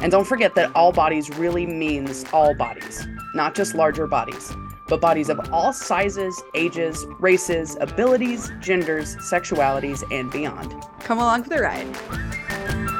And 0.00 0.12
don't 0.12 0.26
forget 0.26 0.54
that 0.54 0.74
all 0.74 0.92
bodies 0.92 1.30
really 1.30 1.66
means 1.66 2.24
all 2.32 2.54
bodies, 2.54 3.06
not 3.34 3.54
just 3.54 3.74
larger 3.74 4.06
bodies 4.06 4.54
but 4.88 5.00
bodies 5.00 5.28
of 5.28 5.52
all 5.52 5.72
sizes, 5.72 6.42
ages, 6.54 7.06
races, 7.18 7.76
abilities, 7.80 8.50
genders, 8.60 9.16
sexualities, 9.16 10.02
and 10.10 10.30
beyond. 10.32 10.74
Come 11.00 11.18
along 11.18 11.44
for 11.44 11.50
the 11.50 11.60
ride. 11.60 12.97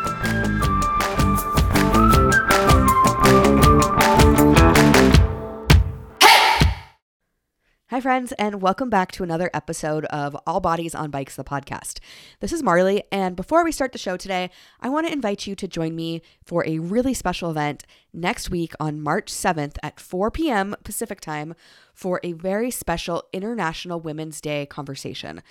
Hi, 7.99 8.03
friends, 8.03 8.31
and 8.39 8.63
welcome 8.63 8.91
back 8.91 9.11
to 9.11 9.25
another 9.25 9.51
episode 9.53 10.05
of 10.05 10.37
All 10.47 10.61
Bodies 10.61 10.95
on 10.95 11.11
Bikes, 11.11 11.35
the 11.35 11.43
podcast. 11.43 11.99
This 12.39 12.53
is 12.53 12.63
Marley, 12.63 13.03
and 13.11 13.35
before 13.35 13.65
we 13.65 13.73
start 13.73 13.91
the 13.91 13.99
show 13.99 14.17
today, 14.17 14.51
I 14.81 14.89
want 14.89 15.09
to 15.09 15.13
invite 15.13 15.49
you 15.49 15.57
to 15.57 15.67
join 15.67 15.97
me 15.97 16.23
for 16.45 16.65
a 16.65 16.79
really 16.79 17.13
special 17.13 17.51
event 17.51 17.85
next 18.13 18.51
week 18.51 18.73
on 18.79 19.01
March 19.01 19.33
7th 19.33 19.79
at 19.83 19.99
4 19.99 20.31
p.m. 20.31 20.77
Pacific 20.85 21.21
time 21.21 21.57
for 21.93 22.21
a 22.23 22.35
very 22.35 22.71
special 22.71 23.25
International 23.33 23.99
Women's 23.99 24.41
Day 24.41 24.65
conversation. 24.65 25.43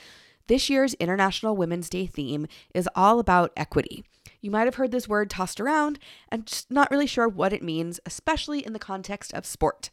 This 0.47 0.69
year's 0.69 0.93
International 0.93 1.53
Women's 1.53 1.89
Day 1.89 2.05
theme 2.05 2.47
is 2.73 2.87
all 2.95 3.19
about 3.19 3.51
equity. 3.57 4.05
You 4.39 4.51
might 4.51 4.67
have 4.67 4.75
heard 4.75 4.91
this 4.91 5.09
word 5.09 5.29
tossed 5.29 5.59
around 5.59 5.99
and 6.29 6.45
just 6.45 6.71
not 6.71 6.91
really 6.91 7.07
sure 7.07 7.27
what 7.27 7.51
it 7.51 7.61
means, 7.61 7.99
especially 8.05 8.65
in 8.65 8.71
the 8.71 8.79
context 8.79 9.33
of 9.33 9.45
sport. 9.45 9.89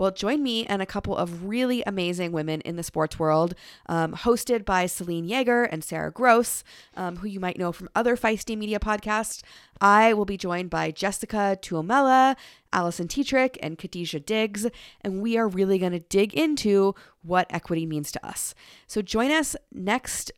Well, 0.00 0.10
join 0.10 0.42
me 0.42 0.64
and 0.64 0.80
a 0.80 0.86
couple 0.86 1.14
of 1.14 1.44
really 1.44 1.82
amazing 1.86 2.32
women 2.32 2.62
in 2.62 2.76
the 2.76 2.82
sports 2.82 3.18
world, 3.18 3.54
um, 3.84 4.14
hosted 4.14 4.64
by 4.64 4.86
Selene 4.86 5.28
Yeager 5.28 5.68
and 5.70 5.84
Sarah 5.84 6.10
Gross, 6.10 6.64
um, 6.96 7.16
who 7.16 7.28
you 7.28 7.38
might 7.38 7.58
know 7.58 7.70
from 7.70 7.90
other 7.94 8.16
Feisty 8.16 8.56
Media 8.56 8.78
podcasts. 8.78 9.42
I 9.78 10.14
will 10.14 10.24
be 10.24 10.38
joined 10.38 10.70
by 10.70 10.90
Jessica 10.90 11.58
Tuomela, 11.60 12.34
Alison 12.72 13.08
Tetrick, 13.08 13.58
and 13.62 13.76
Khadijah 13.76 14.20
Diggs, 14.20 14.66
and 15.02 15.20
we 15.20 15.36
are 15.36 15.46
really 15.46 15.78
going 15.78 15.92
to 15.92 15.98
dig 15.98 16.32
into 16.32 16.94
what 17.20 17.46
equity 17.50 17.84
means 17.84 18.10
to 18.12 18.26
us. 18.26 18.54
So 18.86 19.02
join 19.02 19.30
us 19.30 19.54
next 19.70 20.32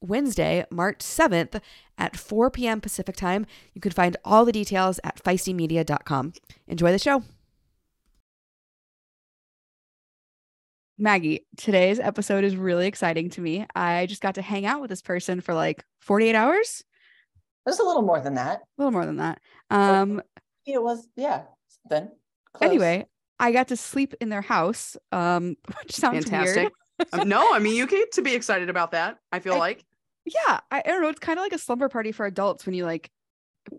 Wednesday, 0.00 0.64
March 0.70 1.00
7th 1.00 1.60
at 1.98 2.16
4 2.16 2.50
p.m. 2.50 2.80
Pacific 2.80 3.16
time. 3.16 3.44
You 3.74 3.82
can 3.82 3.92
find 3.92 4.16
all 4.24 4.46
the 4.46 4.52
details 4.52 4.98
at 5.04 5.22
feistymedia.com. 5.22 6.32
Enjoy 6.66 6.92
the 6.92 6.98
show. 6.98 7.24
Maggie, 10.98 11.46
today's 11.56 12.00
episode 12.00 12.42
is 12.42 12.56
really 12.56 12.86
exciting 12.86 13.28
to 13.30 13.40
me. 13.40 13.66
I 13.74 14.06
just 14.06 14.22
got 14.22 14.36
to 14.36 14.42
hang 14.42 14.64
out 14.64 14.80
with 14.80 14.88
this 14.88 15.02
person 15.02 15.40
for 15.40 15.52
like 15.52 15.84
48 16.00 16.34
hours. 16.34 16.82
There's 17.64 17.80
a 17.80 17.84
little 17.84 18.02
more 18.02 18.20
than 18.20 18.34
that. 18.34 18.60
A 18.60 18.82
little 18.82 18.92
more 18.92 19.04
than 19.04 19.16
that. 19.16 19.40
Um 19.70 20.22
it 20.64 20.82
was 20.82 21.06
yeah, 21.16 21.42
then. 21.88 22.10
Close. 22.54 22.70
Anyway, 22.70 23.06
I 23.38 23.52
got 23.52 23.68
to 23.68 23.76
sleep 23.76 24.14
in 24.20 24.30
their 24.30 24.42
house, 24.42 24.96
um, 25.12 25.56
which 25.82 25.92
sounds 25.92 26.24
Fantastic. 26.24 26.72
weird. 26.98 27.08
um, 27.12 27.28
no, 27.28 27.54
I 27.54 27.58
mean 27.58 27.76
you 27.76 27.86
get 27.86 28.12
to 28.12 28.22
be 28.22 28.34
excited 28.34 28.70
about 28.70 28.92
that. 28.92 29.18
I 29.32 29.40
feel 29.40 29.54
I, 29.54 29.58
like. 29.58 29.84
Yeah, 30.24 30.60
I, 30.70 30.82
I, 30.84 30.88
don't 30.88 31.02
know. 31.02 31.08
It's 31.08 31.20
kind 31.20 31.38
of 31.38 31.44
like 31.44 31.52
a 31.52 31.58
slumber 31.58 31.88
party 31.88 32.10
for 32.10 32.26
adults 32.26 32.66
when 32.66 32.74
you 32.74 32.84
like, 32.84 33.10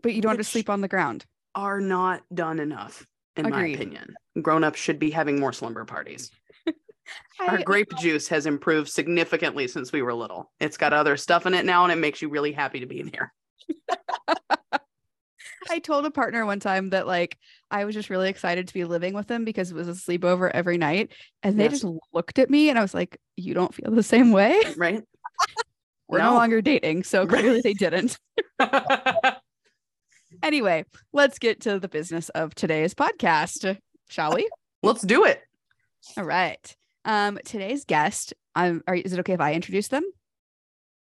but 0.02 0.14
you 0.14 0.22
don't 0.22 0.32
which 0.32 0.38
have 0.40 0.46
to 0.46 0.52
sleep 0.52 0.70
on 0.70 0.80
the 0.80 0.88
ground. 0.88 1.26
Are 1.56 1.82
not 1.82 2.22
done 2.34 2.60
enough, 2.60 3.06
in 3.36 3.46
Agreed. 3.46 3.60
my 3.62 3.68
opinion. 3.68 4.16
Grown 4.42 4.64
ups 4.64 4.80
should 4.80 4.98
be 5.00 5.12
having 5.12 5.40
more 5.40 5.52
slumber 5.52 5.84
parties. 5.84 6.32
Our 7.40 7.64
grape 7.64 7.96
juice 7.98 8.28
has 8.30 8.46
improved 8.46 8.90
significantly 8.90 9.68
since 9.68 9.92
we 9.92 10.02
were 10.02 10.14
little. 10.14 10.52
It's 10.60 10.78
got 10.78 10.94
other 10.94 11.18
stuff 11.18 11.46
in 11.46 11.54
it 11.54 11.66
now, 11.66 11.84
and 11.84 11.92
it 11.92 11.98
makes 11.98 12.22
you 12.22 12.30
really 12.30 12.52
happy 12.52 12.80
to 12.80 12.86
be 12.86 13.00
in 13.00 13.08
here. 13.08 13.34
I 15.70 15.80
told 15.80 16.06
a 16.06 16.12
partner 16.12 16.46
one 16.46 16.60
time 16.60 16.90
that 16.92 17.08
like 17.08 17.38
I 17.70 17.86
was 17.86 17.96
just 17.96 18.10
really 18.10 18.30
excited 18.30 18.68
to 18.68 18.74
be 18.74 18.86
living 18.86 19.14
with 19.14 19.28
them 19.28 19.44
because 19.44 19.72
it 19.72 19.76
was 19.76 19.88
a 19.88 19.92
sleepover 19.92 20.50
every 20.54 20.78
night. 20.78 21.12
And 21.44 21.60
they 21.60 21.66
yes. 21.66 21.82
just 21.82 21.86
looked 22.14 22.40
at 22.40 22.50
me 22.50 22.70
and 22.70 22.80
I 22.80 22.82
was 22.82 22.94
like, 22.94 23.20
You 23.36 23.54
don't 23.54 23.74
feel 23.74 23.92
the 23.92 24.04
same 24.04 24.32
way? 24.32 24.62
Right. 24.78 25.04
We're 26.08 26.20
no. 26.20 26.32
no 26.32 26.36
longer 26.36 26.62
dating. 26.62 27.04
So 27.04 27.28
clearly 27.28 27.60
they 27.60 27.74
didn't. 27.74 28.18
anyway, 30.42 30.86
let's 31.12 31.38
get 31.38 31.62
to 31.62 31.80
the 31.80 31.90
business 31.90 32.30
of 32.30 32.56
today's 32.56 32.94
podcast, 32.94 33.78
shall 34.08 34.34
we? 34.34 34.50
Let's 34.82 35.02
do 35.02 35.26
it. 35.26 35.42
All 36.16 36.24
right. 36.24 36.77
Um, 37.08 37.40
today's 37.46 37.86
guest, 37.86 38.34
um, 38.54 38.84
are, 38.86 38.94
is 38.94 39.14
it 39.14 39.20
okay 39.22 39.34
if 39.34 39.40
I 39.40 39.54
introduce 39.54 39.88
them? 39.88 40.04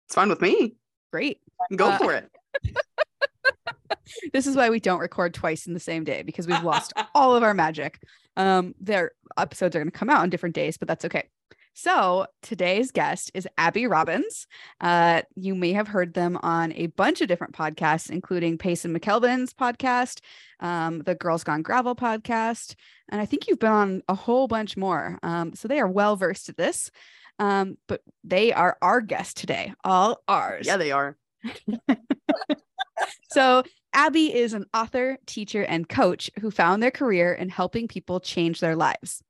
It's 0.07 0.15
fine 0.15 0.29
with 0.29 0.43
me. 0.43 0.77
Great. 1.11 1.41
Go 1.75 1.89
uh, 1.89 1.99
for 1.99 2.13
it. 2.13 2.31
this 4.35 4.47
is 4.47 4.55
why 4.55 4.69
we 4.69 4.81
don't 4.81 5.01
record 5.01 5.33
twice 5.33 5.67
in 5.67 5.73
the 5.73 5.81
same 5.81 6.05
day 6.05 6.23
because 6.23 6.47
we've 6.47 6.63
lost 6.63 6.93
all 7.15 7.35
of 7.35 7.43
our 7.43 7.55
magic. 7.55 7.99
Um, 8.37 8.75
their 8.79 9.13
episodes 9.39 9.75
are 9.75 9.79
going 9.79 9.91
to 9.91 9.99
come 9.99 10.11
out 10.11 10.21
on 10.21 10.29
different 10.29 10.55
days, 10.55 10.77
but 10.77 10.89
that's 10.89 11.07
okay. 11.07 11.31
So 11.75 12.27
today's 12.41 12.93
guest 12.93 13.33
is 13.35 13.49
Abi 13.59 13.89
Robins. 13.89 14.47
Uh, 14.81 15.23
you 15.35 15.57
may 15.57 15.73
have 15.73 15.89
heard 15.89 16.15
them 16.15 16.39
on 16.41 16.73
a 16.75 16.87
bunch 16.87 17.21
of 17.21 17.27
different 17.27 17.53
podcasts, 17.53 18.11
including 18.11 18.59
Payson 18.59 18.97
McKelvey's 18.97 19.53
podcast, 19.53 20.21
um, 20.61 21.01
the 21.01 21.17
Girls 21.17 21.43
Gone 21.43 21.63
Gravel 21.63 21.97
podcast, 21.97 22.77
and 23.11 23.21
I 23.21 23.27
think 23.27 23.49
you've 23.49 23.59
been 23.59 23.73
on 23.73 24.03
a 24.09 24.15
whole 24.15 24.47
bunch 24.47 24.77
more. 24.77 25.19
Um, 25.25 25.55
so 25.55 25.67
they 25.67 25.81
are 25.81 25.89
well 25.89 26.15
versed 26.15 26.49
at 26.49 26.57
this. 26.57 26.93
Um, 27.41 27.77
but 27.89 28.01
they 28.23 28.53
are 28.53 28.79
our 28.81 29.01
guest 29.01 29.37
today, 29.37 29.75
all 29.83 30.23
ours. 30.29 30.69
Yeah, 30.69 30.77
they 30.77 30.93
are. 30.93 31.17
so 33.33 33.65
Abi 33.93 34.33
is 34.33 34.53
an 34.53 34.67
author, 34.73 35.19
teacher, 35.27 35.65
and 35.65 35.89
coach 35.89 36.31
who 36.41 36.53
found 36.53 36.81
their 36.81 36.93
career 36.93 37.33
in 37.33 37.49
helping 37.49 37.89
people 37.89 38.21
change 38.21 38.61
their 38.61 38.77
lives. 38.77 39.21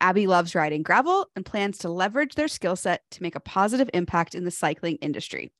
Abi 0.00 0.26
loves 0.26 0.54
riding 0.54 0.82
gravel 0.82 1.26
and 1.36 1.44
plans 1.44 1.78
to 1.78 1.88
leverage 1.88 2.34
their 2.34 2.48
skill 2.48 2.76
set 2.76 3.02
to 3.10 3.22
make 3.22 3.34
a 3.34 3.40
positive 3.40 3.90
impact 3.92 4.34
in 4.34 4.44
the 4.44 4.50
cycling 4.50 4.96
industry. 4.96 5.52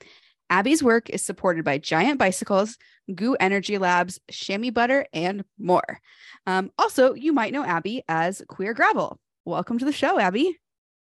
Abi's 0.50 0.82
work 0.82 1.08
is 1.10 1.22
supported 1.22 1.64
by 1.64 1.78
Giant 1.78 2.18
Bicycles, 2.18 2.76
GU 3.14 3.36
Energy 3.38 3.78
Labs, 3.78 4.18
Chamois 4.30 4.70
Butt'r, 4.70 5.04
and 5.12 5.44
more. 5.58 6.00
Um, 6.46 6.72
also, 6.76 7.14
you 7.14 7.32
might 7.32 7.52
know 7.52 7.64
Abi 7.64 8.02
as 8.08 8.42
Queer 8.48 8.74
Gravel. 8.74 9.18
Welcome 9.44 9.78
to 9.78 9.84
the 9.84 9.92
show, 9.92 10.18
Abi. 10.18 10.58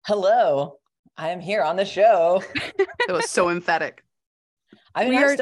Hello. 0.07 0.79
I 1.17 1.29
am 1.29 1.41
here 1.41 1.63
on 1.63 1.77
the 1.77 1.85
show. 1.85 2.43
it 2.55 3.13
was 3.13 3.31
so 3.31 3.51
emphatic. 3.51 4.03
I 4.95 5.05
mean, 5.05 5.19
we 5.19 5.25
are, 5.25 5.37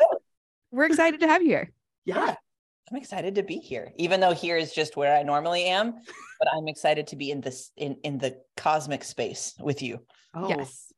we're 0.70 0.86
excited 0.86 1.20
to 1.20 1.28
have 1.28 1.42
you 1.42 1.48
here. 1.48 1.70
Yeah. 2.04 2.34
I'm 2.90 2.96
excited 2.96 3.36
to 3.36 3.42
be 3.42 3.56
here, 3.56 3.92
even 3.96 4.20
though 4.20 4.34
here 4.34 4.56
is 4.56 4.72
just 4.72 4.96
where 4.96 5.16
I 5.16 5.22
normally 5.22 5.64
am. 5.64 5.94
But 6.38 6.48
I'm 6.54 6.68
excited 6.68 7.06
to 7.08 7.16
be 7.16 7.30
in 7.30 7.40
this 7.40 7.70
in 7.76 7.96
in 8.02 8.18
the 8.18 8.40
cosmic 8.56 9.04
space 9.04 9.54
with 9.60 9.82
you. 9.82 10.00
Oh, 10.34 10.48
yes, 10.48 10.92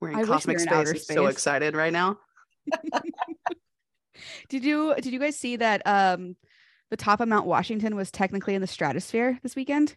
we're 0.00 0.10
in 0.10 0.16
I 0.16 0.24
cosmic 0.24 0.60
space. 0.60 0.90
In 0.90 0.96
space. 0.96 1.06
So 1.06 1.26
excited 1.26 1.74
right 1.74 1.92
now. 1.92 2.18
did 4.48 4.64
you 4.64 4.94
did 4.94 5.12
you 5.12 5.18
guys 5.18 5.36
see 5.36 5.56
that 5.56 5.82
um 5.84 6.36
the 6.90 6.96
top 6.96 7.20
of 7.20 7.28
Mount 7.28 7.46
Washington 7.46 7.96
was 7.96 8.10
technically 8.10 8.54
in 8.54 8.60
the 8.60 8.66
stratosphere 8.66 9.38
this 9.42 9.56
weekend? 9.56 9.96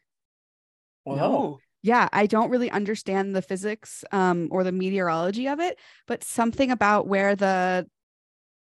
Whoa. 1.03 1.59
Yeah, 1.83 2.09
I 2.11 2.25
don't 2.25 2.49
really 2.49 2.71
understand 2.71 3.35
the 3.35 3.41
physics 3.41 4.03
um, 4.11 4.49
or 4.51 4.63
the 4.63 4.71
meteorology 4.71 5.47
of 5.47 5.59
it, 5.59 5.79
but 6.07 6.23
something 6.23 6.71
about 6.71 7.07
where 7.07 7.35
the 7.35 7.87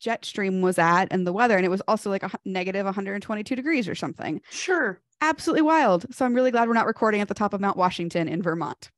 jet 0.01 0.25
stream 0.25 0.62
was 0.62 0.80
at 0.80 1.06
and 1.12 1.25
the 1.25 1.31
weather 1.31 1.56
and 1.56 1.65
it 1.65 1.69
was 1.69 1.81
also 1.88 2.09
like 2.09 2.24
a 2.24 2.31
negative 2.44 2.86
122 2.86 3.56
degrees 3.56 3.88
or 3.88 3.95
something. 3.95 4.42
Sure. 4.50 5.00
Absolutely 5.21 5.62
wild. 5.62 6.13
So 6.13 6.25
i'm 6.25 6.33
really 6.33 6.51
glad 6.51 6.68
we're 6.68 6.74
not 6.74 6.88
recording 6.88 7.21
at 7.21 7.27
the 7.27 7.33
top 7.33 7.53
of 7.53 7.62
mount 7.62 7.77
washington 7.77 8.27
in 8.27 8.42
vermont. 8.42 8.89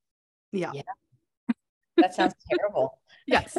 Yeah, 0.51 0.71
yeah. 0.73 1.53
that 1.97 2.15
sounds 2.15 2.33
terrible. 2.49 2.99
Yes. 3.27 3.57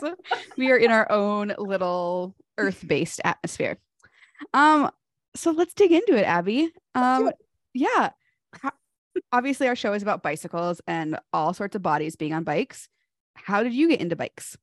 We 0.57 0.71
are 0.73 0.77
in 0.77 0.91
our 0.91 1.11
own 1.13 1.55
little 1.59 2.35
earth-based 2.59 3.21
atmosphere. 3.25 3.79
Um 4.55 4.91
so 5.37 5.51
let's 5.51 5.75
dig 5.75 5.93
into 5.93 6.17
it 6.17 6.27
abi. 6.27 6.71
Um 6.95 7.29
it. 7.29 7.35
yeah. 7.75 8.11
Obviously 9.33 9.69
our 9.69 9.77
show 9.77 9.93
is 9.93 10.03
about 10.03 10.23
bicycles 10.23 10.81
and 10.87 11.19
all 11.33 11.53
sorts 11.53 11.77
of 11.77 11.83
bodies 11.83 12.17
being 12.17 12.33
on 12.33 12.43
bikes. 12.43 12.89
How 13.35 13.63
did 13.63 13.75
you 13.75 13.89
get 13.89 14.01
into 14.01 14.17
bikes? 14.17 14.57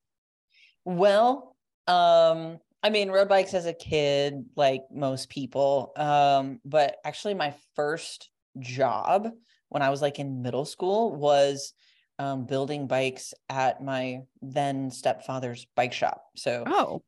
Well 0.84 1.54
um 1.86 2.58
I 2.82 2.90
mean, 2.90 3.10
road 3.10 3.28
bikes 3.28 3.54
as 3.54 3.66
a 3.66 3.72
kid, 3.74 4.44
like 4.56 4.82
most 4.90 5.28
people. 5.28 5.92
Um, 5.96 6.60
but 6.64 6.96
actually, 7.04 7.34
my 7.34 7.54
first 7.74 8.30
job 8.58 9.28
when 9.68 9.82
I 9.82 9.90
was 9.90 10.02
like 10.02 10.18
in 10.18 10.42
middle 10.42 10.64
school 10.64 11.14
was 11.14 11.72
um, 12.18 12.44
building 12.44 12.86
bikes 12.86 13.34
at 13.48 13.82
my 13.82 14.22
then 14.42 14.90
stepfather's 14.90 15.66
bike 15.76 15.92
shop. 15.92 16.24
So, 16.36 16.64
Oh, 16.66 17.02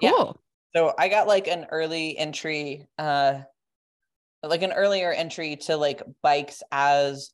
Yeah. 0.00 0.10
cool. 0.10 0.40
so 0.74 0.92
I 0.98 1.08
got 1.08 1.26
like 1.26 1.48
an 1.48 1.66
early 1.70 2.18
entry, 2.18 2.86
uh, 2.98 3.42
like 4.42 4.62
an 4.62 4.72
earlier 4.72 5.12
entry 5.12 5.56
to 5.56 5.76
like 5.76 6.02
bikes 6.22 6.62
as 6.72 7.30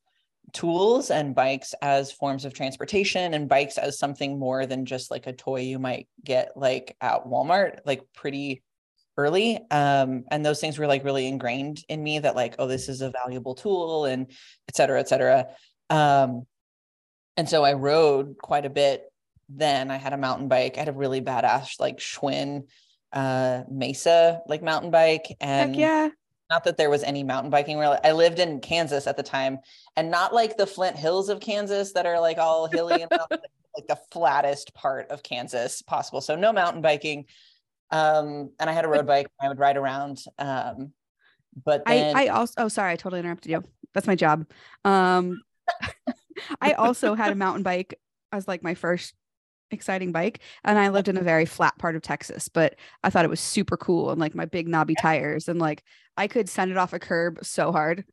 tools 0.53 1.11
and 1.11 1.35
bikes 1.35 1.75
as 1.83 2.13
forms 2.13 2.45
of 2.45 2.55
transportation 2.55 3.35
and 3.35 3.49
bikes 3.49 3.79
as 3.79 3.99
something 3.99 4.39
more 4.39 4.67
than 4.67 4.87
just 4.87 5.11
like 5.11 5.27
a 5.27 5.33
toy 5.33 5.61
you 5.61 5.79
might 5.79 6.09
get 6.25 6.57
like 6.57 6.97
at 7.01 7.25
Walmart, 7.25 7.81
like 7.85 8.03
pretty 8.15 8.63
early. 9.17 9.59
Um, 9.71 10.25
and 10.31 10.45
those 10.45 10.61
things 10.61 10.79
were 10.79 10.87
like 10.87 11.05
really 11.05 11.27
ingrained 11.27 11.83
in 11.89 12.03
me 12.03 12.19
that 12.19 12.37
like, 12.37 12.57
oh, 12.59 12.67
this 12.67 12.89
is 12.89 13.01
a 13.01 13.11
valuable 13.11 13.55
tool 13.55 14.05
and 14.05 14.31
et 14.69 14.77
cetera, 14.77 15.01
et 15.01 15.09
cetera. 15.09 15.49
Um, 15.91 16.47
and 17.37 17.49
so 17.49 17.65
I 17.65 17.75
rode 17.75 18.39
quite 18.39 18.67
a 18.67 18.71
bit 18.71 19.05
then. 19.49 19.91
I 19.91 19.97
had 19.97 20.13
a 20.13 20.19
mountain 20.19 20.49
bike. 20.49 20.77
I 20.77 20.81
had 20.81 20.89
a 20.89 20.93
really 20.93 21.21
badass 21.21 21.81
like 21.81 21.99
Schwinn 21.99 22.65
uh 23.13 23.63
Mesa 23.71 24.43
like 24.49 24.63
mountain 24.63 24.91
bike 24.91 25.37
and 25.41 25.77
Heck 25.77 25.81
yeah. 25.81 26.09
Not 26.51 26.65
that 26.65 26.77
there 26.77 26.91
was 26.91 27.03
any 27.03 27.23
mountain 27.23 27.51
biking 27.51 27.77
where 27.77 27.99
I 28.05 28.13
lived 28.13 28.39
in 28.39 28.61
Kansas 28.61 29.07
at 29.07 29.17
the 29.17 29.23
time 29.23 29.59
and 29.97 30.11
not 30.11 30.33
like 30.35 30.57
the 30.57 30.67
Flint 30.67 30.97
Hills 30.97 31.29
of 31.29 31.41
Kansas 31.41 31.93
that 31.93 32.07
are 32.07 32.21
like 32.21 32.39
all 32.39 32.67
hilly 32.69 33.03
and 33.03 33.11
like 33.11 33.89
the 33.89 33.99
flattest 34.11 34.75
part 34.75 35.11
of 35.11 35.23
Kansas 35.23 35.83
possible. 35.83 36.21
So 36.21 36.37
no 36.37 36.53
mountain 36.53 36.83
biking. 36.83 37.27
Um 37.91 38.51
and 38.59 38.69
I 38.69 38.73
had 38.73 38.85
a 38.85 38.89
road 38.89 39.07
bike 39.07 39.29
I 39.41 39.49
would 39.49 39.59
ride 39.59 39.77
around 39.77 40.25
um 40.39 40.93
but 41.65 41.85
then 41.87 42.17
I, 42.17 42.25
I 42.25 42.29
also 42.29 42.55
oh 42.59 42.69
sorry, 42.69 42.93
I 42.93 42.97
totally 42.97 43.21
interrupted 43.21 43.51
you. 43.51 43.65
That's 43.95 44.07
my 44.07 44.17
job. 44.17 44.47
Um 44.85 45.43
I 46.61 46.73
also 46.73 47.15
had 47.15 47.33
a 47.33 47.37
mountain 47.37 47.63
bike 47.63 47.99
as 48.33 48.47
like 48.47 48.63
my 48.63 48.75
first 48.75 49.15
exciting 49.71 50.13
bike 50.13 50.41
and 50.65 50.79
I 50.79 50.89
lived 50.89 51.09
in 51.09 51.17
a 51.17 51.23
very 51.23 51.45
flat 51.45 51.77
part 51.79 51.97
of 51.97 52.03
Texas, 52.03 52.49
but 52.49 52.77
I 53.03 53.11
thought 53.11 53.25
it 53.25 53.31
was 53.31 53.41
super 53.41 53.77
cool 53.77 54.11
and 54.11 54.21
like 54.21 54.35
my 54.35 54.45
big 54.45 54.69
knobby 54.69 54.95
tires 55.01 55.49
and 55.49 55.59
like 55.59 55.83
I 56.17 56.29
could 56.29 56.49
send 56.49 56.71
it 56.71 56.77
off 56.77 56.93
a 56.93 56.99
curb 56.99 57.39
so 57.43 57.73
hard. 57.73 58.05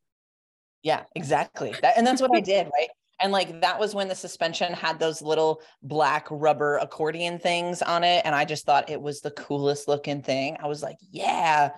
Yeah, 0.82 1.04
exactly. 1.16 1.74
That, 1.82 1.98
and 1.98 2.06
that's 2.06 2.22
what 2.22 2.36
I 2.36 2.40
did, 2.42 2.66
right? 2.66 2.90
And 3.22 3.32
like 3.32 3.62
that 3.62 3.80
was 3.80 3.96
when 3.96 4.10
the 4.10 4.16
suspension 4.16 4.74
had 4.74 5.00
those 5.00 5.22
little 5.22 5.62
black 5.82 6.28
rubber 6.30 6.78
accordion 6.78 7.40
things 7.40 7.82
on 7.82 8.04
it. 8.04 8.26
And 8.26 8.36
I 8.36 8.44
just 8.44 8.66
thought 8.66 8.90
it 8.90 9.02
was 9.02 9.22
the 9.22 9.32
coolest 9.32 9.88
looking 9.88 10.22
thing. 10.22 10.58
I 10.62 10.68
was 10.68 10.84
like, 10.84 10.98
yeah. 11.12 11.70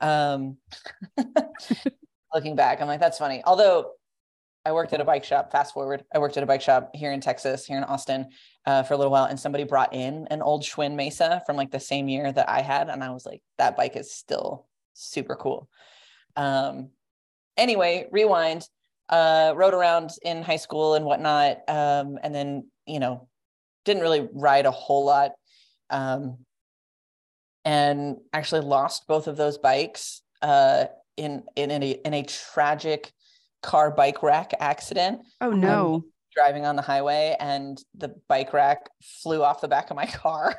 Um 0.00 0.56
looking 2.34 2.56
back, 2.56 2.80
I'm 2.80 2.88
like, 2.88 3.00
that's 3.00 3.18
funny. 3.18 3.42
Although 3.44 3.92
I 4.64 4.72
worked 4.72 4.92
at 4.92 5.00
a 5.00 5.04
bike 5.04 5.24
shop, 5.24 5.50
fast 5.50 5.72
forward, 5.72 6.04
I 6.14 6.18
worked 6.18 6.36
at 6.36 6.42
a 6.42 6.46
bike 6.46 6.60
shop 6.60 6.90
here 6.94 7.12
in 7.12 7.20
Texas, 7.20 7.64
here 7.64 7.78
in 7.78 7.84
Austin, 7.84 8.28
uh, 8.66 8.82
for 8.82 8.94
a 8.94 8.96
little 8.96 9.12
while, 9.12 9.24
and 9.24 9.40
somebody 9.40 9.64
brought 9.64 9.94
in 9.94 10.26
an 10.30 10.42
old 10.42 10.62
Schwinn 10.62 10.96
Mesa 10.96 11.42
from 11.46 11.56
like 11.56 11.70
the 11.70 11.80
same 11.80 12.08
year 12.08 12.30
that 12.30 12.48
I 12.48 12.60
had. 12.60 12.88
And 12.90 13.02
I 13.02 13.10
was 13.10 13.24
like, 13.24 13.42
that 13.56 13.76
bike 13.76 13.96
is 13.96 14.12
still 14.12 14.66
super 14.92 15.34
cool. 15.34 15.68
Um, 16.36 16.90
anyway, 17.56 18.06
rewind, 18.12 18.68
uh, 19.08 19.54
rode 19.56 19.74
around 19.74 20.10
in 20.22 20.42
high 20.42 20.56
school 20.56 20.94
and 20.94 21.04
whatnot. 21.04 21.68
Um, 21.68 22.18
and 22.22 22.34
then, 22.34 22.66
you 22.86 23.00
know, 23.00 23.28
didn't 23.86 24.02
really 24.02 24.28
ride 24.32 24.66
a 24.66 24.70
whole 24.70 25.04
lot. 25.04 25.32
Um, 25.88 26.38
and 27.64 28.16
actually 28.32 28.62
lost 28.62 29.06
both 29.06 29.26
of 29.26 29.36
those 29.36 29.58
bikes 29.58 30.22
uh, 30.42 30.86
in, 31.16 31.44
in, 31.56 31.70
in, 31.70 31.82
a, 31.82 31.90
in 31.90 32.14
a 32.14 32.22
tragic 32.22 33.12
car 33.62 33.90
bike 33.90 34.22
rack 34.22 34.52
accident 34.58 35.20
Oh 35.40 35.52
Um, 35.52 35.60
no. 35.60 36.04
driving 36.34 36.64
on 36.64 36.76
the 36.76 36.82
highway 36.82 37.36
and 37.40 37.82
the 37.94 38.14
bike 38.28 38.52
rack 38.52 38.88
flew 39.22 39.42
off 39.42 39.60
the 39.60 39.68
back 39.68 39.90
of 39.90 39.96
my 39.96 40.06
car. 40.22 40.54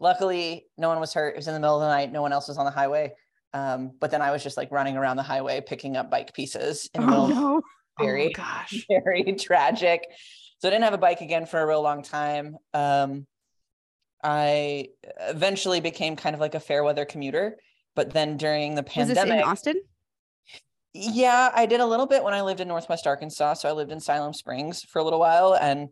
Luckily, 0.00 0.66
no 0.76 0.88
one 0.88 1.00
was 1.00 1.12
hurt. 1.12 1.30
It 1.30 1.36
was 1.36 1.48
in 1.48 1.54
the 1.54 1.60
middle 1.60 1.76
of 1.76 1.80
the 1.82 1.88
night. 1.88 2.12
No 2.12 2.22
one 2.22 2.32
else 2.32 2.46
was 2.48 2.56
on 2.56 2.64
the 2.64 2.70
highway. 2.70 3.14
Um, 3.52 3.92
but 3.98 4.10
then 4.10 4.22
I 4.22 4.30
was 4.30 4.42
just 4.42 4.56
like 4.56 4.70
running 4.70 4.96
around 4.96 5.16
the 5.16 5.22
highway 5.24 5.60
picking 5.60 5.96
up 5.96 6.10
bike 6.10 6.32
pieces 6.34 6.88
in 6.94 7.02
Oh 7.02 7.26
no. 7.26 7.62
Very, 7.98 8.28
oh, 8.28 8.30
gosh. 8.32 8.86
very 8.88 9.32
tragic. 9.34 10.06
So 10.60 10.68
I 10.68 10.70
didn't 10.70 10.84
have 10.84 10.94
a 10.94 10.98
bike 10.98 11.20
again 11.20 11.46
for 11.46 11.60
a 11.60 11.66
real 11.66 11.82
long 11.82 12.02
time. 12.02 12.56
Um, 12.72 13.26
I 14.22 14.88
eventually 15.20 15.80
became 15.80 16.14
kind 16.16 16.34
of 16.34 16.40
like 16.40 16.54
a 16.54 16.60
fair 16.60 16.84
weather 16.84 17.04
commuter, 17.04 17.56
but 17.96 18.12
then 18.12 18.36
during 18.36 18.74
the 18.76 18.82
Was 18.96 19.08
this 19.08 19.18
pandemic, 19.18 19.42
in 19.44 19.48
Austin? 19.50 19.82
Yeah, 20.94 21.50
I 21.54 21.66
did 21.66 21.80
a 21.80 21.86
little 21.86 22.06
bit 22.06 22.24
when 22.24 22.34
I 22.34 22.42
lived 22.42 22.60
in 22.60 22.68
Northwest 22.68 23.06
Arkansas. 23.06 23.54
So 23.54 23.68
I 23.68 23.72
lived 23.72 23.92
in 23.92 24.00
Siloam 24.00 24.32
Springs 24.32 24.82
for 24.82 24.98
a 24.98 25.04
little 25.04 25.20
while 25.20 25.54
and 25.54 25.88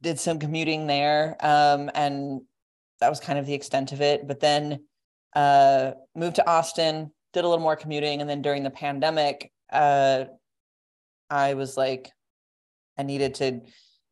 did 0.00 0.18
some 0.18 0.38
commuting 0.38 0.86
there. 0.86 1.36
Um, 1.40 1.90
and 1.94 2.42
that 3.00 3.08
was 3.08 3.20
kind 3.20 3.38
of 3.38 3.46
the 3.46 3.54
extent 3.54 3.92
of 3.92 4.00
it. 4.00 4.26
But 4.26 4.40
then 4.40 4.80
uh, 5.34 5.92
moved 6.14 6.36
to 6.36 6.48
Austin, 6.48 7.12
did 7.32 7.44
a 7.44 7.48
little 7.48 7.62
more 7.62 7.76
commuting. 7.76 8.20
And 8.20 8.28
then 8.28 8.42
during 8.42 8.62
the 8.62 8.70
pandemic, 8.70 9.52
uh, 9.72 10.24
I 11.30 11.54
was 11.54 11.76
like, 11.76 12.10
I 12.98 13.02
needed 13.02 13.34
to, 13.36 13.60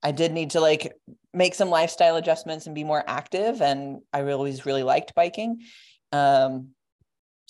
I 0.02 0.12
did 0.12 0.32
need 0.32 0.50
to 0.50 0.60
like 0.60 0.92
make 1.32 1.54
some 1.54 1.70
lifestyle 1.70 2.16
adjustments 2.16 2.66
and 2.66 2.74
be 2.74 2.84
more 2.84 3.02
active. 3.06 3.62
And 3.62 4.00
I 4.12 4.22
always 4.22 4.66
really 4.66 4.82
liked 4.82 5.14
biking. 5.14 5.60
Um, 6.10 6.70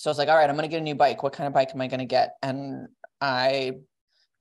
so 0.02 0.10
I 0.10 0.10
was 0.10 0.18
like, 0.18 0.28
all 0.28 0.36
right, 0.36 0.50
I'm 0.50 0.56
going 0.56 0.68
to 0.68 0.68
get 0.68 0.80
a 0.80 0.82
new 0.82 0.96
bike. 0.96 1.22
What 1.22 1.32
kind 1.32 1.46
of 1.46 1.52
bike 1.52 1.70
am 1.72 1.80
I 1.80 1.86
going 1.86 2.00
to 2.00 2.06
get? 2.06 2.34
And 2.42 2.88
I 3.20 3.74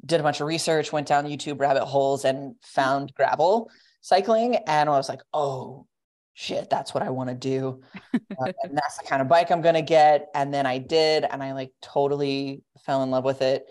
did 0.03 0.19
a 0.19 0.23
bunch 0.23 0.41
of 0.41 0.47
research, 0.47 0.91
went 0.91 1.05
down 1.05 1.27
YouTube 1.27 1.59
rabbit 1.59 1.85
holes 1.85 2.25
and 2.25 2.55
found 2.63 3.13
gravel 3.13 3.69
cycling. 4.01 4.55
And 4.55 4.89
I 4.89 4.93
was 4.93 5.07
like, 5.07 5.21
oh 5.35 5.85
shit, 6.33 6.71
that's 6.71 6.95
what 6.95 7.03
I 7.03 7.11
want 7.11 7.29
to 7.29 7.35
do. 7.35 7.81
Uh, 8.39 8.51
and 8.63 8.75
that's 8.75 8.97
the 8.97 9.03
kind 9.03 9.21
of 9.21 9.27
bike 9.27 9.51
I'm 9.51 9.61
going 9.61 9.75
to 9.75 9.83
get. 9.83 10.29
And 10.33 10.51
then 10.51 10.65
I 10.65 10.79
did, 10.79 11.25
and 11.29 11.43
I 11.43 11.51
like 11.51 11.71
totally 11.81 12.63
fell 12.85 13.03
in 13.03 13.11
love 13.11 13.25
with 13.25 13.43
it 13.43 13.65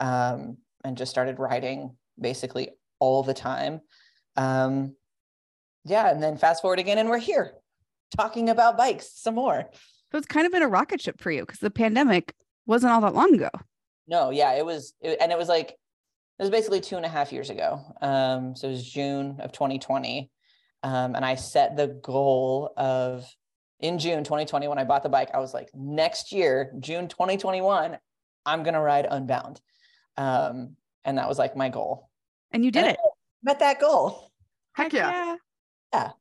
um, 0.00 0.56
and 0.82 0.96
just 0.96 1.12
started 1.12 1.38
riding 1.38 1.94
basically 2.20 2.70
all 2.98 3.22
the 3.22 3.34
time. 3.34 3.82
Um, 4.36 4.96
yeah. 5.84 6.10
And 6.10 6.20
then 6.20 6.38
fast 6.38 6.62
forward 6.62 6.80
again, 6.80 6.98
and 6.98 7.08
we're 7.08 7.18
here 7.18 7.52
talking 8.16 8.48
about 8.48 8.76
bikes 8.76 9.12
some 9.14 9.36
more. 9.36 9.70
So 10.16 10.18
it's 10.18 10.26
kind 10.26 10.46
of 10.46 10.52
been 10.52 10.62
a 10.62 10.68
rocket 10.68 11.02
ship 11.02 11.20
for 11.20 11.30
you 11.30 11.42
because 11.42 11.58
the 11.58 11.70
pandemic 11.70 12.32
wasn't 12.64 12.94
all 12.94 13.02
that 13.02 13.14
long 13.14 13.34
ago. 13.34 13.50
No, 14.08 14.30
yeah, 14.30 14.52
it 14.54 14.64
was, 14.64 14.94
it, 15.02 15.18
and 15.20 15.30
it 15.30 15.36
was 15.36 15.46
like, 15.46 15.72
it 15.72 16.42
was 16.42 16.48
basically 16.48 16.80
two 16.80 16.96
and 16.96 17.04
a 17.04 17.08
half 17.10 17.34
years 17.34 17.50
ago. 17.50 17.82
Um, 18.00 18.56
so 18.56 18.66
it 18.66 18.70
was 18.70 18.90
June 18.90 19.36
of 19.40 19.52
2020. 19.52 20.30
Um, 20.82 21.16
and 21.16 21.22
I 21.22 21.34
set 21.34 21.76
the 21.76 21.88
goal 22.02 22.72
of 22.78 23.30
in 23.80 23.98
June 23.98 24.24
2020, 24.24 24.68
when 24.68 24.78
I 24.78 24.84
bought 24.84 25.02
the 25.02 25.10
bike, 25.10 25.28
I 25.34 25.38
was 25.38 25.52
like, 25.52 25.68
next 25.74 26.32
year, 26.32 26.72
June 26.80 27.08
2021, 27.08 27.98
I'm 28.46 28.62
going 28.62 28.72
to 28.72 28.80
ride 28.80 29.06
Unbound. 29.10 29.60
Um, 30.16 30.76
and 31.04 31.18
that 31.18 31.28
was 31.28 31.38
like 31.38 31.58
my 31.58 31.68
goal. 31.68 32.08
And 32.52 32.64
you 32.64 32.70
did 32.70 32.84
And 32.84 32.92
it. 32.92 33.00
Met 33.42 33.58
that 33.58 33.80
goal. 33.80 34.32
Heck 34.72 34.94
yeah. 34.94 35.36
Yeah. 35.92 36.12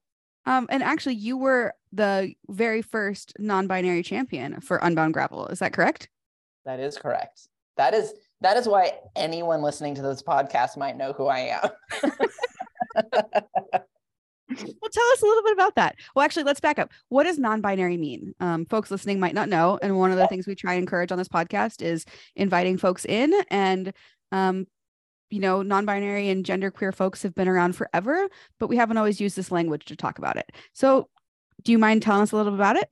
Um, 0.45 0.67
and 0.69 0.83
actually, 0.83 1.15
you 1.15 1.37
were 1.37 1.73
the 1.91 2.33
very 2.49 2.81
first 2.81 3.33
non-binary 3.39 4.03
champion 4.03 4.61
for 4.61 4.77
Unbound 4.77 5.13
Gravel. 5.13 5.47
Is 5.47 5.59
that 5.59 5.73
correct? 5.73 6.09
That 6.65 6.79
is 6.79 6.97
correct. 6.97 7.47
That 7.77 7.93
is, 7.93 8.13
that 8.41 8.57
is 8.57 8.67
why 8.67 8.93
anyone 9.15 9.61
listening 9.61 9.95
to 9.95 10.01
this 10.01 10.21
podcast 10.21 10.77
might 10.77 10.97
know 10.97 11.13
who 11.13 11.27
I 11.27 11.59
am. 11.61 11.69
Well, 14.47 14.91
tell 14.91 15.11
us 15.11 15.21
a 15.23 15.25
little 15.25 15.43
bit 15.43 15.53
about 15.53 15.75
that. 15.75 15.95
Well, 16.15 16.23
actually, 16.23 16.43
let's 16.43 16.59
back 16.59 16.77
up. 16.77 16.91
What 17.09 17.23
does 17.23 17.39
non-binary 17.39 17.97
mean? 17.97 18.35
Um, 18.39 18.65
folks 18.65 18.91
listening 18.91 19.19
might 19.19 19.33
not 19.33 19.49
know, 19.49 19.79
and 19.81 19.97
one 19.97 20.11
of 20.11 20.17
the 20.17 20.27
things 20.27 20.45
we 20.45 20.53
try 20.53 20.73
and 20.73 20.83
encourage 20.83 21.11
on 21.11 21.17
this 21.17 21.27
podcast 21.27 21.81
is 21.81 22.05
inviting 22.35 22.77
folks 22.77 23.05
in. 23.05 23.33
And, 23.49 23.91
um, 24.31 24.67
you 25.29 25.39
know, 25.39 25.61
non-binary 25.61 26.29
and 26.29 26.45
genderqueer 26.45 26.93
folks 26.93 27.23
have 27.23 27.35
been 27.35 27.47
around 27.47 27.75
forever, 27.75 28.27
but 28.59 28.67
we 28.67 28.77
haven't 28.77 28.97
always 28.97 29.19
used 29.19 29.35
this 29.35 29.51
language 29.51 29.85
to 29.85 29.95
talk 29.95 30.17
about 30.17 30.37
it. 30.37 30.51
So, 30.73 31.09
do 31.63 31.71
you 31.71 31.77
mind 31.77 32.03
telling 32.03 32.21
us 32.21 32.31
a 32.31 32.35
little 32.35 32.51
bit 32.51 32.59
about 32.59 32.75
it? 32.75 32.89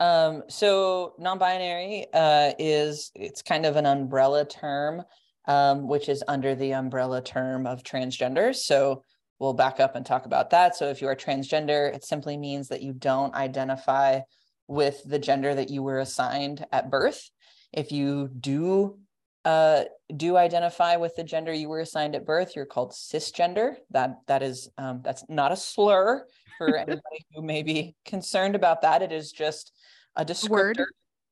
Um, 0.00 0.42
so 0.48 1.14
non-binary 1.18 2.06
uh, 2.12 2.52
is 2.58 3.12
it's 3.14 3.42
kind 3.42 3.64
of 3.64 3.76
an 3.76 3.86
umbrella 3.86 4.44
term, 4.44 5.02
um, 5.46 5.86
which 5.86 6.08
is 6.08 6.24
under 6.26 6.54
the 6.54 6.74
umbrella 6.74 7.22
term 7.22 7.66
of 7.66 7.82
transgender. 7.82 8.54
So 8.54 9.04
we'll 9.38 9.54
back 9.54 9.80
up 9.80 9.94
and 9.94 10.04
talk 10.04 10.26
about 10.26 10.50
that. 10.50 10.76
So 10.76 10.88
if 10.88 11.00
you 11.00 11.08
are 11.08 11.16
transgender, 11.16 11.94
it 11.94 12.04
simply 12.04 12.36
means 12.36 12.68
that 12.68 12.82
you 12.82 12.92
don't 12.92 13.34
identify 13.34 14.20
with 14.66 15.02
the 15.04 15.18
gender 15.18 15.54
that 15.54 15.70
you 15.70 15.82
were 15.82 16.00
assigned 16.00 16.64
at 16.72 16.90
birth. 16.90 17.30
If 17.72 17.92
you 17.92 18.28
do 18.28 18.98
uh, 19.44 19.84
do 20.16 20.36
identify 20.36 20.96
with 20.96 21.16
the 21.16 21.24
gender 21.24 21.52
you 21.52 21.68
were 21.68 21.80
assigned 21.80 22.14
at 22.14 22.24
birth, 22.24 22.56
you're 22.56 22.66
called 22.66 22.92
cisgender. 22.92 23.74
That 23.90 24.16
that 24.26 24.42
is 24.42 24.70
um, 24.78 25.00
that's 25.02 25.24
not 25.28 25.52
a 25.52 25.56
slur 25.56 26.26
for 26.58 26.76
anybody 26.76 27.26
who 27.34 27.42
may 27.42 27.62
be 27.62 27.94
concerned 28.04 28.54
about 28.54 28.82
that. 28.82 29.02
It 29.02 29.12
is 29.12 29.32
just 29.32 29.72
a 30.16 30.24
descriptor 30.24 30.78
Word. 30.78 30.86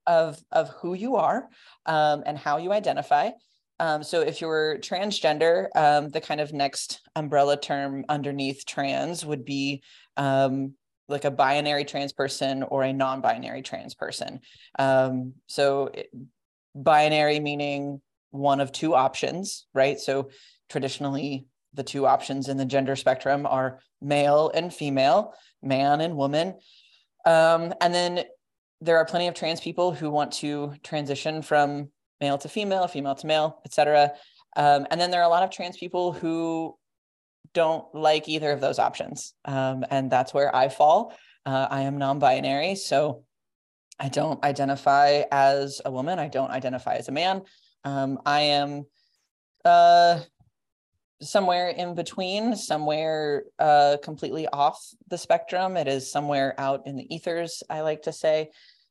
of 0.06 0.42
of 0.50 0.68
who 0.80 0.94
you 0.94 1.16
are 1.16 1.48
um, 1.86 2.22
and 2.26 2.36
how 2.36 2.58
you 2.58 2.72
identify. 2.72 3.30
Um, 3.80 4.02
so 4.04 4.20
if 4.20 4.40
you're 4.40 4.78
transgender, 4.78 5.66
um, 5.74 6.08
the 6.10 6.20
kind 6.20 6.40
of 6.40 6.52
next 6.52 7.00
umbrella 7.16 7.56
term 7.58 8.04
underneath 8.08 8.64
trans 8.64 9.24
would 9.26 9.44
be 9.44 9.82
um, 10.16 10.74
like 11.08 11.24
a 11.24 11.30
binary 11.30 11.84
trans 11.84 12.12
person 12.12 12.62
or 12.62 12.84
a 12.84 12.92
non-binary 12.92 13.62
trans 13.62 13.94
person. 13.94 14.40
Um, 14.78 15.34
so 15.46 15.90
it- 15.94 16.10
binary 16.74 17.40
meaning 17.40 18.00
one 18.30 18.60
of 18.60 18.72
two 18.72 18.94
options, 18.94 19.66
right? 19.74 20.00
So 20.00 20.30
traditionally, 20.68 21.46
the 21.74 21.82
two 21.82 22.06
options 22.06 22.48
in 22.48 22.56
the 22.56 22.64
gender 22.64 22.96
spectrum 22.96 23.46
are 23.46 23.80
male 24.00 24.50
and 24.54 24.72
female, 24.72 25.34
man 25.62 26.00
and 26.00 26.16
woman. 26.16 26.58
Um, 27.24 27.72
and 27.80 27.94
then 27.94 28.24
there 28.80 28.98
are 28.98 29.04
plenty 29.04 29.28
of 29.28 29.34
trans 29.34 29.60
people 29.60 29.92
who 29.92 30.10
want 30.10 30.32
to 30.32 30.74
transition 30.82 31.40
from 31.42 31.90
male 32.20 32.38
to 32.38 32.48
female, 32.48 32.88
female 32.88 33.14
to 33.14 33.26
male, 33.26 33.60
et 33.64 33.72
cetera. 33.72 34.12
Um, 34.56 34.86
and 34.90 35.00
then 35.00 35.10
there 35.10 35.20
are 35.20 35.26
a 35.26 35.28
lot 35.28 35.44
of 35.44 35.50
trans 35.50 35.76
people 35.76 36.12
who 36.12 36.76
don't 37.54 37.84
like 37.94 38.28
either 38.28 38.50
of 38.50 38.60
those 38.60 38.78
options. 38.78 39.34
Um, 39.44 39.84
and 39.90 40.10
that's 40.10 40.34
where 40.34 40.54
I 40.54 40.68
fall. 40.68 41.14
Uh, 41.44 41.68
I 41.70 41.82
am 41.82 41.98
non 41.98 42.18
binary. 42.18 42.74
So 42.76 43.24
I 43.98 44.08
don't 44.08 44.42
identify 44.42 45.22
as 45.30 45.80
a 45.84 45.90
woman. 45.90 46.18
I 46.18 46.28
don't 46.28 46.50
identify 46.50 46.94
as 46.94 47.08
a 47.08 47.12
man. 47.12 47.42
Um, 47.84 48.18
I 48.26 48.40
am 48.40 48.84
uh, 49.64 50.20
somewhere 51.20 51.68
in 51.68 51.94
between, 51.94 52.56
somewhere 52.56 53.44
uh, 53.58 53.96
completely 54.02 54.46
off 54.48 54.84
the 55.08 55.18
spectrum. 55.18 55.76
It 55.76 55.88
is 55.88 56.10
somewhere 56.10 56.54
out 56.58 56.82
in 56.86 56.96
the 56.96 57.14
ethers, 57.14 57.62
I 57.70 57.82
like 57.82 58.02
to 58.02 58.12
say. 58.12 58.50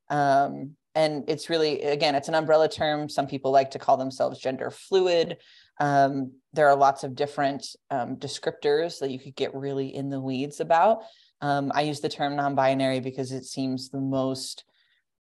Um, 0.09 0.75
and 0.93 1.23
it's 1.29 1.49
really, 1.49 1.81
again, 1.83 2.15
it's 2.15 2.27
an 2.27 2.35
umbrella 2.35 2.67
term. 2.67 3.07
Some 3.07 3.27
people 3.27 3.51
like 3.51 3.71
to 3.71 3.79
call 3.79 3.97
themselves 3.97 4.39
gender 4.39 4.69
fluid. 4.69 5.37
Um, 5.79 6.33
there 6.53 6.67
are 6.67 6.75
lots 6.75 7.03
of 7.03 7.15
different 7.15 7.65
um, 7.89 8.17
descriptors 8.17 8.99
that 8.99 9.11
you 9.11 9.19
could 9.19 9.35
get 9.35 9.55
really 9.55 9.95
in 9.95 10.09
the 10.09 10.19
weeds 10.19 10.59
about. 10.59 11.03
Um, 11.39 11.71
I 11.73 11.81
use 11.81 12.01
the 12.01 12.09
term 12.09 12.35
non 12.35 12.55
binary 12.55 12.99
because 12.99 13.31
it 13.31 13.45
seems 13.45 13.89
the 13.89 14.01
most 14.01 14.65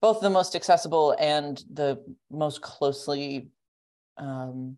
both 0.05 0.21
the 0.21 0.29
most 0.29 0.55
accessible 0.55 1.15
and 1.17 1.63
the 1.73 1.99
most 2.29 2.61
closely 2.61 3.49
um, 4.17 4.77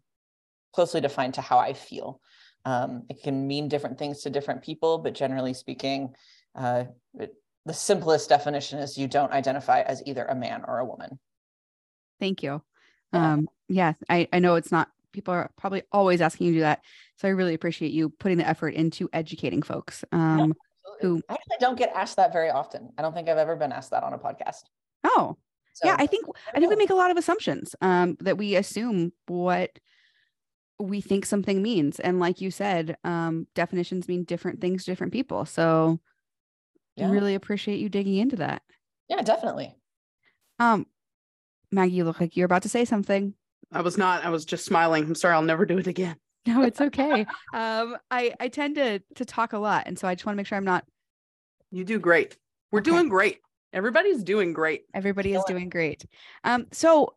closely 0.72 1.02
defined 1.02 1.34
to 1.34 1.42
how 1.42 1.58
I 1.58 1.74
feel. 1.74 2.22
Um, 2.64 3.04
it 3.10 3.22
can 3.22 3.46
mean 3.46 3.68
different 3.68 4.00
things 4.00 4.22
to 4.22 4.30
different 4.30 4.62
people, 4.62 5.00
but 5.00 5.14
generally 5.14 5.54
speaking, 5.54 6.16
uh, 6.56 6.86
it, 7.20 7.34
the 7.66 7.74
simplest 7.74 8.30
definition 8.30 8.80
is 8.80 8.98
you 8.98 9.10
don't 9.10 9.34
identify 9.34 9.82
as 9.82 10.02
either 10.06 10.24
a 10.24 10.34
man 10.34 10.64
or 10.66 10.80
a 10.80 10.86
woman. 10.86 11.20
Thank 12.22 12.42
you. 12.42 12.62
Yeah. 13.12 13.34
Um, 13.34 13.50
yeah, 13.68 13.94
I, 14.08 14.30
I 14.32 14.40
know 14.40 14.56
it's 14.56 14.72
not, 14.72 14.88
people 15.12 15.34
are 15.34 15.52
probably 15.58 15.84
always 15.92 16.22
asking 16.22 16.48
you 16.48 16.54
to 16.54 16.58
do 16.60 16.62
that. 16.62 16.86
So 17.18 17.28
I 17.28 17.32
really 17.32 17.54
appreciate 17.54 17.92
you 17.92 18.12
putting 18.12 18.38
the 18.38 18.48
effort 18.48 18.76
into 18.76 19.10
educating 19.12 19.62
folks. 19.62 20.06
Um, 20.14 20.54
who- 21.02 21.22
I 21.28 21.34
actually 21.34 21.58
don't 21.60 21.78
get 21.78 21.92
asked 21.94 22.16
that 22.16 22.32
very 22.32 22.50
often. 22.50 22.94
I 22.98 23.02
don't 23.02 23.14
think 23.14 23.28
I've 23.28 23.38
ever 23.38 23.58
been 23.58 23.74
asked 23.74 23.92
that 23.92 24.04
on 24.04 24.14
a 24.14 24.18
podcast. 24.18 24.64
Oh, 25.04 25.38
So, 25.74 25.88
yeah, 25.88 25.96
I 26.00 26.08
think, 26.08 26.26
I 26.54 26.60
think 26.60 26.70
we 26.70 26.76
make 26.76 26.90
a 26.90 26.96
lot 26.96 27.12
of 27.12 27.18
assumptions 27.18 27.76
um, 27.82 28.18
that 28.22 28.38
we 28.38 28.56
assume 28.56 29.14
what 29.28 29.78
we 30.80 31.02
think 31.02 31.26
something 31.26 31.62
means. 31.62 32.00
And 32.00 32.20
like 32.20 32.40
you 32.42 32.52
said, 32.52 32.98
um, 33.04 33.48
definitions 33.56 34.08
mean 34.08 34.24
different 34.24 34.62
things 34.62 34.86
to 34.86 34.92
different 34.92 35.14
people. 35.14 35.46
So 35.46 36.00
I 36.98 37.02
Yeah. 37.02 37.10
really 37.10 37.36
appreciate 37.36 37.80
you 37.80 37.90
digging 37.90 38.18
into 38.18 38.36
that. 38.38 38.62
yeah, 39.08 39.22
definitely. 39.22 39.76
Um, 40.60 40.86
Maggie, 41.72 41.94
you 41.96 42.04
look 42.06 42.20
like 42.20 42.36
you're 42.36 42.46
about 42.46 42.64
to 42.64 42.70
say 42.70 42.86
something. 42.86 43.34
I 43.72 43.82
was 43.82 43.98
not. 43.98 44.24
I 44.24 44.30
was 44.30 44.46
just 44.46 44.66
smiling. 44.66 45.04
I'm 45.04 45.16
sorry. 45.16 45.34
I'll 45.36 45.42
never 45.42 45.66
do 45.66 45.78
it 45.78 45.88
again. 45.88 46.16
No, 46.48 46.62
it's 46.64 46.80
okay. 46.80 47.26
um, 47.54 47.98
I 48.10 48.34
I 48.40 48.48
tend 48.48 48.76
to 48.76 49.00
to 49.16 49.26
talk 49.26 49.52
a 49.52 49.58
lot, 49.58 49.84
and 49.86 50.00
so 50.00 50.08
I 50.08 50.16
just 50.16 50.26
want 50.26 50.36
to 50.36 50.38
make 50.38 50.48
sure 50.48 50.58
I'm 50.58 50.64
not. 50.64 50.86
You 51.72 51.84
do 51.84 52.00
great. 52.00 52.38
We're 52.72 52.80
Okay. 52.80 52.92
doing 52.92 53.10
great. 53.10 53.40
Everybody's 53.78 54.24
doing 54.24 54.52
great. 54.54 54.84
Everybody 54.94 55.34
is 55.34 55.44
Sure. 55.48 55.56
doing 55.56 55.70
great. 55.70 56.06
Um, 56.44 56.68
so 56.72 57.16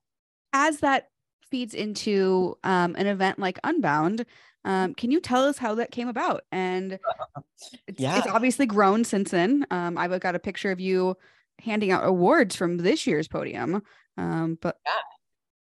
as 0.52 0.78
that 0.80 1.08
feeds 1.50 1.74
into 1.74 2.56
um 2.62 2.94
an 2.96 3.06
event 3.06 3.38
like 3.38 3.58
Unbound, 3.64 4.24
um, 4.64 4.94
can 4.94 5.10
you 5.10 5.20
tell 5.20 5.44
us 5.44 5.58
how 5.58 5.74
that 5.76 5.90
came 5.90 6.08
about? 6.08 6.42
And 6.52 6.92
it's, 7.88 7.98
it's 7.98 8.26
obviously 8.28 8.66
grown 8.66 9.04
since 9.04 9.30
then. 9.30 9.66
Um, 9.70 9.96
I've 9.98 10.18
got 10.20 10.34
a 10.34 10.38
picture 10.38 10.70
of 10.70 10.80
you 10.80 11.16
handing 11.58 11.90
out 11.90 12.06
awards 12.06 12.56
from 12.56 12.76
this 12.78 13.06
year's 13.06 13.26
podium. 13.28 13.82
Um, 14.16 14.58
but 14.60 14.76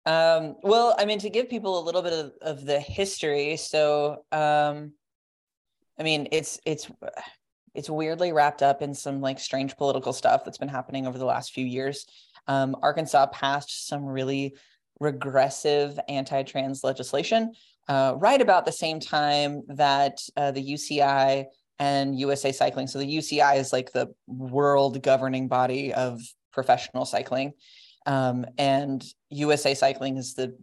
Um, 0.06 0.56
well, 0.62 0.94
I 0.98 1.04
mean, 1.04 1.18
to 1.20 1.30
give 1.30 1.48
people 1.48 1.78
a 1.78 1.84
little 1.84 2.02
bit 2.02 2.12
of, 2.12 2.32
of 2.40 2.64
the 2.64 2.80
history. 2.80 3.56
So, 3.56 4.24
um, 4.32 4.92
I 5.98 6.02
mean, 6.02 6.28
it's 6.32 6.60
it's 6.64 6.90
it's 7.76 7.90
weirdly 7.90 8.32
wrapped 8.32 8.62
up 8.62 8.82
in 8.82 8.94
some 8.94 9.20
like 9.20 9.38
strange 9.38 9.76
political 9.76 10.12
stuff 10.12 10.44
that's 10.44 10.58
been 10.58 10.68
happening 10.68 11.06
over 11.06 11.18
the 11.18 11.24
last 11.24 11.52
few 11.52 11.64
years. 11.64 12.06
Um, 12.48 12.76
Arkansas 12.82 13.26
passed 13.26 13.86
some 13.88 14.04
really 14.04 14.54
regressive 14.98 15.98
anti-trans 16.08 16.82
legislation 16.82 17.52
uh, 17.88 18.14
right 18.16 18.40
about 18.40 18.64
the 18.64 18.72
same 18.72 18.98
time 18.98 19.62
that 19.68 20.18
uh, 20.36 20.50
the 20.50 20.72
UCI 20.72 21.44
and 21.78 22.18
USA 22.18 22.52
Cycling. 22.52 22.86
So 22.86 22.98
the 22.98 23.16
UCI 23.16 23.58
is 23.58 23.72
like 23.72 23.92
the 23.92 24.12
world 24.26 25.02
governing 25.02 25.48
body 25.48 25.92
of 25.92 26.20
professional 26.52 27.04
cycling. 27.04 27.52
Um, 28.06 28.46
and 28.56 29.04
USA 29.30 29.74
Cycling 29.74 30.16
is 30.16 30.34
the 30.34 30.56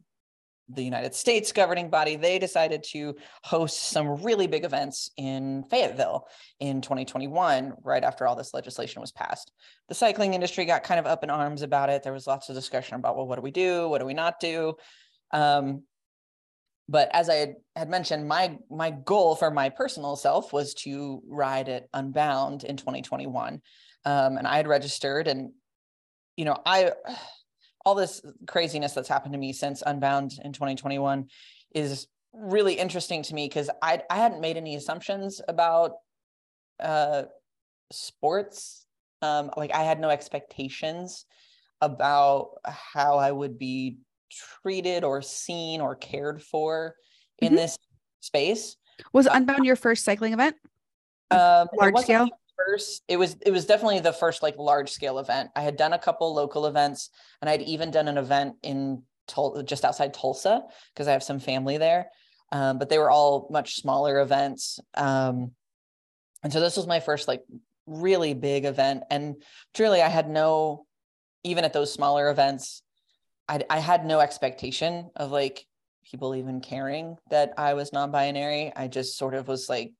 the 0.74 0.84
United 0.84 1.15
States 1.15 1.51
governing 1.51 1.89
body. 1.89 2.15
They 2.15 2.39
decided 2.39 2.84
to 2.92 3.15
host 3.44 3.89
some 3.89 4.22
really 4.24 4.48
big 4.48 4.65
events 4.65 5.12
in 5.18 5.63
Fayetteville 5.63 6.27
in 6.60 6.82
2021, 6.82 7.74
right 7.84 8.03
after 8.03 8.27
all 8.27 8.36
this 8.36 8.53
legislation 8.53 9.01
was 9.01 9.12
passed. 9.12 9.51
The 9.89 9.96
cycling 9.96 10.34
industry 10.34 10.65
got 10.65 10.84
kind 10.84 11.00
of 11.00 11.06
up 11.06 11.24
in 11.24 11.30
arms 11.30 11.62
about 11.62 11.89
it. 11.89 12.03
There 12.03 12.13
was 12.13 12.27
lots 12.27 12.50
of 12.50 12.56
discussion 12.56 12.96
about, 12.96 13.15
well, 13.15 13.27
what 13.27 13.36
do 13.36 13.42
we 13.42 13.51
do? 13.51 13.88
What 13.89 14.00
do 14.00 14.06
we 14.06 14.13
not 14.13 14.39
do? 14.39 14.75
Um, 15.32 15.84
but 16.89 17.10
as 17.13 17.30
I 17.30 17.56
had, 17.75 17.89
mentioned, 17.89 18.27
my 18.27 18.58
my 18.70 18.92
goal 18.92 19.36
for 19.36 19.50
my 19.50 19.70
personal 19.70 20.15
self 20.15 20.51
was 20.51 20.74
to 20.75 21.22
ride 21.27 21.70
at 21.70 21.88
Unbound 21.94 22.65
in 22.65 22.75
2021, 22.75 23.62
um, 24.06 24.38
and 24.38 24.46
I 24.46 24.58
had 24.58 24.68
registered, 24.68 25.27
and 25.27 25.51
you 26.36 26.44
know, 26.44 26.58
I 26.65 26.92
all 27.85 27.95
this 27.95 28.21
craziness 28.47 28.93
that's 28.93 29.09
happened 29.09 29.33
to 29.33 29.39
me 29.39 29.53
since 29.53 29.83
Unbound 29.85 30.39
in 30.43 30.53
2021 30.53 31.27
is 31.75 32.07
really 32.31 32.75
interesting 32.75 33.21
to 33.23 33.33
me 33.35 33.45
because 33.47 33.69
I 33.81 34.01
I 34.09 34.15
hadn't 34.15 34.41
made 34.41 34.57
any 34.57 34.75
assumptions 34.75 35.41
about 35.47 35.91
uh, 36.79 37.23
sports. 37.91 38.85
Um, 39.21 39.51
like 39.55 39.73
I 39.73 39.83
had 39.83 39.99
no 39.99 40.09
expectations 40.09 41.25
about 41.81 42.57
how 42.65 43.17
I 43.17 43.31
would 43.31 43.57
be 43.59 43.97
treated 44.63 45.03
or 45.03 45.21
seen 45.21 45.79
or 45.81 45.95
cared 45.95 46.41
for 46.41 46.95
in 47.39 47.53
Mhm. 47.53 47.57
this 47.57 47.77
space. 48.21 48.77
was 49.11 49.25
Unbound 49.27 49.65
your 49.65 49.75
first 49.75 50.05
cycling 50.05 50.33
event? 50.33 50.55
Um, 51.31 51.67
Large 51.77 51.97
scale? 51.99 52.27
First, 52.67 53.03
it 53.08 53.17
was 53.17 53.36
it 53.46 53.51
was 53.51 53.65
definitely 53.65 54.00
the 54.00 54.13
first 54.13 54.43
like 54.43 54.58
large 54.58 54.89
scale 54.89 55.20
event. 55.20 55.50
I 55.55 55.62
had 55.62 55.77
done 55.77 55.93
a 55.93 56.00
couple 56.00 56.34
local 56.34 56.65
events, 56.65 57.10
and 57.41 57.50
I'd 57.50 57.62
even 57.62 57.91
done 57.91 58.08
an 58.08 58.17
event 58.17 58.55
in 58.63 59.03
Tul- 59.27 59.63
just 59.63 59.86
outside 59.86 60.13
Tulsa 60.13 60.63
because 60.93 61.08
I 61.08 61.13
have 61.13 61.24
some 61.24 61.39
family 61.39 61.77
there. 61.77 62.08
Um, 62.51 62.77
but 62.77 62.89
they 62.89 63.00
were 63.00 63.10
all 63.10 63.48
much 63.50 63.75
smaller 63.75 64.20
events, 64.20 64.79
um, 64.96 65.51
and 66.43 66.53
so 66.53 66.60
this 66.60 66.77
was 66.77 66.88
my 66.88 67.00
first 67.00 67.27
like 67.27 67.41
really 67.88 68.34
big 68.34 68.65
event. 68.65 69.03
And 69.10 69.41
truly, 69.74 70.01
I 70.01 70.10
had 70.10 70.29
no, 70.29 70.86
even 71.43 71.63
at 71.63 71.74
those 71.74 71.91
smaller 71.91 72.29
events, 72.29 72.84
I 73.50 73.62
I 73.70 73.79
had 73.79 74.05
no 74.05 74.20
expectation 74.20 75.10
of 75.15 75.32
like 75.32 75.65
people 76.05 76.36
even 76.36 76.62
caring 76.62 77.17
that 77.29 77.53
I 77.58 77.74
was 77.74 77.93
non-binary. 77.93 78.74
I 78.75 78.88
just 78.88 79.17
sort 79.17 79.34
of 79.34 79.48
was 79.48 79.70
like 79.70 79.93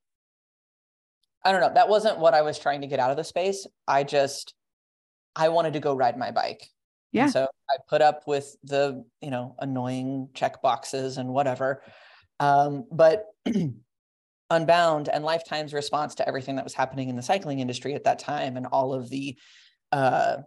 I 1.46 1.52
don't 1.52 1.62
know. 1.62 1.74
That 1.74 1.90
wasn't 1.90 2.20
what 2.20 2.34
I 2.34 2.42
was 2.42 2.58
trying 2.58 2.82
to 2.82 2.88
get 2.88 3.00
out 3.00 3.12
of 3.12 3.18
the 3.18 3.24
space. 3.24 3.68
I 3.88 4.04
just, 4.04 4.54
I 5.36 5.50
wanted 5.50 5.74
to 5.74 5.80
go 5.80 5.94
ride 5.96 6.18
my 6.18 6.32
bike. 6.32 6.62
And 6.62 6.68
Yeah. 7.12 7.28
so 7.28 7.48
I 7.70 7.76
put 7.90 8.02
up 8.02 8.24
with 8.28 8.56
the, 8.64 9.04
you 9.22 9.30
know, 9.30 9.56
annoying 9.60 10.30
check 10.34 10.62
boxes 10.62 11.18
and 11.18 11.30
whatever. 11.30 11.84
Um, 12.40 12.86
but 12.92 13.26
Unbound 14.50 15.10
and 15.10 15.24
Lifetime's 15.24 15.74
response 15.74 16.16
to 16.16 16.28
everything 16.28 16.56
that 16.58 16.64
was 16.64 16.74
happening 16.74 17.10
in 17.10 17.16
the 17.16 17.22
cycling 17.22 17.60
industry 17.60 17.94
at 17.96 18.04
that 18.04 18.20
time 18.20 18.56
and 18.58 18.68
all 18.68 18.94
of 18.94 19.10
the, 19.10 19.38
uh, 19.92 20.38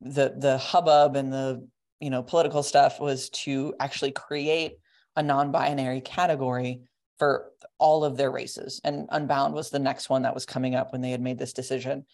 the 0.00 0.34
the 0.36 0.56
hubbub 0.56 1.14
and 1.16 1.32
the 1.32 1.66
you 2.00 2.08
know 2.10 2.22
political 2.22 2.62
stuff 2.62 3.00
was 3.00 3.28
to 3.30 3.74
actually 3.78 4.12
create 4.12 4.78
a 5.16 5.22
non-binary 5.22 6.00
category 6.00 6.80
for 7.20 7.52
all 7.78 8.02
of 8.02 8.16
their 8.16 8.30
races 8.30 8.80
and 8.82 9.06
unbound 9.10 9.52
was 9.52 9.68
the 9.68 9.78
next 9.78 10.08
one 10.08 10.22
that 10.22 10.34
was 10.34 10.46
coming 10.46 10.74
up 10.74 10.90
when 10.90 11.02
they 11.02 11.10
had 11.10 11.20
made 11.20 11.38
this 11.38 11.52
decision. 11.52 12.06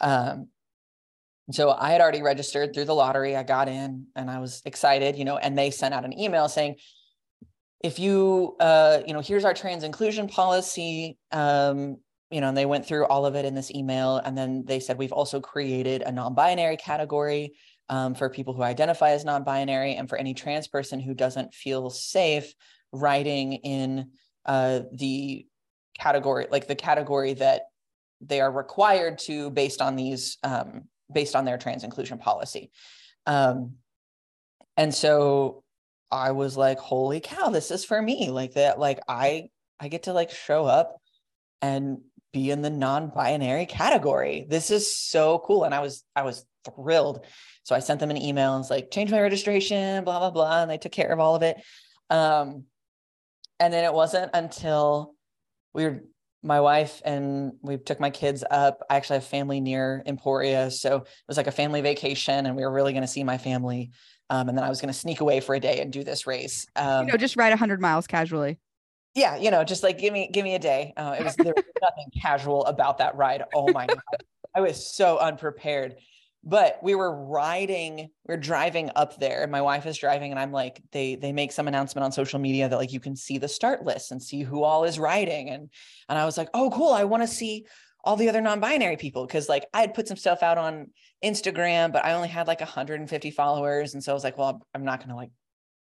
Um, 0.00 0.48
so 1.52 1.70
i 1.70 1.92
had 1.92 2.00
already 2.00 2.22
registered 2.22 2.74
through 2.74 2.84
the 2.84 2.94
lottery 2.94 3.36
i 3.36 3.42
got 3.44 3.68
in 3.68 4.06
and 4.16 4.28
i 4.28 4.40
was 4.40 4.62
excited 4.64 5.14
you 5.16 5.24
know 5.24 5.36
and 5.36 5.56
they 5.56 5.70
sent 5.70 5.94
out 5.94 6.04
an 6.04 6.18
email 6.18 6.48
saying 6.48 6.74
if 7.84 8.00
you 8.00 8.56
uh, 8.58 8.98
you 9.06 9.12
know 9.12 9.20
here's 9.20 9.44
our 9.44 9.54
trans 9.54 9.84
inclusion 9.84 10.26
policy 10.26 11.16
um, 11.30 11.98
you 12.32 12.40
know 12.40 12.48
and 12.48 12.56
they 12.56 12.66
went 12.66 12.84
through 12.84 13.06
all 13.06 13.24
of 13.24 13.36
it 13.36 13.44
in 13.44 13.54
this 13.54 13.70
email 13.70 14.16
and 14.16 14.36
then 14.36 14.64
they 14.66 14.80
said 14.80 14.98
we've 14.98 15.12
also 15.12 15.40
created 15.40 16.02
a 16.02 16.10
non-binary 16.10 16.78
category 16.78 17.52
um, 17.88 18.14
for 18.16 18.28
people 18.28 18.54
who 18.54 18.62
identify 18.62 19.10
as 19.10 19.24
non-binary 19.24 19.94
and 19.94 20.08
for 20.08 20.18
any 20.18 20.34
trans 20.34 20.66
person 20.66 20.98
who 20.98 21.14
doesn't 21.14 21.54
feel 21.54 21.90
safe 21.90 22.54
writing 22.90 23.52
in 23.52 24.10
uh, 24.46 24.80
the 24.92 25.46
category 25.98 26.46
like 26.50 26.66
the 26.66 26.74
category 26.74 27.34
that 27.34 27.62
they 28.20 28.40
are 28.40 28.50
required 28.50 29.18
to 29.18 29.50
based 29.50 29.82
on 29.82 29.96
these 29.96 30.38
um, 30.42 30.84
based 31.12 31.36
on 31.36 31.44
their 31.44 31.58
trans 31.58 31.84
inclusion 31.84 32.18
policy. 32.18 32.70
Um, 33.26 33.74
and 34.76 34.94
so 34.94 35.62
i 36.12 36.30
was 36.30 36.56
like 36.56 36.78
holy 36.78 37.18
cow 37.18 37.48
this 37.48 37.70
is 37.70 37.84
for 37.84 38.00
me. 38.00 38.30
Like 38.30 38.54
that 38.54 38.78
like 38.78 39.00
i 39.08 39.48
i 39.80 39.88
get 39.88 40.04
to 40.04 40.12
like 40.12 40.30
show 40.30 40.64
up 40.64 41.00
and 41.60 41.98
be 42.32 42.50
in 42.50 42.62
the 42.62 42.70
non-binary 42.70 43.66
category. 43.66 44.46
This 44.48 44.70
is 44.70 44.96
so 44.96 45.40
cool. 45.40 45.64
And 45.64 45.74
i 45.74 45.80
was 45.80 46.04
i 46.14 46.22
was 46.22 46.44
thrilled. 46.74 47.24
So 47.62 47.74
I 47.74 47.80
sent 47.80 48.00
them 48.00 48.10
an 48.10 48.20
email 48.20 48.54
and 48.54 48.62
it's 48.62 48.70
like, 48.70 48.90
change 48.90 49.10
my 49.10 49.20
registration, 49.20 50.04
blah, 50.04 50.18
blah, 50.18 50.30
blah. 50.30 50.62
And 50.62 50.70
they 50.70 50.78
took 50.78 50.92
care 50.92 51.10
of 51.10 51.18
all 51.18 51.34
of 51.34 51.42
it. 51.42 51.56
Um, 52.10 52.64
and 53.60 53.72
then 53.72 53.84
it 53.84 53.92
wasn't 53.92 54.30
until 54.34 55.14
we 55.74 55.84
were, 55.84 56.04
my 56.42 56.60
wife 56.60 57.02
and 57.04 57.52
we 57.62 57.76
took 57.76 57.98
my 57.98 58.10
kids 58.10 58.44
up. 58.50 58.80
I 58.88 58.96
actually 58.96 59.16
have 59.16 59.24
family 59.24 59.60
near 59.60 60.02
Emporia. 60.06 60.70
So 60.70 60.98
it 60.98 61.08
was 61.26 61.36
like 61.36 61.48
a 61.48 61.52
family 61.52 61.80
vacation 61.80 62.46
and 62.46 62.56
we 62.56 62.62
were 62.62 62.70
really 62.70 62.92
going 62.92 63.02
to 63.02 63.08
see 63.08 63.24
my 63.24 63.38
family. 63.38 63.90
Um, 64.30 64.48
and 64.48 64.56
then 64.56 64.64
I 64.64 64.68
was 64.68 64.80
going 64.80 64.92
to 64.92 64.98
sneak 64.98 65.20
away 65.20 65.40
for 65.40 65.54
a 65.54 65.60
day 65.60 65.80
and 65.80 65.92
do 65.92 66.04
this 66.04 66.26
race. 66.26 66.66
Um, 66.76 67.06
you 67.06 67.12
know, 67.12 67.18
just 67.18 67.36
ride 67.36 67.50
100 67.50 67.80
miles 67.80 68.06
casually. 68.06 68.58
Yeah, 69.14 69.36
you 69.36 69.50
know, 69.50 69.64
just 69.64 69.82
like 69.82 69.98
give 69.98 70.12
me 70.12 70.28
give 70.30 70.44
me 70.44 70.54
a 70.54 70.58
day. 70.58 70.92
Uh, 70.96 71.16
it 71.18 71.24
was 71.24 71.36
there 71.36 71.54
was 71.54 71.64
nothing 71.80 72.10
casual 72.20 72.64
about 72.66 72.98
that 72.98 73.16
ride. 73.16 73.42
Oh 73.54 73.72
my 73.72 73.86
god, 73.86 74.22
I 74.54 74.60
was 74.60 74.94
so 74.94 75.18
unprepared 75.18 75.96
but 76.46 76.78
we 76.80 76.94
were 76.94 77.12
riding 77.12 78.08
we 78.24 78.34
are 78.34 78.38
driving 78.38 78.88
up 78.94 79.18
there 79.18 79.42
and 79.42 79.50
my 79.50 79.60
wife 79.60 79.84
is 79.84 79.98
driving 79.98 80.30
and 80.30 80.38
i'm 80.38 80.52
like 80.52 80.80
they 80.92 81.16
they 81.16 81.32
make 81.32 81.50
some 81.50 81.66
announcement 81.66 82.04
on 82.04 82.12
social 82.12 82.38
media 82.38 82.68
that 82.68 82.76
like 82.76 82.92
you 82.92 83.00
can 83.00 83.16
see 83.16 83.36
the 83.36 83.48
start 83.48 83.84
list 83.84 84.12
and 84.12 84.22
see 84.22 84.42
who 84.42 84.62
all 84.62 84.84
is 84.84 84.98
riding. 84.98 85.50
And 85.50 85.68
and 86.08 86.18
i 86.18 86.24
was 86.24 86.38
like 86.38 86.48
oh 86.54 86.70
cool. 86.70 86.92
I 86.92 87.04
want 87.04 87.24
to 87.24 87.26
see 87.26 87.66
all 88.04 88.14
the 88.14 88.28
other 88.28 88.40
non-binary 88.40 88.96
people 88.96 89.26
because 89.26 89.48
like 89.48 89.66
i 89.74 89.80
had 89.80 89.92
put 89.92 90.06
some 90.06 90.16
stuff 90.16 90.44
out 90.44 90.58
on 90.58 90.86
instagram 91.24 91.92
but 91.92 92.04
i 92.04 92.12
only 92.12 92.28
had 92.28 92.46
like 92.46 92.60
150 92.60 93.30
followers. 93.32 93.94
And 93.94 94.02
so 94.02 94.12
i 94.12 94.14
was 94.14 94.24
like 94.24 94.38
well 94.38 94.64
i'm 94.72 94.84
not 94.84 95.00
gonna 95.00 95.16
like 95.16 95.30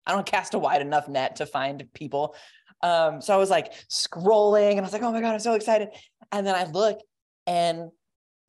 i 0.05 0.13
don't 0.13 0.25
cast 0.25 0.53
a 0.53 0.59
wide 0.59 0.81
enough 0.81 1.09
net 1.09 1.35
to 1.37 1.45
find 1.45 1.85
people. 1.93 2.35
Um 2.81 3.19
so 3.21 3.33
i 3.33 3.37
was 3.37 3.49
like 3.49 3.73
scrolling 3.89 4.71
and 4.71 4.79
i 4.79 4.83
was 4.83 4.93
like 4.93 5.03
oh 5.03 5.11
my 5.11 5.19
god 5.19 5.33
i'm 5.33 5.39
so 5.39 5.55
excited. 5.55 5.89
And 6.31 6.47
then 6.47 6.55
i 6.55 6.63
look 6.63 6.99
and 7.45 7.89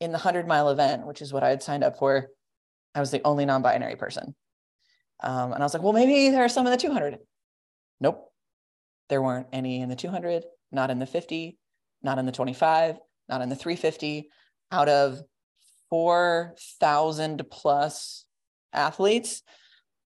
in 0.01 0.11
the 0.11 0.19
100 0.19 0.47
mile 0.47 0.71
event, 0.71 1.07
which 1.07 1.23
is 1.23 1.33
what 1.33 1.43
I 1.43 1.51
had 1.51 1.63
signed 1.63 1.85
up 1.85 1.99
for, 1.99 2.29
I 2.95 3.01
was 3.01 3.11
the 3.11 3.23
only 3.25 3.45
non 3.45 3.63
binary 3.63 3.97
person. 3.97 4.35
Um, 5.21 5.53
and 5.53 5.63
I 5.63 5.67
was 5.67 5.75
like, 5.75 5.83
well, 5.83 5.93
maybe 5.93 6.31
there 6.31 6.45
are 6.45 6.49
some 6.49 6.67
in 6.67 6.73
the 6.73 6.77
200. 6.77 7.19
Nope. 8.01 8.33
There 9.09 9.23
weren't 9.23 9.49
any 9.53 9.81
in 9.81 9.89
the 9.89 9.97
200, 9.97 10.45
not 10.71 10.91
in 10.91 10.99
the 10.99 11.07
50, 11.07 11.59
not 12.03 12.19
in 12.19 12.27
the 12.27 12.33
25, 12.33 12.97
not 13.29 13.43
in 13.43 13.49
the 13.49 13.57
350. 13.57 14.29
Out 14.71 14.89
of 14.89 15.21
4,000 15.91 17.43
plus 17.51 18.27
athletes, 18.73 19.43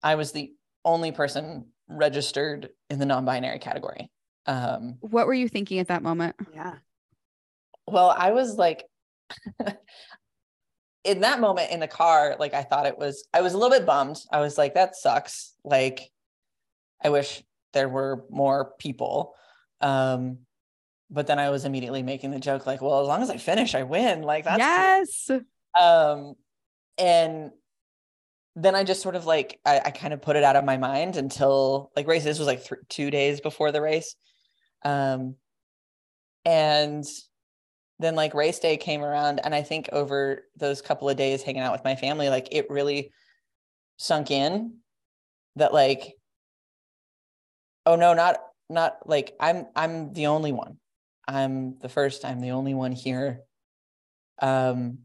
I 0.03 0.15
was 0.15 0.33
the 0.33 0.53
only 0.85 1.13
person 1.13 1.67
registered 1.89 2.69
in 2.89 2.99
the 2.99 3.07
non 3.07 3.25
binary 3.25 3.59
category. 3.59 4.11
Um, 4.47 4.97
what 5.01 5.27
were 5.27 5.35
you 5.35 5.49
thinking 5.49 5.79
at 5.79 5.89
that 5.89 6.03
moment? 6.03 6.37
Yeah. 6.55 6.75
Well, 7.87 8.15
I 8.17 8.33
was 8.33 8.57
like, 8.57 8.85
in 11.05 11.21
that 11.21 11.41
moment 11.41 11.71
in 11.71 11.81
the 11.81 11.89
car, 11.89 12.37
like 12.39 12.55
I 12.55 12.63
thought 12.63 12.87
it 12.87 12.99
was, 12.99 13.27
I 13.33 13.41
was 13.41 13.55
a 13.55 13.59
little 13.59 13.77
bit 13.77 13.87
bummed. 13.87 14.19
I 14.33 14.41
was 14.41 14.59
like, 14.59 14.75
that 14.75 14.97
sucks. 14.97 15.55
Like, 15.65 16.11
I 17.03 17.11
wish 17.11 17.43
there 17.73 17.89
were 17.89 18.25
more 18.31 18.73
people. 18.79 19.35
Um, 19.81 20.39
but 21.11 21.27
then 21.27 21.39
I 21.39 21.51
was 21.51 21.65
immediately 21.65 22.03
making 22.03 22.31
the 22.31 22.39
joke, 22.39 22.67
like, 22.67 22.81
well, 22.81 23.01
as 23.01 23.09
long 23.09 23.23
as 23.23 23.31
I 23.31 23.37
finish, 23.37 23.75
I 23.75 23.83
win. 23.83 24.23
Like 24.23 24.45
that's 24.45 24.59
yes. 24.59 25.25
Cool. 25.27 25.41
Um, 25.83 26.35
and 26.99 27.51
then 28.57 28.75
I 28.75 28.85
just 28.85 29.03
sort 29.03 29.17
of 29.17 29.27
like 29.27 29.59
I, 29.65 29.81
I, 29.87 29.91
kind 29.91 30.13
of 30.13 30.21
put 30.21 30.37
it 30.37 30.45
out 30.45 30.57
of 30.57 30.65
my 30.65 30.77
mind 30.77 31.17
until 31.17 31.91
like 31.97 32.07
race. 32.07 32.25
This 32.25 32.39
was 32.39 32.47
like 32.49 32.65
th- 32.65 32.81
two 32.89 33.11
days 33.11 33.41
before 33.41 33.73
the 33.73 33.81
race, 33.81 34.17
um, 34.85 35.37
and 36.45 37.05
then 38.01 38.15
like 38.15 38.35
race 38.35 38.59
day 38.59 38.77
came 38.77 39.03
around 39.03 39.41
and 39.45 39.55
i 39.55 39.63
think 39.63 39.89
over 39.93 40.45
those 40.57 40.83
couple 40.83 41.09
of 41.09 41.17
days 41.17 41.43
hanging 41.43 41.63
out 41.63 41.73
with 41.73 41.85
my 41.85 41.95
family 41.95 42.29
like 42.29 42.49
it 42.51 42.71
really 42.71 43.13
sunk 43.99 44.31
in 44.31 44.75
that 45.57 45.73
like 45.75 46.15
oh 47.87 47.97
no 47.97 48.15
not 48.15 48.39
not 48.71 48.97
like 49.07 49.35
i'm 49.41 49.67
i'm 49.77 50.13
the 50.13 50.27
only 50.27 50.53
one. 50.53 50.79
I'm 51.29 51.79
the 51.79 51.89
first 51.89 52.25
i'm 52.25 52.41
the 52.41 52.53
only 52.53 52.75
one 52.75 52.93
here. 52.93 53.41
Um 54.41 55.01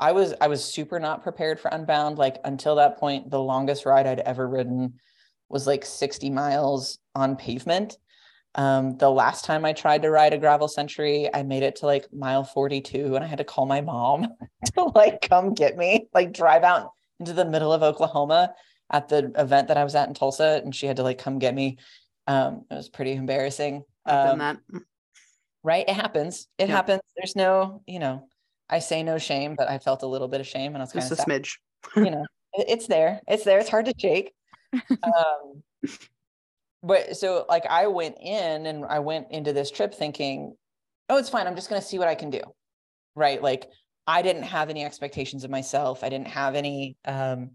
i 0.00 0.12
was 0.12 0.34
i 0.40 0.48
was 0.48 0.64
super 0.64 0.98
not 0.98 1.22
prepared 1.22 1.60
for 1.60 1.68
unbound 1.68 2.18
like 2.18 2.38
until 2.44 2.76
that 2.76 2.98
point 2.98 3.30
the 3.30 3.40
longest 3.40 3.84
ride 3.84 4.06
i'd 4.06 4.20
ever 4.20 4.48
ridden 4.48 4.94
was 5.48 5.66
like 5.66 5.84
60 5.84 6.30
miles 6.30 6.98
on 7.14 7.36
pavement 7.36 7.96
um, 8.56 8.96
the 8.96 9.10
last 9.10 9.44
time 9.44 9.64
I 9.64 9.72
tried 9.72 10.02
to 10.02 10.10
ride 10.10 10.32
a 10.32 10.38
gravel 10.38 10.68
century, 10.68 11.28
I 11.32 11.42
made 11.42 11.62
it 11.62 11.76
to 11.76 11.86
like 11.86 12.12
mile 12.12 12.42
42 12.42 13.14
and 13.14 13.24
I 13.24 13.28
had 13.28 13.38
to 13.38 13.44
call 13.44 13.66
my 13.66 13.80
mom 13.80 14.28
to 14.74 14.84
like 14.94 15.28
come 15.28 15.54
get 15.54 15.76
me, 15.76 16.08
like 16.12 16.32
drive 16.32 16.64
out 16.64 16.90
into 17.20 17.32
the 17.32 17.44
middle 17.44 17.72
of 17.72 17.82
Oklahoma 17.82 18.54
at 18.90 19.08
the 19.08 19.30
event 19.36 19.68
that 19.68 19.76
I 19.76 19.84
was 19.84 19.94
at 19.94 20.08
in 20.08 20.14
Tulsa 20.14 20.60
and 20.64 20.74
she 20.74 20.86
had 20.86 20.96
to 20.96 21.04
like 21.04 21.18
come 21.18 21.38
get 21.38 21.54
me. 21.54 21.78
Um, 22.26 22.64
it 22.70 22.74
was 22.74 22.88
pretty 22.88 23.12
embarrassing. 23.12 23.84
Um, 24.04 24.60
right. 25.62 25.84
It 25.88 25.94
happens. 25.94 26.48
It 26.58 26.68
yeah. 26.68 26.74
happens. 26.74 27.02
There's 27.16 27.36
no, 27.36 27.82
you 27.86 28.00
know, 28.00 28.26
I 28.68 28.80
say 28.80 29.02
no 29.04 29.18
shame, 29.18 29.54
but 29.56 29.68
I 29.68 29.78
felt 29.78 30.02
a 30.02 30.06
little 30.06 30.28
bit 30.28 30.40
of 30.40 30.46
shame 30.46 30.74
and 30.74 30.78
I 30.78 30.84
was 30.84 30.92
kind 30.92 31.08
Just 31.08 31.20
of 31.20 31.26
a 31.26 31.30
smidge. 31.30 31.56
you 31.96 32.10
know, 32.10 32.24
it's 32.54 32.88
there. 32.88 33.20
It's 33.28 33.44
there. 33.44 33.60
It's 33.60 33.70
hard 33.70 33.86
to 33.86 33.94
shake. 33.96 34.32
Um, 35.02 35.64
but 36.82 37.16
so 37.16 37.44
like 37.48 37.66
I 37.66 37.86
went 37.86 38.16
in 38.20 38.66
and 38.66 38.84
I 38.84 39.00
went 39.00 39.30
into 39.30 39.52
this 39.52 39.70
trip 39.70 39.94
thinking, 39.94 40.54
oh, 41.08 41.18
it's 41.18 41.28
fine. 41.28 41.46
I'm 41.46 41.56
just 41.56 41.68
going 41.68 41.80
to 41.80 41.86
see 41.86 41.98
what 41.98 42.08
I 42.08 42.14
can 42.14 42.30
do. 42.30 42.40
Right. 43.14 43.42
Like 43.42 43.66
I 44.06 44.22
didn't 44.22 44.44
have 44.44 44.70
any 44.70 44.84
expectations 44.84 45.44
of 45.44 45.50
myself. 45.50 46.02
I 46.02 46.08
didn't 46.08 46.28
have 46.28 46.54
any, 46.54 46.96
um, 47.04 47.50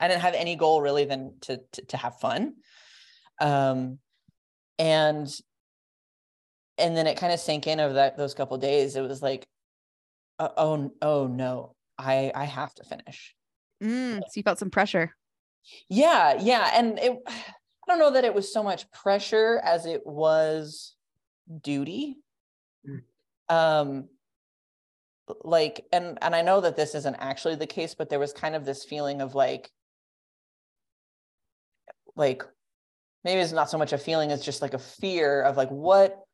I 0.00 0.08
didn't 0.08 0.22
have 0.22 0.34
any 0.34 0.56
goal 0.56 0.80
really 0.82 1.04
than 1.04 1.34
to, 1.42 1.60
to, 1.72 1.84
to 1.86 1.96
have 1.96 2.18
fun. 2.18 2.54
Um, 3.40 3.98
and, 4.78 5.28
and 6.78 6.96
then 6.96 7.06
it 7.06 7.16
kind 7.16 7.32
of 7.32 7.40
sank 7.40 7.66
in 7.66 7.80
over 7.80 7.94
that, 7.94 8.16
those 8.16 8.34
couple 8.34 8.58
days. 8.58 8.96
It 8.96 9.02
was 9.02 9.22
like, 9.22 9.46
uh, 10.38 10.48
oh, 10.56 10.92
oh 11.00 11.26
no, 11.26 11.74
I, 11.96 12.32
I 12.34 12.44
have 12.44 12.74
to 12.74 12.84
finish. 12.84 13.34
Mm, 13.82 14.18
so 14.18 14.32
you 14.34 14.42
felt 14.42 14.58
some 14.58 14.70
pressure. 14.70 15.14
Yeah. 15.88 16.38
Yeah. 16.40 16.70
And 16.74 16.98
it, 16.98 17.18
I 17.86 17.92
don't 17.92 17.98
know 17.98 18.12
that 18.12 18.24
it 18.24 18.34
was 18.34 18.52
so 18.52 18.62
much 18.62 18.90
pressure 18.90 19.60
as 19.62 19.86
it 19.86 20.06
was 20.06 20.94
duty. 21.62 22.16
Mm. 22.88 23.54
Um, 23.54 24.08
like, 25.44 25.86
and 25.92 26.18
and 26.20 26.34
I 26.34 26.42
know 26.42 26.60
that 26.60 26.76
this 26.76 26.94
isn't 26.94 27.16
actually 27.18 27.56
the 27.56 27.66
case, 27.66 27.94
but 27.94 28.08
there 28.08 28.18
was 28.18 28.32
kind 28.32 28.54
of 28.54 28.64
this 28.64 28.84
feeling 28.84 29.20
of 29.20 29.34
like, 29.34 29.70
like 32.16 32.42
maybe 33.24 33.40
it's 33.40 33.52
not 33.52 33.70
so 33.70 33.78
much 33.78 33.92
a 33.92 33.98
feeling 33.98 34.30
it's 34.30 34.44
just 34.44 34.62
like 34.62 34.74
a 34.74 34.78
fear 34.78 35.42
of 35.42 35.56
like 35.56 35.68
what 35.68 36.26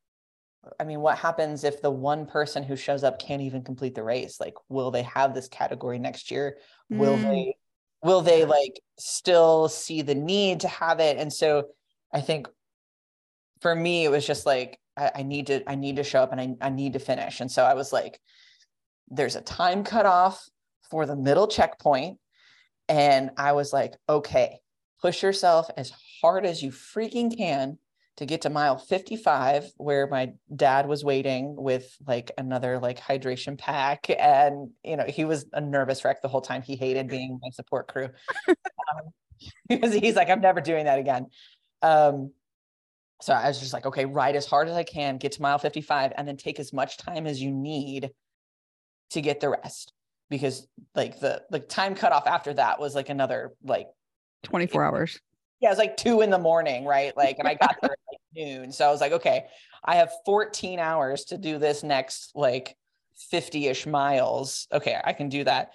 I 0.78 0.84
mean, 0.84 1.00
what 1.00 1.18
happens 1.18 1.64
if 1.64 1.82
the 1.82 1.90
one 1.90 2.26
person 2.26 2.62
who 2.62 2.76
shows 2.76 3.02
up 3.02 3.18
can't 3.18 3.42
even 3.42 3.64
complete 3.64 3.94
the 3.94 4.04
race? 4.04 4.38
Like, 4.38 4.54
will 4.68 4.90
they 4.90 5.02
have 5.02 5.34
this 5.34 5.48
category 5.48 5.98
next 5.98 6.30
year? 6.30 6.58
Mm. 6.92 6.98
Will 6.98 7.16
they 7.16 7.56
will 8.02 8.20
they 8.20 8.44
like 8.44 8.80
still 8.98 9.68
see 9.68 10.02
the 10.02 10.14
need 10.14 10.60
to 10.60 10.68
have 10.68 11.00
it? 11.00 11.16
And 11.16 11.32
so 11.32 11.68
i 12.14 12.20
think 12.20 12.46
for 13.60 13.74
me 13.74 14.04
it 14.04 14.10
was 14.10 14.26
just 14.26 14.44
like 14.44 14.78
I, 14.96 15.10
I, 15.16 15.22
need 15.22 15.46
to 15.46 15.68
i 15.70 15.74
need 15.74 15.96
to 15.96 16.04
show 16.04 16.22
up 16.22 16.32
and 16.32 16.40
I, 16.40 16.66
I 16.66 16.70
need 16.70 16.92
to 16.94 16.98
finish. 16.98 17.40
And 17.40 17.50
so 17.50 17.64
i 17.64 17.74
was 17.74 17.92
like 17.92 18.20
there's 19.08 19.36
a 19.36 19.40
time 19.40 19.84
cutoff 19.84 20.44
for 20.90 21.06
the 21.06 21.16
middle 21.16 21.46
checkpoint. 21.46 22.18
And 22.88 23.30
i 23.36 23.52
was 23.52 23.72
like 23.72 23.94
okay 24.08 24.58
push 25.00 25.22
yourself 25.22 25.68
as 25.76 25.92
hard 26.20 26.46
as 26.46 26.62
you 26.62 26.70
freaking 26.70 27.36
can 27.36 27.78
to 28.18 28.26
get 28.26 28.42
to 28.42 28.50
mile 28.50 28.76
55 28.76 29.70
where 29.76 30.06
my 30.06 30.32
dad 30.54 30.86
was 30.86 31.02
waiting 31.02 31.56
with 31.56 31.96
like 32.06 32.30
another 32.36 32.78
like 32.78 33.00
hydration 33.00 33.58
pack. 33.58 34.10
And 34.10 34.70
you 34.84 34.96
know 34.96 35.04
he 35.04 35.24
was 35.24 35.46
a 35.52 35.60
nervous 35.60 36.04
wreck 36.04 36.22
the 36.22 36.28
whole 36.28 36.40
time. 36.40 36.62
He 36.62 36.76
hated 36.76 37.08
being 37.08 37.38
my 37.42 37.50
support 37.50 37.88
crew. 37.88 38.08
Um, 38.48 39.12
because 39.68 39.92
he's 39.92 40.14
like 40.14 40.30
i'm 40.30 40.40
never 40.40 40.60
doing 40.60 40.84
that 40.84 40.98
again. 40.98 41.26
Um, 41.80 42.32
so 43.20 43.32
i 43.32 43.48
was 43.48 43.60
just 43.60 43.72
like 43.72 43.86
okay 43.86 44.04
ride 44.04 44.34
as 44.34 44.46
hard 44.46 44.68
as 44.68 44.76
i 44.76 44.82
can 44.82 45.16
get 45.16 45.32
to 45.32 45.42
mile 45.42 45.58
55 45.58 46.12
and 46.16 46.26
then 46.26 46.36
take 46.36 46.58
as 46.58 46.72
much 46.72 46.96
time 46.96 47.26
as 47.26 47.40
you 47.40 47.52
need 47.52 48.10
to 49.10 49.20
get 49.20 49.40
the 49.40 49.50
rest. 49.50 49.92
Because 50.28 50.66
like 50.94 51.20
the 51.20 51.42
the 51.50 51.60
time 51.60 51.94
cutoff 51.94 52.26
after 52.26 52.54
that 52.54 52.80
was 52.80 52.94
like 52.94 53.08
another 53.08 53.52
like 53.62 53.86
24 54.44 54.84
hours 54.84 55.20
yeah, 55.62 55.68
it 55.68 55.72
was 55.72 55.78
like 55.78 55.96
two 55.96 56.20
in 56.22 56.30
the 56.30 56.38
morning, 56.38 56.84
right? 56.84 57.16
Like, 57.16 57.38
and 57.38 57.46
I 57.46 57.54
got 57.54 57.76
there 57.80 57.92
at 57.92 57.98
like 58.10 58.20
noon. 58.34 58.72
So 58.72 58.86
I 58.86 58.90
was 58.90 59.00
like, 59.00 59.12
okay, 59.12 59.44
I 59.84 59.96
have 59.96 60.10
14 60.24 60.80
hours 60.80 61.24
to 61.26 61.38
do 61.38 61.58
this 61.58 61.84
next 61.84 62.32
like 62.34 62.76
50 63.30 63.68
ish 63.68 63.86
miles. 63.86 64.66
Okay, 64.72 65.00
I 65.02 65.12
can 65.12 65.28
do 65.28 65.44
that. 65.44 65.70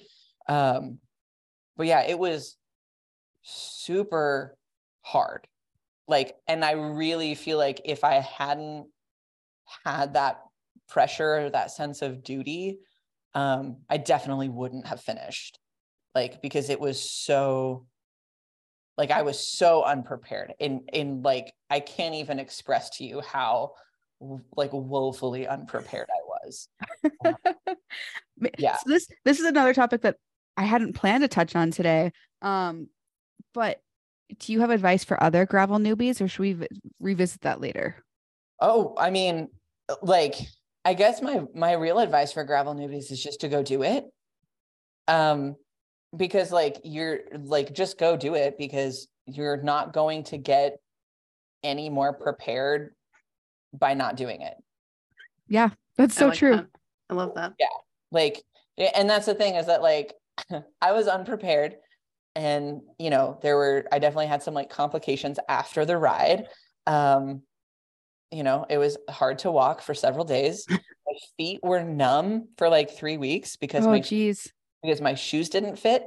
Um, 0.50 1.00
but 1.78 1.88
yeah, 1.88 2.02
it 2.02 2.20
was 2.20 2.58
super 3.44 4.58
hard. 5.04 5.48
Like, 6.06 6.36
and 6.48 6.66
I 6.66 6.72
really 6.72 7.34
feel 7.34 7.58
like 7.58 7.82
if 7.86 8.04
I 8.04 8.16
hadn't 8.16 8.88
had 9.86 10.16
that 10.16 10.42
pressure, 10.90 11.50
that 11.50 11.72
sense 11.72 12.02
of 12.02 12.24
duty, 12.24 12.80
um, 13.34 13.78
I 13.90 13.98
definitely 13.98 14.50
wouldn't 14.50 14.88
have 14.88 15.00
finished. 15.00 15.60
Like, 16.14 16.42
because 16.42 16.70
it 16.70 16.80
was 16.80 17.10
so 17.10 17.86
like 18.98 19.12
i 19.12 19.22
was 19.22 19.40
so 19.40 19.84
unprepared 19.84 20.54
in 20.60 20.82
in 20.92 21.22
like 21.22 21.54
i 21.70 21.80
can't 21.80 22.16
even 22.16 22.40
express 22.40 22.90
to 22.90 23.06
you 23.06 23.22
how 23.22 23.72
like 24.56 24.72
woefully 24.74 25.48
unprepared 25.48 26.08
i 26.10 26.22
was. 26.26 26.70
Yeah. 28.60 28.78
So 28.78 28.90
this 28.92 29.08
this 29.26 29.40
is 29.40 29.46
another 29.46 29.74
topic 29.74 30.02
that 30.02 30.18
i 30.58 30.64
hadn't 30.64 30.94
planned 30.94 31.24
to 31.24 31.28
touch 31.28 31.56
on 31.56 31.72
today 31.72 32.12
um 32.44 32.88
but 33.54 33.80
do 34.40 34.54
you 34.54 34.60
have 34.60 34.70
advice 34.70 35.04
for 35.04 35.22
other 35.22 35.46
gravel 35.46 35.78
newbies 35.78 36.22
or 36.22 36.28
should 36.28 36.42
we 36.42 36.54
v- 36.54 36.68
revisit 37.00 37.42
that 37.42 37.62
later? 37.62 38.04
Oh 38.62 38.94
i 38.98 39.10
mean 39.10 39.50
like 40.04 40.36
i 40.86 40.94
guess 40.94 41.22
my 41.22 41.42
my 41.56 41.74
real 41.74 41.98
advice 41.98 42.32
for 42.32 42.44
gravel 42.44 42.76
newbies 42.76 43.12
is 43.12 43.22
just 43.24 43.42
to 43.42 43.48
go 43.50 43.64
do 43.64 43.84
it. 43.84 44.06
Um 45.08 45.56
because 46.18 46.52
like 46.52 46.82
you're 46.84 47.20
like 47.32 47.74
just 47.74 47.98
go 47.98 48.18
do 48.18 48.36
it 48.36 48.58
because 48.58 49.08
you're 49.26 49.62
not 49.62 49.94
going 49.94 50.24
to 50.24 50.38
get 50.38 50.80
any 51.64 51.90
more 51.90 52.14
prepared 52.14 52.96
by 53.74 53.94
not 53.94 54.16
doing 54.16 54.42
it. 54.42 54.56
Yeah, 55.48 55.70
that's 55.96 56.16
so 56.16 56.28
like 56.28 56.38
true. 56.38 56.56
that. 56.58 56.68
I 57.10 57.14
love 57.14 57.36
that. 57.36 57.54
Yeah. 57.60 57.68
Like 58.12 58.42
and 58.96 59.10
that's 59.10 59.26
the 59.26 59.36
thing 59.36 59.56
is 59.56 59.68
that 59.68 59.82
like 59.82 60.14
I 60.82 60.92
was 60.92 61.08
unprepared 61.08 61.76
and 62.36 62.82
you 63.00 63.10
know 63.10 63.40
there 63.42 63.56
were 63.56 63.88
I 63.92 64.00
definitely 64.00 64.28
had 64.28 64.44
some 64.44 64.54
like 64.54 64.70
complications 64.70 65.40
after 65.48 65.86
the 65.86 65.98
ride. 65.98 66.48
Um 66.86 67.44
you 68.30 68.44
know, 68.44 68.66
it 68.70 68.78
was 68.78 68.98
hard 69.10 69.40
to 69.40 69.52
walk 69.52 69.82
for 69.82 69.94
several 69.94 70.26
days. 70.26 70.66
my 70.70 70.78
feet 71.38 71.62
were 71.64 71.82
numb 71.82 72.50
for 72.58 72.68
like 72.68 72.92
3 72.92 73.18
weeks 73.18 73.56
because 73.56 73.86
oh 73.86 73.90
my 73.90 74.00
geez 74.00 74.52
because 74.82 75.02
my 75.02 75.16
shoes 75.16 75.50
didn't 75.50 75.78
fit. 75.78 76.04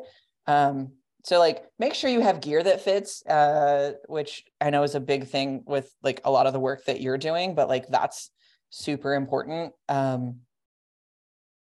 Um, 0.46 0.92
so 1.24 1.38
like 1.38 1.64
make 1.78 1.94
sure 1.94 2.10
you 2.10 2.20
have 2.20 2.40
gear 2.40 2.62
that 2.62 2.80
fits, 2.80 3.24
uh, 3.26 3.92
which 4.08 4.44
I 4.60 4.70
know 4.70 4.82
is 4.82 4.94
a 4.94 5.00
big 5.00 5.26
thing 5.26 5.62
with 5.66 5.92
like 6.02 6.20
a 6.24 6.30
lot 6.30 6.46
of 6.46 6.52
the 6.52 6.60
work 6.60 6.84
that 6.86 7.00
you're 7.00 7.18
doing, 7.18 7.54
but 7.54 7.68
like 7.68 7.88
that's 7.88 8.30
super 8.70 9.14
important. 9.14 9.74
Um, 9.88 10.40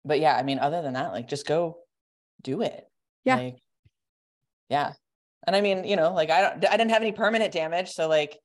but 0.04 0.20
yeah, 0.20 0.36
I 0.36 0.42
mean, 0.42 0.58
other 0.58 0.80
than 0.82 0.94
that, 0.94 1.12
like 1.12 1.28
just 1.28 1.46
go 1.46 1.78
do 2.42 2.62
it. 2.62 2.84
Yeah. 3.24 3.36
Like, 3.36 3.58
yeah. 4.68 4.92
And 5.46 5.56
I 5.56 5.60
mean, 5.60 5.84
you 5.84 5.96
know, 5.96 6.12
like 6.12 6.30
I 6.30 6.40
don't, 6.40 6.66
I 6.66 6.76
didn't 6.76 6.90
have 6.90 7.02
any 7.02 7.12
permanent 7.12 7.52
damage. 7.52 7.90
So 7.90 8.08
like 8.08 8.38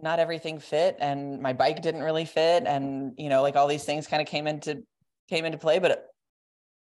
not 0.00 0.18
everything 0.18 0.58
fit 0.58 0.96
and 0.98 1.40
my 1.40 1.52
bike 1.52 1.82
didn't 1.82 2.02
really 2.02 2.24
fit. 2.24 2.64
And, 2.66 3.14
you 3.16 3.28
know, 3.28 3.42
like 3.42 3.56
all 3.56 3.68
these 3.68 3.84
things 3.84 4.06
kind 4.06 4.22
of 4.22 4.28
came 4.28 4.46
into, 4.46 4.82
came 5.28 5.44
into 5.44 5.58
play, 5.58 5.78
but 5.78 6.06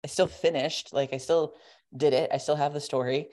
I 0.07 0.09
still 0.09 0.27
finished. 0.27 0.93
Like 0.93 1.11
I 1.11 1.17
still 1.17 1.55
did 1.95 2.13
it. 2.13 2.29
I 2.33 2.37
still 2.37 2.55
have 2.55 2.73
the 2.73 2.79
story. 2.79 3.27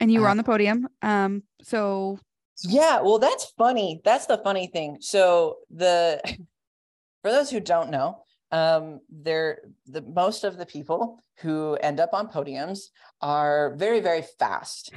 and 0.00 0.12
you 0.12 0.20
were 0.20 0.28
Uh, 0.28 0.30
on 0.30 0.36
the 0.36 0.44
podium 0.44 0.88
um 1.02 1.42
so 1.60 2.18
Yeah, 2.62 3.00
well, 3.00 3.18
that's 3.18 3.46
funny. 3.58 4.00
That's 4.04 4.26
the 4.26 4.38
funny 4.38 4.68
thing. 4.68 4.98
So 5.00 5.56
the 5.70 6.20
for 7.22 7.32
those 7.32 7.50
who 7.50 7.58
don't 7.58 7.90
know, 7.90 8.22
um, 8.52 9.00
they're 9.24 9.58
the 9.86 10.02
most 10.02 10.44
of 10.44 10.56
the 10.56 10.66
people 10.66 11.00
who 11.42 11.74
end 11.88 11.98
up 11.98 12.12
on 12.14 12.28
podiums 12.28 12.78
are 13.20 13.74
very, 13.76 14.00
very 14.00 14.22
fast. 14.38 14.92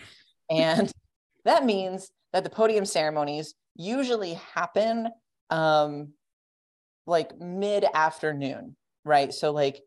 And 0.51 0.91
that 1.45 1.65
means 1.65 2.11
that 2.31 2.43
the 2.43 2.49
podium 2.59 2.85
ceremonies 2.85 3.55
usually 3.75 4.33
happen 4.55 5.09
um 5.49 6.13
like 7.07 7.29
mid-afternoon, 7.39 8.75
right? 9.03 9.33
So 9.33 9.51
like 9.51 9.81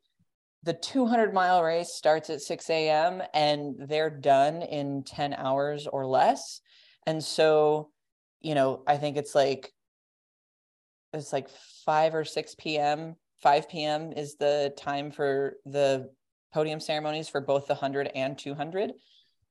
the 0.63 0.75
200 0.75 1.33
mile 1.33 1.63
race 1.63 1.93
starts 1.95 2.31
at 2.31 2.41
6 2.41 2.71
a.m. 2.71 3.23
and 3.33 3.77
they're 3.79 4.11
done 4.11 4.63
in 4.63 5.05
10 5.05 5.35
hours 5.35 5.87
or 5.87 6.07
less. 6.07 6.61
And 7.07 7.23
so, 7.23 7.91
you 8.41 8.55
know, 8.55 8.83
I 8.87 8.97
think 8.97 9.17
it's 9.17 9.35
like, 9.35 9.73
it's 11.13 11.33
like 11.33 11.49
5 11.85 12.15
or 12.15 12.25
6 12.25 12.55
p.m. 12.59 13.15
5 13.43 13.69
p.m. 13.69 14.13
is 14.13 14.37
the 14.37 14.75
time 14.77 15.11
for 15.11 15.55
the 15.65 16.11
podium 16.53 16.81
ceremonies 16.81 17.29
for 17.29 17.41
both 17.41 17.67
the 17.67 17.75
100 17.75 18.11
and 18.15 18.37
200. 18.37 18.93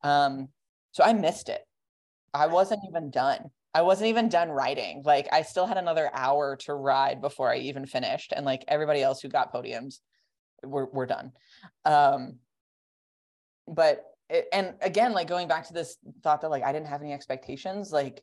Um, 0.03 0.49
so 0.91 1.03
I 1.03 1.13
missed 1.13 1.49
it. 1.49 1.61
I 2.33 2.47
wasn't 2.47 2.81
even 2.89 3.09
done. 3.09 3.51
I 3.73 3.81
wasn't 3.81 4.09
even 4.09 4.29
done 4.29 4.49
riding. 4.49 5.01
Like 5.05 5.27
I 5.31 5.41
still 5.41 5.65
had 5.65 5.77
another 5.77 6.09
hour 6.13 6.57
to 6.61 6.73
ride 6.73 7.21
before 7.21 7.51
I 7.51 7.57
even 7.57 7.85
finished. 7.85 8.33
And 8.35 8.45
like 8.45 8.63
everybody 8.67 9.01
else 9.01 9.21
who 9.21 9.29
got 9.29 9.53
podiums 9.53 9.99
we're, 10.63 10.85
we're 10.85 11.05
done. 11.05 11.31
Um, 11.83 12.39
but, 13.67 14.03
it, 14.29 14.47
and 14.53 14.75
again, 14.81 15.13
like 15.13 15.27
going 15.27 15.47
back 15.47 15.67
to 15.67 15.73
this 15.73 15.97
thought 16.23 16.41
that 16.41 16.49
like, 16.49 16.63
I 16.63 16.71
didn't 16.71 16.87
have 16.87 17.01
any 17.01 17.13
expectations, 17.13 17.91
like 17.91 18.21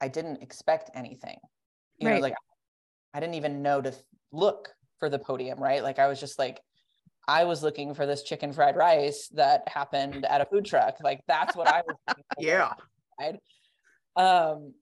I 0.00 0.08
didn't 0.08 0.42
expect 0.42 0.90
anything, 0.94 1.38
you 1.98 2.06
Right. 2.06 2.16
know, 2.16 2.20
like 2.20 2.34
I 3.14 3.20
didn't 3.20 3.34
even 3.34 3.62
know 3.62 3.80
to 3.80 3.92
look 4.32 4.68
for 5.00 5.08
the 5.08 5.18
podium, 5.18 5.58
right? 5.58 5.82
Like 5.82 5.98
I 5.98 6.06
was 6.08 6.20
just 6.20 6.38
like, 6.38 6.60
I 7.26 7.44
was 7.44 7.62
looking 7.62 7.94
for 7.94 8.06
this 8.06 8.22
chicken 8.22 8.52
fried 8.52 8.76
rice 8.76 9.28
that 9.34 9.68
happened 9.68 10.24
at 10.24 10.40
a 10.40 10.46
food 10.46 10.64
truck. 10.64 10.96
Like 11.02 11.20
that's 11.28 11.54
what 11.54 11.68
I 11.68 11.82
was. 11.86 11.96
looking 12.08 12.24
for 12.34 12.42
Yeah. 12.42 12.72
right? 13.20 13.38
Um, 14.16 14.74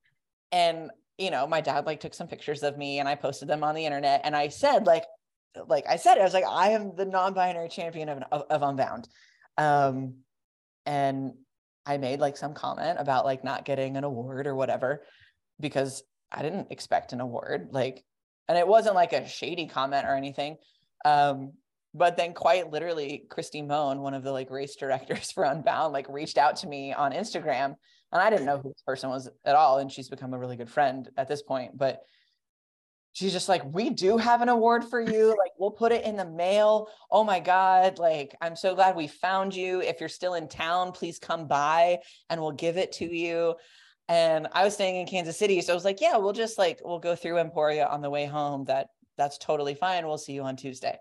and 0.53 0.91
you 1.19 1.31
know, 1.31 1.47
my 1.47 1.61
dad 1.61 1.87
like 1.87 2.01
took 2.01 2.15
some 2.15 2.29
pictures 2.29 2.63
of 2.63 2.77
me 2.77 2.99
and 2.99 3.09
I 3.09 3.15
posted 3.15 3.49
them 3.49 3.65
on 3.65 3.75
the 3.75 3.87
internet. 3.87 4.21
And 4.25 4.37
I 4.37 4.49
said, 4.49 4.87
like, 4.87 5.05
like 5.69 5.85
I 5.89 5.97
said, 5.97 6.19
I 6.19 6.25
was 6.25 6.35
like, 6.35 6.45
I 6.49 6.71
am 6.71 6.95
the 6.97 7.05
non-binary 7.05 7.69
champion 7.69 8.09
of, 8.09 8.23
of, 8.31 8.43
of 8.51 8.63
Unbound. 8.63 9.09
Um, 9.59 10.17
and 10.85 11.33
I 11.85 11.99
made 11.99 12.21
like 12.21 12.37
some 12.37 12.55
comment 12.55 12.99
about 12.99 13.25
like 13.25 13.45
not 13.45 13.65
getting 13.65 13.97
an 13.97 14.05
award 14.05 14.47
or 14.47 14.55
whatever 14.55 15.05
because 15.61 16.03
I 16.31 16.43
didn't 16.43 16.71
expect 16.71 17.13
an 17.13 17.21
award. 17.21 17.69
Like, 17.71 18.05
and 18.49 18.59
it 18.59 18.67
wasn't 18.67 18.95
like 18.95 19.13
a 19.13 19.27
shady 19.27 19.67
comment 19.67 20.07
or 20.07 20.15
anything. 20.15 20.57
Um, 21.05 21.53
but 21.95 22.17
then 22.17 22.35
quite 22.35 22.71
literally, 22.71 23.27
Kristi 23.29 23.67
Mohn, 23.67 24.01
one 24.01 24.15
of 24.15 24.23
the 24.23 24.33
like 24.33 24.51
race 24.51 24.77
directors 24.77 25.31
for 25.35 25.45
Unbound, 25.45 25.93
like 25.93 26.09
reached 26.09 26.39
out 26.39 26.57
to 26.57 26.67
me 26.67 26.93
on 26.93 27.13
Instagram 27.13 27.77
and 28.13 28.23
I 28.23 28.31
didn't 28.31 28.47
know 28.47 28.59
who 28.59 28.71
this 28.71 28.83
person 28.87 29.11
was 29.11 29.29
at 29.45 29.57
all. 29.57 29.79
And 29.79 29.91
she's 29.91 30.09
become 30.09 30.33
a 30.33 30.39
really 30.39 30.57
good 30.57 30.71
friend 30.71 31.09
at 31.17 31.29
this 31.29 31.43
point. 31.43 31.77
But 31.77 32.01
she's 33.17 33.33
just 33.33 33.49
like, 33.49 33.65
we 33.73 33.89
do 33.89 34.19
have 34.19 34.43
an 34.43 34.51
award 34.51 34.85
for 34.85 35.01
you. 35.01 35.29
Like, 35.29 35.53
we'll 35.57 35.71
put 35.71 35.91
it 35.91 36.05
in 36.05 36.17
the 36.17 36.27
mail. 36.27 36.91
Oh 37.11 37.25
my 37.25 37.41
God. 37.41 37.99
Like, 37.99 38.37
I'm 38.43 38.55
so 38.55 38.75
glad 38.75 38.95
we 38.95 39.07
found 39.07 39.57
you. 39.57 39.81
If 39.81 40.01
you're 40.01 40.11
still 40.11 40.35
in 40.35 40.49
town, 40.49 40.93
please 40.93 41.19
come 41.19 41.49
by 41.49 42.01
and 42.29 42.39
we'll 42.39 42.53
give 42.53 42.77
it 42.77 42.93
to 42.93 43.07
you. 43.07 43.55
And 44.07 44.49
I 44.53 44.65
was 44.65 44.75
staying 44.75 44.97
in 44.97 45.07
Kansas 45.07 45.39
City. 45.39 45.63
So 45.63 45.73
I 45.73 45.75
was 45.75 45.85
like, 45.87 46.03
yeah, 46.03 46.19
we'll 46.19 46.35
just 46.35 46.59
like, 46.59 46.81
we'll 46.85 46.99
go 46.99 47.17
through 47.17 47.39
Emporia 47.39 47.87
on 47.87 48.03
the 48.03 48.11
way 48.11 48.27
home. 48.27 48.67
That 48.67 48.89
that's 49.17 49.39
totally 49.39 49.75
fine. 49.75 50.07
We'll 50.07 50.19
see 50.19 50.35
you 50.35 50.43
on 50.43 50.57
Tuesday. 50.57 50.99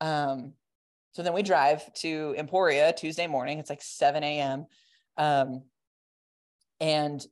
Um, 0.00 0.54
so 1.12 1.22
then 1.22 1.34
we 1.34 1.42
drive 1.42 1.92
to 2.00 2.34
Emporia 2.36 2.92
Tuesday 2.92 3.28
morning. 3.28 3.60
It's 3.60 3.70
like 3.70 3.80
7 3.80 4.24
a.m. 4.24 4.66
Um, 5.16 5.62
and 6.80 7.24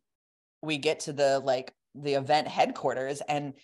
we 0.62 0.78
get 0.78 1.00
to 1.00 1.12
the 1.12 1.40
like 1.40 1.74
the 1.96 2.14
event 2.14 2.46
headquarters 2.48 3.20
and 3.20 3.54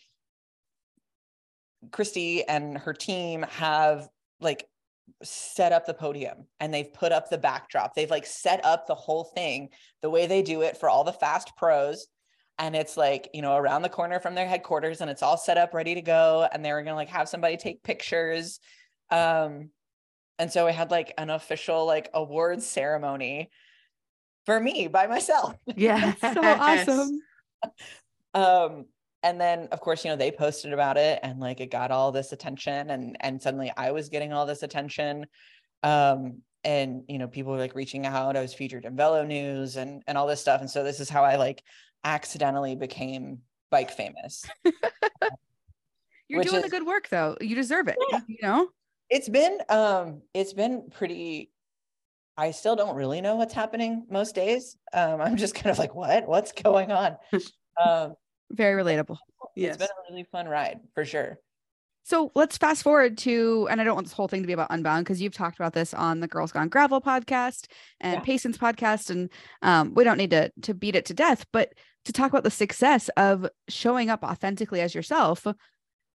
Kristi 1.90 2.42
and 2.48 2.78
her 2.78 2.92
team 2.92 3.44
have 3.50 4.08
like 4.40 4.66
set 5.22 5.72
up 5.72 5.86
the 5.86 5.94
podium 5.94 6.46
and 6.60 6.72
they've 6.72 6.92
put 6.92 7.12
up 7.12 7.30
the 7.30 7.38
backdrop. 7.38 7.94
They've 7.94 8.10
like 8.10 8.26
set 8.26 8.64
up 8.64 8.86
the 8.86 8.94
whole 8.94 9.24
thing 9.24 9.70
the 10.02 10.10
way 10.10 10.26
they 10.26 10.42
do 10.42 10.62
it 10.62 10.76
for 10.76 10.88
all 10.88 11.04
the 11.04 11.12
fast 11.12 11.56
pros. 11.56 12.06
And 12.58 12.74
it's 12.74 12.96
like, 12.96 13.30
you 13.32 13.42
know, 13.42 13.56
around 13.56 13.82
the 13.82 13.88
corner 13.88 14.18
from 14.18 14.34
their 14.34 14.48
headquarters 14.48 15.00
and 15.00 15.10
it's 15.10 15.22
all 15.22 15.36
set 15.36 15.58
up 15.58 15.74
ready 15.74 15.94
to 15.94 16.02
go. 16.02 16.48
And 16.52 16.64
they 16.64 16.72
were 16.72 16.82
going 16.82 16.92
to 16.92 16.96
like 16.96 17.08
have 17.08 17.28
somebody 17.28 17.56
take 17.56 17.82
pictures. 17.82 18.58
Um, 19.10 19.70
and 20.38 20.52
so 20.52 20.66
we 20.66 20.72
had 20.72 20.90
like 20.90 21.14
an 21.18 21.30
official 21.30 21.86
like 21.86 22.10
awards 22.14 22.66
ceremony 22.66 23.50
for 24.44 24.58
me 24.58 24.88
by 24.88 25.06
myself. 25.06 25.54
Yeah. 25.76 26.14
so 26.14 26.40
awesome. 26.42 27.20
um, 28.34 28.86
and 29.22 29.40
then 29.40 29.68
of 29.72 29.80
course, 29.80 30.04
you 30.04 30.10
know, 30.10 30.16
they 30.16 30.30
posted 30.30 30.72
about 30.72 30.96
it 30.96 31.20
and 31.22 31.40
like 31.40 31.60
it 31.60 31.70
got 31.70 31.90
all 31.90 32.12
this 32.12 32.32
attention 32.32 32.90
and 32.90 33.16
and 33.20 33.40
suddenly 33.40 33.72
I 33.76 33.90
was 33.90 34.08
getting 34.08 34.32
all 34.32 34.46
this 34.46 34.62
attention. 34.62 35.26
Um, 35.82 36.42
and 36.64 37.02
you 37.08 37.18
know, 37.18 37.28
people 37.28 37.52
were 37.52 37.58
like 37.58 37.74
reaching 37.74 38.06
out. 38.06 38.36
I 38.36 38.40
was 38.40 38.54
featured 38.54 38.84
in 38.84 38.96
VeloNews 38.96 39.76
and 39.76 40.02
and 40.06 40.18
all 40.18 40.26
this 40.26 40.40
stuff. 40.40 40.60
And 40.60 40.70
so 40.70 40.84
this 40.84 41.00
is 41.00 41.08
how 41.08 41.24
I 41.24 41.36
like 41.36 41.62
accidentally 42.04 42.76
became 42.76 43.40
bike 43.70 43.90
famous. 43.90 44.44
You're 46.28 46.44
doing 46.44 46.56
is, 46.56 46.62
the 46.62 46.68
good 46.68 46.86
work 46.86 47.08
though. 47.08 47.36
You 47.40 47.54
deserve 47.54 47.88
it. 47.88 47.96
Yeah. 48.10 48.20
You 48.26 48.38
know? 48.42 48.68
It's 49.10 49.28
been 49.28 49.58
um 49.68 50.22
it's 50.34 50.52
been 50.52 50.90
pretty 50.90 51.50
I 52.36 52.52
still 52.52 52.76
don't 52.76 52.94
really 52.94 53.20
know 53.20 53.34
what's 53.34 53.52
happening 53.52 54.06
most 54.08 54.36
days. 54.36 54.76
Um, 54.92 55.20
I'm 55.20 55.36
just 55.36 55.56
kind 55.56 55.72
of 55.72 55.78
like, 55.78 55.92
what? 55.96 56.28
What's 56.28 56.52
going 56.52 56.92
on? 56.92 57.16
Um, 57.80 58.14
Very 58.50 58.82
relatable. 58.82 59.18
Yes. 59.54 59.74
It's 59.74 59.78
been 59.78 59.88
a 59.88 60.12
really 60.12 60.24
fun 60.30 60.48
ride 60.48 60.80
for 60.94 61.04
sure. 61.04 61.38
So 62.08 62.32
let's 62.34 62.56
fast 62.56 62.82
forward 62.82 63.18
to, 63.18 63.68
and 63.70 63.82
I 63.82 63.84
don't 63.84 63.94
want 63.94 64.06
this 64.06 64.14
whole 64.14 64.28
thing 64.28 64.40
to 64.40 64.46
be 64.46 64.54
about 64.54 64.68
Unbound 64.70 65.04
because 65.04 65.20
you've 65.20 65.34
talked 65.34 65.58
about 65.58 65.74
this 65.74 65.92
on 65.92 66.20
the 66.20 66.26
Girls 66.26 66.52
Gone 66.52 66.68
Gravel 66.68 67.02
podcast 67.02 67.66
and 68.00 68.14
yeah. 68.14 68.20
Payson's 68.24 68.56
podcast, 68.56 69.10
and 69.10 69.28
um, 69.60 69.92
we 69.94 70.04
don't 70.04 70.16
need 70.16 70.30
to 70.30 70.50
to 70.62 70.72
beat 70.72 70.96
it 70.96 71.04
to 71.06 71.14
death, 71.14 71.44
but 71.52 71.74
to 72.06 72.12
talk 72.12 72.30
about 72.30 72.44
the 72.44 72.50
success 72.50 73.10
of 73.18 73.46
showing 73.68 74.08
up 74.08 74.22
authentically 74.24 74.80
as 74.80 74.94
yourself. 74.94 75.46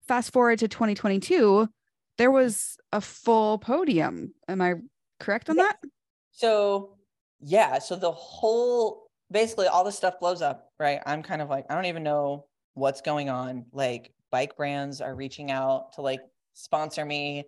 Fast 0.07 0.33
forward 0.33 0.57
to 0.59 0.67
2022, 0.67 1.69
there 2.17 2.31
was 2.31 2.75
a 2.91 2.99
full 2.99 3.59
podium. 3.59 4.33
Am 4.47 4.61
I 4.61 4.73
correct 5.19 5.49
on 5.49 5.57
that? 5.57 5.77
So 6.31 6.97
yeah, 7.39 7.77
so 7.77 7.95
the 7.95 8.11
whole 8.11 9.02
basically 9.33 9.67
all 9.67 9.83
this 9.83 9.97
stuff 9.97 10.19
blows 10.19 10.41
up, 10.41 10.71
right? 10.79 11.01
I'm 11.05 11.23
kind 11.23 11.41
of 11.41 11.49
like, 11.49 11.65
I 11.69 11.75
don't 11.75 11.87
even 11.87 12.03
know 12.03 12.45
what's 12.75 13.01
going 13.01 13.29
on. 13.29 13.65
Like 13.73 14.13
bike 14.31 14.55
brands 14.55 15.01
are 15.01 15.13
reaching 15.13 15.51
out 15.51 15.93
to 15.93 16.01
like 16.01 16.21
sponsor 16.53 17.03
me 17.03 17.45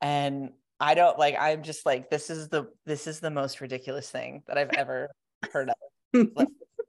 and 0.00 0.50
I 0.80 0.94
don't 0.94 1.18
like 1.18 1.36
I'm 1.38 1.62
just 1.62 1.86
like 1.86 2.10
this 2.10 2.30
is 2.30 2.48
the 2.48 2.68
this 2.86 3.06
is 3.06 3.20
the 3.20 3.30
most 3.30 3.60
ridiculous 3.60 4.10
thing 4.10 4.42
that 4.46 4.58
I've 4.58 4.70
ever 4.76 5.10
heard 5.52 5.70
of. 5.70 5.74
like, 6.36 6.48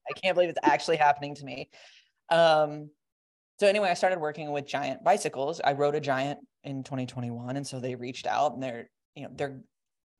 I 0.09 0.19
can't 0.21 0.35
believe 0.35 0.49
it's 0.49 0.59
actually 0.63 0.97
happening 0.97 1.35
to 1.35 1.45
me. 1.45 1.69
Um 2.29 2.89
so 3.59 3.67
anyway, 3.67 3.89
I 3.89 3.93
started 3.93 4.19
working 4.19 4.51
with 4.51 4.65
Giant 4.65 5.03
Bicycles. 5.03 5.61
I 5.63 5.73
rode 5.73 5.95
a 5.95 6.01
Giant 6.01 6.39
in 6.63 6.83
2021 6.83 7.55
and 7.55 7.65
so 7.65 7.79
they 7.79 7.95
reached 7.95 8.27
out 8.27 8.53
and 8.53 8.61
they're 8.61 8.89
you 9.15 9.23
know 9.23 9.29
they're 9.35 9.61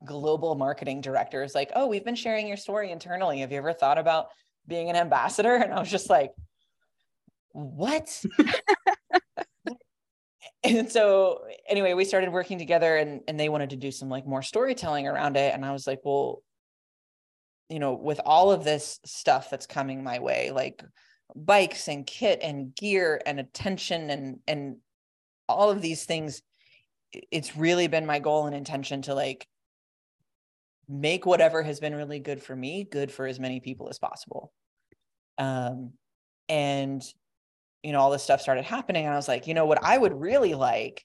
global 0.04 0.54
marketing 0.54 1.00
directors 1.00 1.54
like, 1.54 1.70
oh, 1.74 1.86
we've 1.86 2.04
been 2.04 2.14
sharing 2.14 2.46
your 2.46 2.56
story 2.56 2.90
internally. 2.90 3.40
Have 3.40 3.52
you 3.52 3.58
ever 3.58 3.72
thought 3.72 3.98
about 3.98 4.28
being 4.66 4.90
an 4.90 4.96
ambassador? 4.96 5.54
And 5.54 5.72
I 5.72 5.80
was 5.80 5.90
just 5.90 6.10
like, 6.10 6.32
what? 7.52 8.22
and 10.64 10.90
so 10.90 11.44
anyway, 11.68 11.94
we 11.94 12.04
started 12.04 12.32
working 12.32 12.58
together 12.58 12.96
and, 12.96 13.22
and 13.26 13.40
they 13.40 13.48
wanted 13.48 13.70
to 13.70 13.76
do 13.76 13.90
some 13.90 14.08
like 14.08 14.26
more 14.26 14.42
storytelling 14.42 15.06
around 15.06 15.36
it. 15.36 15.54
And 15.54 15.64
I 15.64 15.72
was 15.72 15.86
like, 15.86 16.00
well, 16.04 16.42
you 17.68 17.78
know, 17.78 17.94
with 17.94 18.20
all 18.24 18.52
of 18.52 18.64
this 18.64 19.00
stuff 19.04 19.50
that's 19.50 19.66
coming 19.66 20.04
my 20.04 20.18
way, 20.18 20.50
like 20.50 20.84
bikes 21.34 21.88
and 21.88 22.06
kit 22.06 22.40
and 22.42 22.74
gear 22.74 23.20
and 23.26 23.40
attention 23.40 24.10
and 24.10 24.38
and 24.46 24.76
all 25.48 25.70
of 25.70 25.82
these 25.82 26.04
things, 26.04 26.42
it's 27.12 27.56
really 27.56 27.88
been 27.88 28.06
my 28.06 28.18
goal 28.18 28.46
and 28.46 28.54
intention 28.54 29.02
to 29.02 29.14
like 29.14 29.46
make 30.88 31.26
whatever 31.26 31.62
has 31.62 31.80
been 31.80 31.94
really 31.94 32.20
good 32.20 32.42
for 32.42 32.54
me 32.54 32.84
good 32.84 33.10
for 33.10 33.26
as 33.26 33.40
many 33.40 33.60
people 33.60 33.88
as 33.88 33.98
possible. 33.98 34.52
Um 35.38 35.92
and 36.48 37.02
you 37.82 37.92
know 37.92 38.00
all 38.00 38.10
this 38.10 38.22
stuff 38.22 38.40
started 38.40 38.64
happening 38.64 39.04
and 39.04 39.12
i 39.12 39.16
was 39.16 39.28
like 39.28 39.46
you 39.46 39.54
know 39.54 39.66
what 39.66 39.82
i 39.82 39.96
would 39.98 40.12
really 40.12 40.54
like 40.54 41.04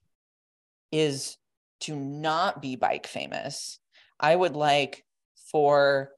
is 0.91 1.38
to 1.82 1.96
not 1.96 2.62
be 2.62 2.76
bike 2.76 3.08
famous. 3.08 3.80
I 4.20 4.36
would 4.36 4.56
like 4.56 5.04
for 5.52 6.12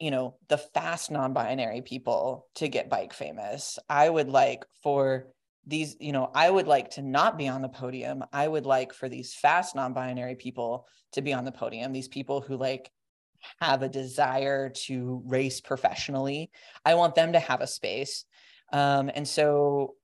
you 0.00 0.10
know 0.12 0.36
the 0.48 0.58
fast 0.58 1.10
non-binary 1.10 1.82
people 1.82 2.46
to 2.56 2.68
get 2.68 2.90
bike 2.90 3.12
famous. 3.12 3.78
I 3.88 4.08
would 4.08 4.28
like 4.28 4.64
for 4.82 5.28
these 5.68 5.96
you 6.00 6.12
know 6.12 6.30
i 6.34 6.50
would 6.50 6.66
like 6.66 6.90
to 6.90 7.02
not 7.02 7.38
be 7.38 7.46
on 7.46 7.62
the 7.62 7.68
podium. 7.68 8.24
I 8.32 8.48
would 8.48 8.66
like 8.66 8.92
for 8.92 9.08
these 9.08 9.34
fast 9.34 9.76
non-binary 9.76 10.34
people 10.36 10.86
to 11.12 11.22
be 11.22 11.32
on 11.32 11.44
the 11.44 11.52
podium 11.52 11.92
these 11.92 12.08
people 12.08 12.40
who 12.40 12.56
like 12.56 12.90
have 13.60 13.82
a 13.82 13.88
desire 13.88 14.70
to 14.70 15.22
race 15.26 15.60
professionally. 15.60 16.50
I 16.84 16.94
want 16.94 17.14
them 17.14 17.32
to 17.32 17.38
have 17.38 17.60
a 17.60 17.66
space. 17.66 18.24
Um, 18.72 19.10
and 19.14 19.26
so 19.26 19.94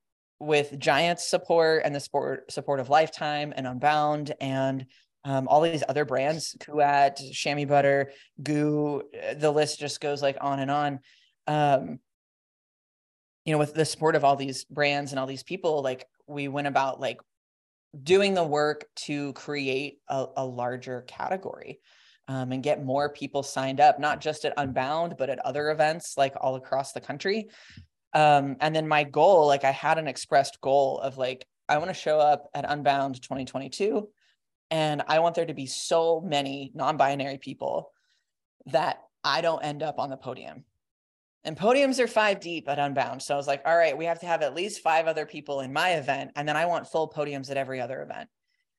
with 0.41 0.79
giants 0.79 1.29
support 1.29 1.83
and 1.85 1.95
the 1.95 2.01
sport 2.01 2.51
support 2.51 2.81
of 2.81 2.89
lifetime 2.89 3.53
and 3.57 3.67
unbound 3.67 4.35
and 4.41 4.87
um, 5.25 5.49
all 5.49 5.63
these 5.63 5.85
other 5.89 6.05
brands 6.05 6.55
kuat 6.61 7.19
Chamois 7.33 7.65
Butt'r 7.65 8.07
GU 8.43 9.03
the 9.37 9.51
list 9.51 9.79
just 9.79 10.01
goes 10.01 10.21
like 10.23 10.37
on 10.41 10.61
and 10.61 10.71
on. 10.71 11.01
Um, 11.47 11.99
you 13.45 13.53
know 13.53 13.59
with 13.59 13.75
the 13.75 13.85
support 13.85 14.17
of 14.17 14.25
all 14.25 14.37
these 14.37 14.65
brands 14.65 15.13
and 15.13 15.19
all 15.19 15.27
these 15.27 15.43
people 15.43 15.83
like 15.83 16.07
we 16.27 16.49
went 16.49 16.67
about 16.67 17.01
like 17.01 17.21
doing 18.03 18.35
the 18.35 18.45
work 18.45 18.87
to 18.97 19.33
create 19.35 19.99
a, 20.09 20.27
a 20.39 20.45
larger 20.45 21.03
category 21.03 21.81
um, 22.27 22.53
and 22.53 22.63
get 22.63 22.85
more 22.85 23.11
people 23.11 23.43
signed 23.43 23.81
up 23.81 24.01
not 24.01 24.21
just 24.21 24.45
at 24.45 24.55
unbound 24.57 25.15
but 25.19 25.31
at 25.31 25.39
other 25.41 25.71
events 25.71 26.15
like 26.17 26.35
all 26.41 26.57
across 26.57 26.93
the 26.93 27.01
country. 27.01 27.49
Um, 28.15 28.57
and 28.61 28.75
then 28.75 28.87
my 28.87 29.03
goal 29.03 29.47
like 29.47 29.65
i 29.65 29.73
had 29.73 29.99
an 29.99 30.07
expressed 30.07 30.61
goal 30.61 31.01
of 31.01 31.19
like 31.19 31.45
i 31.69 31.79
want 31.79 31.91
to 31.91 31.95
show 31.95 32.21
up 32.21 32.49
at 32.55 32.65
unbound 32.69 33.21
2022 33.21 34.09
and 34.71 35.03
i 35.09 35.19
want 35.19 35.35
there 35.35 35.47
to 35.47 35.53
be 35.53 35.67
so 35.67 36.21
many 36.21 36.71
non-binary 36.77 37.39
people 37.39 37.91
that 38.67 39.01
i 39.25 39.41
don't 39.41 39.65
end 39.65 39.83
up 39.83 39.99
on 39.99 40.11
the 40.11 40.17
podium 40.17 40.65
and 41.45 41.57
podiums 41.57 41.99
are 41.99 42.07
five 42.07 42.41
deep 42.41 42.69
at 42.69 42.79
Unbound. 42.79 43.21
So 43.23 43.35
I 43.35 43.37
was 43.37 43.47
like, 43.47 43.63
all 43.67 43.77
right, 43.77 43.97
we 43.97 44.07
have 44.07 44.21
to 44.21 44.27
have 44.27 44.41
at 44.41 44.55
least 44.55 44.81
five 44.81 45.07
other 45.07 45.27
people 45.27 45.61
in 45.61 45.73
my 45.73 45.91
event. 45.91 46.31
And 46.37 46.49
then 46.49 46.57
I 46.57 46.65
want 46.67 46.89
full 46.89 47.11
podiums 47.11 47.51
at 47.51 47.59
every 47.59 47.81
other 47.81 48.03
event. 48.03 48.31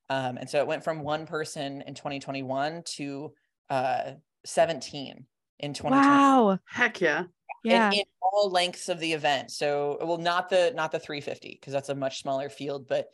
Um, 0.09 0.37
and 0.37 0.49
so 0.49 0.59
it 0.59 0.67
went 0.67 0.83
from 0.83 1.01
one 1.01 1.27
person 1.27 1.83
in 1.85 1.93
2021 1.93 2.83
to 2.95 3.33
uh, 3.69 4.11
17 4.45 5.25
in 5.59 5.73
2020. 5.73 6.07
Wow. 6.07 6.59
Heck 6.65 7.01
yeah. 7.01 7.25
Yeah. 7.63 7.91
In, 7.91 7.99
in 7.99 8.05
all 8.21 8.49
lengths 8.49 8.89
of 8.89 8.99
the 8.99 9.13
event. 9.13 9.51
So, 9.51 9.97
well, 10.01 10.17
not 10.17 10.49
the, 10.49 10.73
not 10.75 10.91
the 10.91 10.99
350, 10.99 11.57
because 11.59 11.73
that's 11.73 11.89
a 11.89 11.95
much 11.95 12.21
smaller 12.21 12.49
field, 12.49 12.87
but 12.87 13.07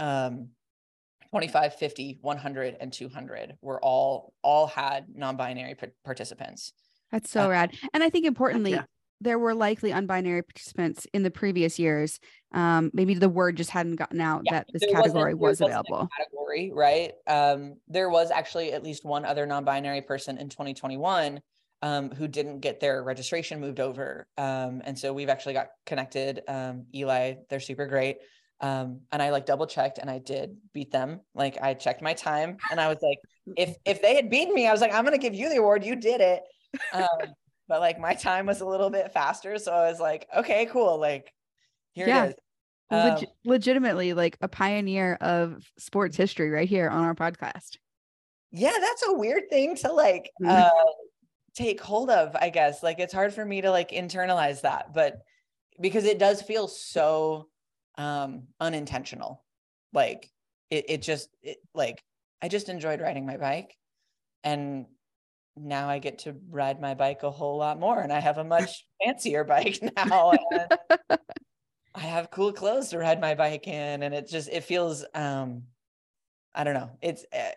um, 0.00 0.48
25, 1.30 1.76
50, 1.76 2.18
100, 2.20 2.76
and 2.80 2.92
200 2.92 3.56
were 3.60 3.80
all, 3.82 4.32
all 4.42 4.66
had 4.66 5.06
non-binary 5.14 5.76
participants. 6.04 6.72
That's 7.12 7.30
so 7.30 7.44
uh, 7.44 7.50
rad. 7.50 7.72
And 7.94 8.02
I 8.02 8.10
think 8.10 8.26
importantly, 8.26 8.72
yeah 8.72 8.82
there 9.20 9.38
were 9.38 9.54
likely 9.54 9.90
unbinary 9.90 10.46
participants 10.46 11.06
in 11.12 11.22
the 11.22 11.30
previous 11.30 11.78
years. 11.78 12.20
Um, 12.52 12.90
maybe 12.92 13.14
the 13.14 13.28
word 13.28 13.56
just 13.56 13.70
hadn't 13.70 13.96
gotten 13.96 14.20
out 14.20 14.42
yeah, 14.44 14.52
that 14.52 14.66
this 14.72 14.82
category 14.90 15.34
was 15.34 15.60
available. 15.60 16.08
Category, 16.16 16.70
right? 16.72 17.12
Um, 17.26 17.76
there 17.88 18.10
was 18.10 18.30
actually 18.30 18.72
at 18.72 18.82
least 18.82 19.04
one 19.04 19.24
other 19.24 19.46
non-binary 19.46 20.02
person 20.02 20.38
in 20.38 20.48
2021 20.48 21.40
um, 21.82 22.10
who 22.10 22.28
didn't 22.28 22.60
get 22.60 22.80
their 22.80 23.02
registration 23.02 23.60
moved 23.60 23.80
over, 23.80 24.26
um, 24.38 24.82
and 24.84 24.98
so 24.98 25.12
we've 25.12 25.28
actually 25.28 25.54
got 25.54 25.68
connected. 25.84 26.42
Um, 26.48 26.86
Eli, 26.94 27.34
they're 27.50 27.60
super 27.60 27.86
great. 27.86 28.18
Um, 28.60 29.00
and 29.12 29.22
I 29.22 29.30
like 29.30 29.44
double 29.44 29.66
checked 29.66 29.98
and 29.98 30.08
I 30.08 30.18
did 30.18 30.56
beat 30.72 30.90
them. 30.90 31.20
Like 31.34 31.58
I 31.60 31.74
checked 31.74 32.00
my 32.00 32.14
time 32.14 32.56
and 32.70 32.80
I 32.80 32.88
was 32.88 32.96
like, 33.02 33.18
if 33.54 33.76
if 33.84 34.00
they 34.00 34.14
had 34.16 34.30
beaten 34.30 34.54
me, 34.54 34.66
I 34.66 34.72
was 34.72 34.80
like, 34.80 34.94
I'm 34.94 35.04
gonna 35.04 35.18
give 35.18 35.34
you 35.34 35.50
the 35.50 35.56
award. 35.56 35.84
You 35.84 35.94
did 35.94 36.22
it. 36.22 36.42
Um, 36.92 37.34
but 37.68 37.80
like 37.80 37.98
my 37.98 38.14
time 38.14 38.46
was 38.46 38.60
a 38.60 38.66
little 38.66 38.90
bit 38.90 39.12
faster. 39.12 39.58
So 39.58 39.72
I 39.72 39.90
was 39.90 40.00
like, 40.00 40.26
okay, 40.36 40.66
cool. 40.66 40.98
Like 40.98 41.32
here 41.92 42.08
yeah. 42.08 42.24
it 42.24 42.28
is. 42.28 42.34
Um, 42.88 42.98
Leg- 42.98 43.28
legitimately 43.44 44.12
like 44.12 44.36
a 44.40 44.48
pioneer 44.48 45.14
of 45.20 45.64
sports 45.76 46.16
history 46.16 46.50
right 46.50 46.68
here 46.68 46.88
on 46.88 47.04
our 47.04 47.14
podcast. 47.14 47.78
Yeah, 48.52 48.76
that's 48.80 49.04
a 49.08 49.12
weird 49.12 49.50
thing 49.50 49.76
to 49.76 49.92
like 49.92 50.30
mm-hmm. 50.40 50.48
uh, 50.48 50.70
take 51.54 51.80
hold 51.80 52.10
of, 52.10 52.36
I 52.36 52.50
guess. 52.50 52.82
Like 52.82 53.00
it's 53.00 53.12
hard 53.12 53.34
for 53.34 53.44
me 53.44 53.62
to 53.62 53.70
like 53.70 53.90
internalize 53.90 54.60
that, 54.60 54.94
but 54.94 55.18
because 55.80 56.04
it 56.04 56.18
does 56.18 56.42
feel 56.42 56.68
so 56.68 57.48
um 57.98 58.44
unintentional. 58.60 59.44
Like 59.92 60.30
it 60.70 60.84
it 60.88 61.02
just 61.02 61.28
it, 61.42 61.58
like 61.74 62.04
I 62.40 62.48
just 62.48 62.68
enjoyed 62.68 63.00
riding 63.00 63.26
my 63.26 63.36
bike. 63.36 63.76
And 64.44 64.86
now 65.56 65.88
I 65.88 65.98
get 65.98 66.20
to 66.20 66.36
ride 66.50 66.80
my 66.80 66.94
bike 66.94 67.22
a 67.22 67.30
whole 67.30 67.56
lot 67.58 67.78
more 67.78 68.00
and 68.00 68.12
I 68.12 68.20
have 68.20 68.38
a 68.38 68.44
much 68.56 68.86
fancier 69.02 69.44
bike 69.44 69.78
now. 69.96 70.32
I 71.94 72.00
have 72.00 72.30
cool 72.30 72.52
clothes 72.52 72.90
to 72.90 72.98
ride 72.98 73.20
my 73.20 73.34
bike 73.34 73.66
in 73.66 74.02
and 74.02 74.14
it 74.14 74.28
just 74.28 74.48
it 74.50 74.64
feels 74.64 75.04
um 75.14 75.62
I 76.54 76.64
don't 76.64 76.74
know. 76.74 76.90
It's 77.02 77.24
uh, 77.32 77.50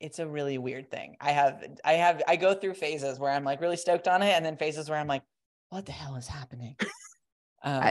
it's 0.00 0.18
a 0.18 0.26
really 0.26 0.58
weird 0.58 0.90
thing. 0.90 1.16
I 1.20 1.32
have 1.32 1.64
I 1.84 1.94
have 1.94 2.22
I 2.28 2.36
go 2.36 2.54
through 2.54 2.74
phases 2.74 3.18
where 3.18 3.30
I'm 3.30 3.44
like 3.44 3.60
really 3.60 3.76
stoked 3.76 4.08
on 4.08 4.22
it 4.22 4.30
and 4.30 4.44
then 4.44 4.56
phases 4.56 4.88
where 4.88 4.98
I'm 4.98 5.06
like 5.06 5.22
what 5.70 5.86
the 5.86 5.92
hell 5.92 6.16
is 6.16 6.26
happening? 6.26 6.76
Um, 7.60 7.82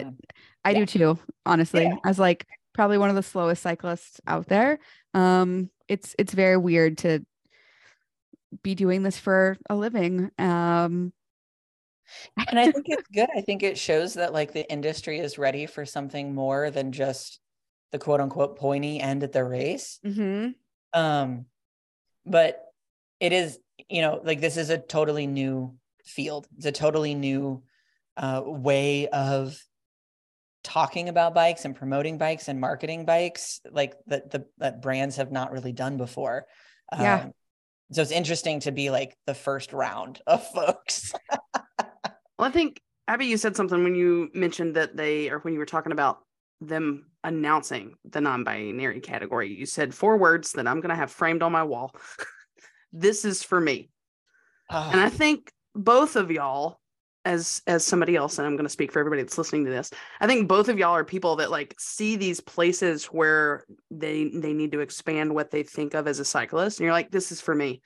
I, 0.63 0.69
I 0.69 0.71
yeah. 0.71 0.80
do 0.80 0.86
too, 0.86 1.19
honestly. 1.45 1.84
Yeah. 1.84 1.95
As 2.06 2.17
like 2.17 2.47
probably 2.73 2.97
one 2.97 3.10
of 3.10 3.17
the 3.17 3.21
slowest 3.21 3.62
cyclists 3.62 4.21
out 4.25 4.47
there. 4.47 4.80
Um 5.13 5.69
it's 5.89 6.15
it's 6.17 6.34
very 6.34 6.56
weird 6.56 6.99
to 6.99 7.25
be 8.63 8.75
doing 8.75 9.03
this 9.03 9.17
for 9.17 9.57
a 9.69 9.75
living. 9.75 10.31
Um, 10.38 11.13
and 12.49 12.60
I 12.60 12.71
think 12.71 12.86
it's 12.88 13.07
good. 13.13 13.29
I 13.36 13.41
think 13.41 13.63
it 13.63 13.77
shows 13.77 14.13
that 14.15 14.33
like 14.33 14.53
the 14.53 14.69
industry 14.71 15.19
is 15.19 15.38
ready 15.38 15.65
for 15.65 15.86
something 15.86 16.33
more 16.33 16.71
than 16.71 16.91
just 16.91 17.39
the 17.91 17.99
quote 17.99 18.21
unquote 18.21 18.57
pointy 18.57 18.99
end 18.99 19.23
at 19.23 19.31
the 19.31 19.43
race. 19.43 19.99
Mm-hmm. 20.05 20.51
Um, 20.99 21.45
but 22.25 22.62
it 23.19 23.33
is, 23.33 23.60
you 23.89 24.01
know, 24.01 24.21
like 24.23 24.41
this 24.41 24.57
is 24.57 24.69
a 24.69 24.77
totally 24.77 25.27
new 25.27 25.75
field. 26.05 26.47
It's 26.57 26.65
a 26.65 26.71
totally 26.71 27.13
new 27.13 27.63
uh, 28.15 28.41
way 28.45 29.07
of 29.07 29.57
talking 30.63 31.07
about 31.07 31.33
bikes 31.33 31.65
and 31.65 31.75
promoting 31.75 32.17
bikes 32.17 32.47
and 32.47 32.60
marketing 32.60 33.05
bikes, 33.05 33.62
like 33.71 33.95
that 34.07 34.31
the 34.31 34.45
that 34.57 34.81
brands 34.81 35.17
have 35.17 35.31
not 35.31 35.51
really 35.51 35.71
done 35.71 35.97
before. 35.97 36.45
Yeah. 36.91 37.21
Um, 37.23 37.31
so 37.91 38.02
it's 38.02 38.12
interesting 38.12 38.60
to 38.62 38.71
be 38.71 38.89
like 38.89 39.15
the 39.26 39.34
first 39.34 39.73
round 39.73 40.21
of 40.28 40.45
folks. 40.54 41.13
well, 42.38 42.47
I 42.47 42.52
think 42.52 42.82
Abi, 43.08 43.26
you 43.26 43.38
said 43.38 43.56
something 43.56 43.84
when 43.84 43.95
you 43.95 44.30
mentioned 44.34 44.76
that 44.76 44.97
they, 44.97 45.30
or 45.30 45.39
when 45.39 45.54
you 45.54 45.60
were 45.60 45.65
talking 45.65 45.93
about 45.93 46.19
them 46.60 47.06
announcing 47.23 47.95
the 48.06 48.19
non-binary 48.19 49.00
category. 49.00 49.54
You 49.54 49.65
said 49.65 49.93
four 49.93 50.17
words 50.17 50.54
that 50.54 50.67
I'm 50.67 50.82
going 50.82 50.89
to 50.89 50.95
have 50.95 51.12
framed 51.12 51.43
on 51.43 51.52
my 51.52 51.63
wall. 51.63 51.95
this 52.91 53.26
is 53.26 53.43
for 53.43 53.60
me. 53.60 53.89
Ah. 54.69 54.91
And 54.91 55.00
I 55.00 55.10
think 55.10 55.52
both 55.76 56.15
of 56.15 56.32
y'all 56.32 56.80
as 57.27 57.61
as 57.67 57.83
somebody 57.83 58.15
else 58.15 58.37
and 58.37 58.47
i'm 58.47 58.55
going 58.55 58.65
to 58.65 58.69
speak 58.69 58.91
for 58.91 58.99
everybody 58.99 59.21
that's 59.21 59.37
listening 59.37 59.65
to 59.65 59.71
this 59.71 59.91
i 60.21 60.27
think 60.27 60.47
both 60.47 60.69
of 60.69 60.79
y'all 60.79 60.95
are 60.95 61.03
people 61.03 61.35
that 61.35 61.51
like 61.51 61.75
see 61.77 62.15
these 62.15 62.39
places 62.39 63.05
where 63.05 63.65
they 63.91 64.29
they 64.33 64.53
need 64.53 64.71
to 64.71 64.79
expand 64.79 65.35
what 65.35 65.51
they 65.51 65.61
think 65.61 65.93
of 65.93 66.07
as 66.07 66.19
a 66.19 66.25
cyclist 66.25 66.79
and 66.79 66.85
you're 66.85 66.93
like 66.93 67.11
this 67.11 67.31
is 67.31 67.41
for 67.41 67.53
me 67.53 67.81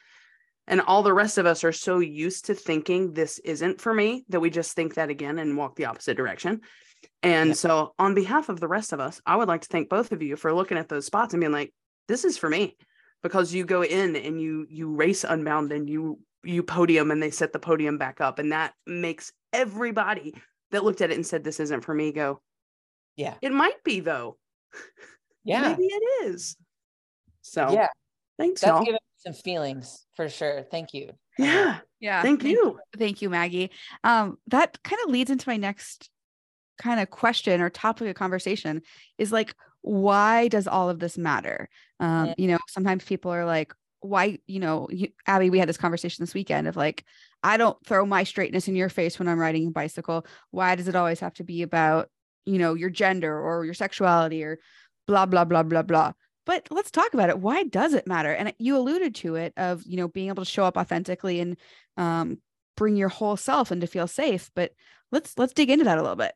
and 0.68 0.80
all 0.80 1.02
the 1.02 1.14
rest 1.14 1.40
of 1.40 1.48
us 1.48 1.64
are 1.64 1.72
so 1.72 1.98
used 1.98 2.46
to 2.46 2.54
thinking 2.54 3.14
this 3.14 3.40
isn't 3.40 3.82
for 3.82 3.94
me 3.94 4.24
that 4.30 4.40
we 4.40 4.52
just 4.52 4.76
think 4.76 4.94
that 4.94 5.10
again 5.10 5.40
and 5.40 5.58
walk 5.58 5.76
the 5.76 5.86
opposite 5.86 6.16
direction 6.16 6.62
and 7.24 7.50
yeah. 7.50 7.56
so 7.56 7.94
on 7.98 8.14
behalf 8.14 8.48
of 8.48 8.60
the 8.60 8.68
rest 8.68 8.94
of 8.94 9.00
us 9.00 9.20
i 9.26 9.36
would 9.36 9.48
like 9.48 9.62
to 9.62 9.70
thank 9.70 9.90
both 9.90 10.12
of 10.12 10.22
you 10.22 10.36
for 10.36 10.54
looking 10.54 10.78
at 10.78 10.88
those 10.88 11.08
spots 11.08 11.34
and 11.34 11.42
being 11.42 11.52
like 11.52 11.74
this 12.08 12.26
is 12.26 12.38
for 12.38 12.50
me 12.50 12.78
because 13.24 13.54
you 13.54 13.66
go 13.66 13.84
in 13.84 14.16
and 14.16 14.40
you 14.40 14.68
you 14.70 14.96
race 14.96 15.24
unbound 15.24 15.72
and 15.72 15.90
you 15.90 16.20
you 16.44 16.64
podium 16.64 17.12
and 17.12 17.22
they 17.22 17.32
set 17.32 17.54
the 17.54 17.60
podium 17.60 17.98
back 17.98 18.22
up 18.22 18.40
and 18.40 18.52
that 18.52 18.74
makes 18.88 19.32
everybody 19.54 20.34
that 20.72 20.84
looked 20.84 21.02
at 21.02 21.12
it 21.12 21.16
and 21.16 21.26
said 21.26 21.44
this 21.44 21.60
isn't 21.60 21.82
for 21.82 21.94
me 21.94 22.12
go 22.12 22.42
yeah. 23.16 23.36
It 23.42 23.52
might 23.52 23.84
be 23.84 24.00
though. 24.00 24.38
Yeah. 25.44 25.70
Maybe 25.70 25.86
it 25.86 26.28
is. 26.28 26.56
So 27.42 27.72
yeah. 27.72 27.88
thanks 28.38 28.62
that's 28.62 28.70
y'all. 28.70 28.86
giving 28.86 29.00
some 29.18 29.34
feelings 29.34 30.06
for 30.16 30.30
sure. 30.30 30.62
Thank 30.70 30.94
you. 30.94 31.14
Yeah. 31.40 31.80
Yeah. 32.00 32.22
Thank, 32.22 32.44
thank 32.44 32.54
you. 32.54 32.80
thank 32.96 33.24
you 33.24 33.30
maggie. 33.32 33.72
Um 34.04 34.38
that 34.50 34.84
kind 34.84 35.02
of 35.04 35.10
leads 35.10 35.32
into 35.32 35.50
my 35.50 35.58
next 35.58 36.12
kind 36.78 37.00
of 37.00 37.10
question 37.10 37.60
or 37.60 37.72
topic 37.72 38.08
of 38.08 38.14
conversation 38.14 38.84
is 39.18 39.32
like 39.32 39.56
why 39.82 40.48
does 40.48 40.68
all 40.68 40.92
of 40.92 41.00
this 41.00 41.18
matter? 41.18 41.70
Um 42.00 42.28
mm. 42.28 42.36
you 42.38 42.48
know 42.48 42.60
sometimes 42.68 43.04
people 43.04 43.32
are 43.32 43.46
like 43.46 43.74
why 44.02 44.40
you 44.48 44.60
know 44.60 44.88
you, 44.92 45.10
abi 45.28 45.50
we 45.50 45.60
had 45.60 45.70
this 45.70 45.78
conversation 45.78 46.24
this 46.24 46.34
weekend 46.34 46.68
of 46.68 46.76
like 46.76 47.06
i 47.44 47.56
don't 47.56 47.78
throw 47.86 48.06
my 48.06 48.24
straightness 48.24 48.68
in 48.68 48.76
your 48.76 48.90
face 48.90 49.20
when 49.20 49.28
i'm 49.28 49.40
riding 49.40 49.68
a 49.68 49.72
bicycle. 49.72 50.26
Why 50.52 50.76
does 50.76 50.88
it 50.88 50.96
always 50.96 51.20
have 51.20 51.34
to 51.36 51.44
be 51.44 51.62
about 51.62 52.10
you 52.46 52.58
know 52.58 52.74
your 52.74 52.90
gender 52.90 53.40
or 53.40 53.66
your 53.66 53.74
sexuality 53.74 54.44
or 54.44 54.60
blah 55.08 55.26
blah 55.26 55.46
blah 55.46 55.64
blah 55.64 55.84
blah? 55.84 56.14
But 56.46 56.68
let's 56.72 56.90
talk 56.90 57.14
about 57.14 57.30
it. 57.30 57.40
Why 57.40 57.64
does 57.64 57.94
it 57.94 58.08
matter? 58.08 58.34
And 58.34 58.54
you 58.58 58.76
alluded 58.76 59.14
to 59.16 59.36
it 59.36 59.54
of 59.58 59.84
you 59.86 59.98
know 59.98 60.08
being 60.08 60.30
able 60.30 60.44
to 60.44 60.50
show 60.50 60.66
up 60.66 60.78
authentically 60.78 61.40
and 61.40 61.58
um, 61.98 62.40
bring 62.76 62.96
your 62.96 63.10
whole 63.10 63.38
self 63.38 63.70
and 63.70 63.82
to 63.82 63.88
feel 63.88 64.08
safe 64.08 64.50
but 64.56 64.72
let's 65.12 65.38
let's 65.38 65.54
dig 65.54 65.70
into 65.70 65.86
that 65.86 65.98
a 65.98 66.02
little 66.02 66.16
bit. 66.16 66.34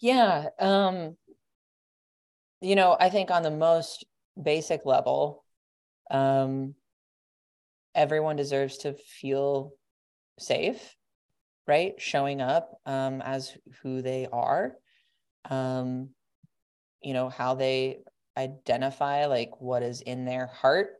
Yeah 0.00 0.46
um 0.58 1.16
you 2.60 2.76
know 2.76 2.96
i 2.98 3.08
think 3.08 3.30
on 3.30 3.42
the 3.42 3.50
most 3.50 4.04
basic 4.40 4.84
level 4.86 5.44
um 6.10 6.74
everyone 7.98 8.36
deserves 8.36 8.78
to 8.78 8.94
feel 8.94 9.72
safe 10.38 10.94
right? 11.66 12.00
Showing 12.00 12.40
up 12.40 12.80
um, 12.86 13.20
as 13.20 13.54
who 13.82 14.00
they 14.00 14.26
are 14.32 14.74
um, 15.50 16.08
you 17.02 17.12
know 17.12 17.28
how 17.28 17.54
they 17.54 17.98
identify 18.36 19.26
like 19.26 19.60
what 19.60 19.82
is 19.82 20.00
in 20.00 20.24
their 20.24 20.46
heart 20.46 20.90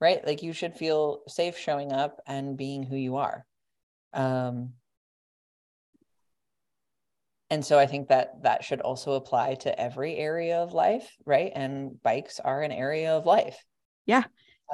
right? 0.00 0.24
Like 0.26 0.42
you 0.42 0.52
should 0.52 0.74
feel 0.74 1.22
safe 1.28 1.58
showing 1.58 1.92
up 1.92 2.20
and 2.26 2.56
being 2.56 2.84
who 2.84 2.96
you 2.96 3.16
are. 3.16 3.44
Um, 4.12 4.74
and 7.50 7.64
so 7.64 7.78
i 7.78 7.86
think 7.86 8.08
that 8.08 8.42
that 8.42 8.62
should 8.62 8.80
also 8.80 9.12
apply 9.12 9.54
to 9.54 9.80
every 9.80 10.16
area 10.16 10.58
of 10.58 10.72
life 10.72 11.16
right? 11.24 11.52
And 11.54 12.02
bikes 12.02 12.40
are 12.40 12.62
an 12.62 12.72
area 12.72 13.16
of 13.16 13.26
life. 13.26 13.64
Yeah. 14.06 14.24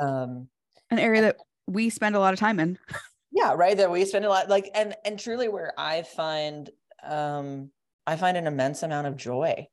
Um 0.00 0.48
an 0.90 0.98
area 0.98 1.22
that 1.22 1.36
we 1.66 1.90
spend 1.90 2.16
a 2.16 2.20
lot 2.20 2.32
of 2.32 2.40
time 2.40 2.60
in. 2.60 2.78
yeah, 3.32 3.54
right. 3.54 3.76
That 3.76 3.90
we 3.90 4.04
spend 4.04 4.24
a 4.24 4.28
lot 4.28 4.48
like 4.48 4.70
and 4.74 4.94
and 5.04 5.18
truly 5.18 5.48
where 5.48 5.72
I 5.78 6.02
find 6.02 6.70
um 7.02 7.70
I 8.06 8.16
find 8.16 8.36
an 8.36 8.46
immense 8.46 8.82
amount 8.82 9.06
of 9.06 9.16
joy. 9.16 9.66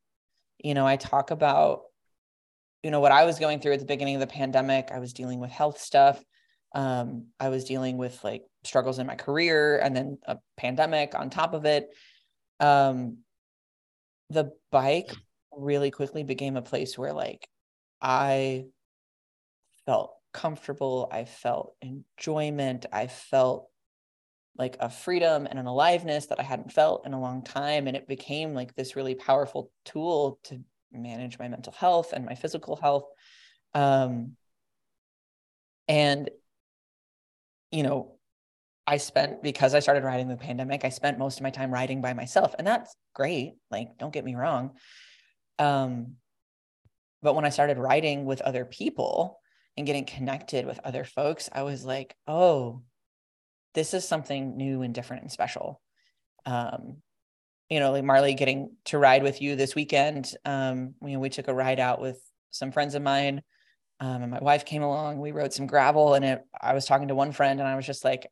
You 0.64 0.74
know, 0.74 0.86
I 0.86 0.96
talk 0.96 1.32
about 1.32 1.82
you 2.84 2.92
know 2.92 3.00
what 3.00 3.12
I 3.12 3.26
was 3.26 3.40
going 3.40 3.60
through 3.60 3.74
at 3.74 3.80
the 3.80 3.86
beginning 3.86 4.16
of 4.16 4.22
the 4.22 4.28
pandemic. 4.28 4.90
I 4.92 5.00
was 5.00 5.14
dealing 5.14 5.40
with 5.40 5.52
health 5.52 5.80
stuff. 5.80 6.24
Um, 6.74 7.28
I 7.40 7.50
was 7.50 7.66
dealing 7.66 7.98
with 7.98 8.24
like 8.24 8.44
struggles 8.64 9.00
in 9.00 9.08
my 9.08 9.16
career 9.16 9.78
and 9.80 9.96
then 9.96 10.18
a 10.26 10.38
pandemic 10.58 11.16
on 11.16 11.30
top 11.30 11.54
of 11.54 11.66
it. 11.66 11.90
Um, 12.60 13.18
the 14.30 14.52
bike 14.72 15.12
really 15.52 15.92
quickly 15.92 16.24
became 16.24 16.56
a 16.56 16.62
place 16.62 16.98
where 16.98 17.12
like 17.12 17.48
I 18.02 18.66
felt 19.86 20.14
comfortable. 20.34 21.10
I 21.12 21.26
felt 21.26 21.76
enjoyment. 21.82 22.86
I 22.92 23.08
felt 23.08 23.70
like 24.58 24.78
a 24.80 24.90
freedom 24.90 25.48
and 25.50 25.58
an 25.58 25.66
aliveness 25.66 26.28
that 26.28 26.40
I 26.40 26.44
hadn't 26.44 26.72
felt 26.72 27.06
in 27.06 27.14
a 27.14 27.22
long 27.22 27.44
time. 27.44 27.88
And 27.88 27.96
it 27.96 28.08
became 28.08 28.54
like 28.54 28.76
this 28.76 28.96
really 28.96 29.16
powerful 29.16 29.72
tool 29.86 30.40
to 30.44 30.62
manage 30.92 31.40
my 31.40 31.48
mental 31.48 31.74
health 31.74 32.14
and 32.14 32.26
my 32.26 32.36
physical 32.36 32.76
health. 32.76 33.06
Um, 33.74 34.36
and, 35.88 36.30
you 37.72 37.84
know, 37.84 38.18
I 38.86 38.98
spent, 38.98 39.42
because 39.42 39.74
I 39.74 39.80
started 39.80 40.04
riding 40.04 40.28
the 40.28 40.36
pandemic, 40.36 40.84
I 40.84 40.90
spent 40.90 41.18
most 41.18 41.38
of 41.38 41.44
my 41.44 41.50
time 41.50 41.72
riding 41.72 42.02
by 42.02 42.14
myself. 42.14 42.54
And 42.58 42.68
that's 42.68 42.94
great. 43.14 43.54
Like, 43.70 43.98
don't 43.98 44.14
get 44.14 44.26
me 44.26 44.36
wrong. 44.36 44.72
Um, 45.60 46.16
but 47.22 47.36
when 47.36 47.46
I 47.46 47.50
started 47.50 47.78
riding 47.78 48.26
with 48.26 48.42
other 48.42 48.66
people, 48.66 49.40
and 49.78 49.88
getting 49.88 50.06
connected 50.06 50.66
with 50.66 50.80
other 50.84 51.04
folks, 51.04 51.50
I 51.52 51.64
was 51.64 51.86
like, 51.86 52.16
oh, 52.28 52.82
this 53.74 53.94
is 53.94 54.08
something 54.08 54.58
new 54.58 54.82
and 54.82 54.94
different 54.94 55.24
and 55.24 55.32
special. 55.32 55.82
Um, 56.46 56.98
you 57.70 57.80
know, 57.80 57.92
like 57.92 58.04
Marley 58.04 58.34
getting 58.34 58.76
to 58.86 58.98
ride 58.98 59.24
with 59.24 59.42
you 59.42 59.56
this 59.56 59.76
weekend. 59.76 60.34
Um, 60.44 60.96
you 61.02 61.14
know, 61.14 61.20
we 61.20 61.30
took 61.30 61.48
a 61.48 61.54
ride 61.54 61.80
out 61.80 62.02
with 62.02 62.22
some 62.50 62.72
friends 62.72 62.96
of 62.96 63.02
mine. 63.02 63.42
Um, 64.02 64.24
and 64.24 64.32
my 64.32 64.40
wife 64.40 64.66
came 64.66 64.82
along. 64.82 65.20
We 65.20 65.32
rode 65.32 65.54
some 65.54 65.68
gravel, 65.68 66.16
and 66.16 66.26
it, 66.26 66.42
I 66.60 66.74
was 66.74 66.86
talking 66.86 67.10
to 67.10 67.16
one 67.16 67.32
friend, 67.32 67.60
and 67.60 67.70
I 67.70 67.76
was 67.76 67.86
just 67.86 68.04
like, 68.04 68.28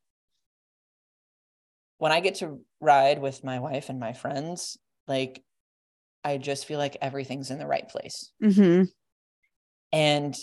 when 1.99 2.11
I 2.11 2.21
get 2.21 2.35
to 2.35 2.59
ride 2.81 3.19
with 3.19 3.43
my 3.43 3.59
wife 3.59 3.89
and 3.89 3.99
my 3.99 4.13
friends, 4.13 4.77
like, 5.07 5.43
I 6.23 6.37
just 6.37 6.65
feel 6.65 6.79
like 6.79 6.97
everything's 7.01 7.51
in 7.51 7.59
the 7.59 7.67
right 7.67 7.87
place. 7.87 8.31
Mm-hmm. 8.43 8.85
And 9.91 10.35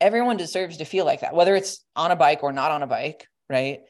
everyone 0.00 0.36
deserves 0.36 0.78
to 0.78 0.84
feel 0.84 1.04
like 1.04 1.20
that, 1.20 1.34
whether 1.34 1.54
it's 1.54 1.84
on 1.96 2.10
a 2.10 2.16
bike 2.16 2.42
or 2.42 2.52
not 2.52 2.70
on 2.70 2.82
a 2.82 2.86
bike, 2.86 3.26
right? 3.48 3.80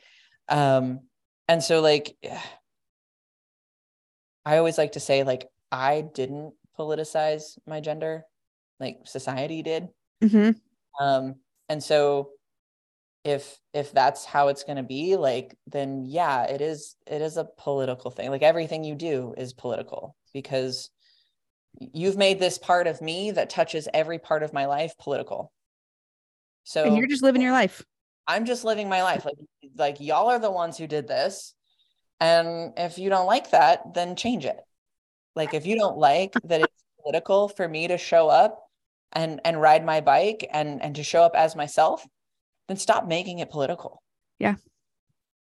Um, 0.49 1.01
and 1.49 1.63
so 1.63 1.81
like 1.81 2.17
I 4.49 4.57
always 4.57 4.79
like 4.79 4.93
to 4.93 5.01
say, 5.01 5.25
like, 5.25 5.47
I 5.71 6.01
didn't 6.01 6.55
politicize 6.79 7.59
my 7.67 7.81
gender, 7.81 8.25
like 8.81 9.01
society 9.05 9.63
did. 9.63 9.89
Mm-hmm. 10.23 11.05
Um, 11.05 11.35
and 11.69 11.83
so 11.83 12.31
if 13.25 13.59
if 13.75 13.93
that's 13.93 14.25
how 14.25 14.49
it's 14.49 14.65
going 14.65 14.77
to 14.77 14.83
be 14.83 15.17
like 15.17 15.55
then 15.67 16.05
yeah 16.07 16.45
it 16.45 16.61
is 16.61 16.95
it 17.07 17.21
is 17.21 17.37
a 17.37 17.49
political 17.59 18.13
thing 18.13 18.31
like 18.31 18.43
everything 18.43 18.85
you 18.85 18.95
do 18.95 19.35
is 19.37 19.53
political 19.53 20.15
because 20.33 20.89
you've 21.79 22.17
made 22.17 22.39
this 22.39 22.59
part 22.59 22.87
of 22.87 23.03
me 23.03 23.33
that 23.33 23.51
touches 23.51 23.89
every 23.93 24.21
part 24.21 24.45
of 24.45 24.53
my 24.53 24.67
life 24.67 24.97
political 24.99 25.53
so 26.69 26.85
and 26.85 26.97
you're 26.97 27.07
just 27.07 27.23
living 27.23 27.43
your 27.43 27.53
life 27.53 27.85
i'm 28.27 28.45
just 28.45 28.64
living 28.64 28.89
my 28.89 29.03
life 29.03 29.25
like 29.25 29.37
like 29.77 30.01
y'all 30.01 30.29
are 30.29 30.39
the 30.39 30.51
ones 30.51 30.77
who 30.77 30.87
did 30.87 31.09
this 31.09 31.55
and 32.21 32.73
if 32.77 32.99
you 32.99 33.09
don't 33.09 33.27
like 33.27 33.51
that 33.51 33.95
then 33.95 34.16
change 34.16 34.45
it 34.45 34.59
like 35.35 35.55
if 35.55 35.66
you 35.66 35.77
don't 35.77 35.97
like 35.97 36.33
that 36.45 36.61
it's 36.61 36.85
political 37.03 37.49
for 37.49 37.66
me 37.66 37.89
to 37.89 37.97
show 37.97 38.29
up 38.29 38.64
and 39.12 39.41
and 39.45 39.61
ride 39.61 39.85
my 39.85 40.01
bike 40.01 40.47
and 40.53 40.83
and 40.83 40.97
to 40.97 41.03
show 41.03 41.23
up 41.23 41.33
as 41.35 41.57
myself 41.57 42.07
then 42.69 42.77
stop 42.77 43.09
making 43.09 43.41
it 43.41 43.51
political. 43.51 44.03
Yeah. 44.39 44.57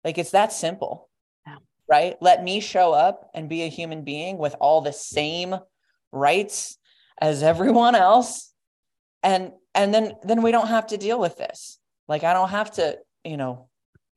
Like 0.05 0.19
it's 0.19 0.33
that 0.33 0.53
simple. 0.53 1.09
Yeah. 1.47 1.57
Right? 1.89 2.17
Let 2.21 2.43
me 2.43 2.61
show 2.61 2.93
up 2.93 3.31
and 3.33 3.49
be 3.49 3.63
a 3.63 3.69
human 3.69 4.03
being 4.03 4.37
with 4.39 4.55
all 4.61 4.81
the 4.81 4.93
same 4.93 5.55
rights 6.11 6.77
as 7.21 7.43
everyone 7.43 7.95
else 7.95 8.53
and 9.23 9.53
and 9.75 9.93
then 9.93 10.15
then 10.23 10.43
we 10.43 10.53
don't 10.53 10.69
have 10.69 10.89
to 10.89 10.97
deal 10.97 11.19
with 11.19 11.37
this. 11.37 11.79
Like 12.09 12.25
I 12.25 12.33
don't 12.33 12.51
have 12.51 12.73
to, 12.73 12.99
you 13.25 13.37
know, 13.37 13.69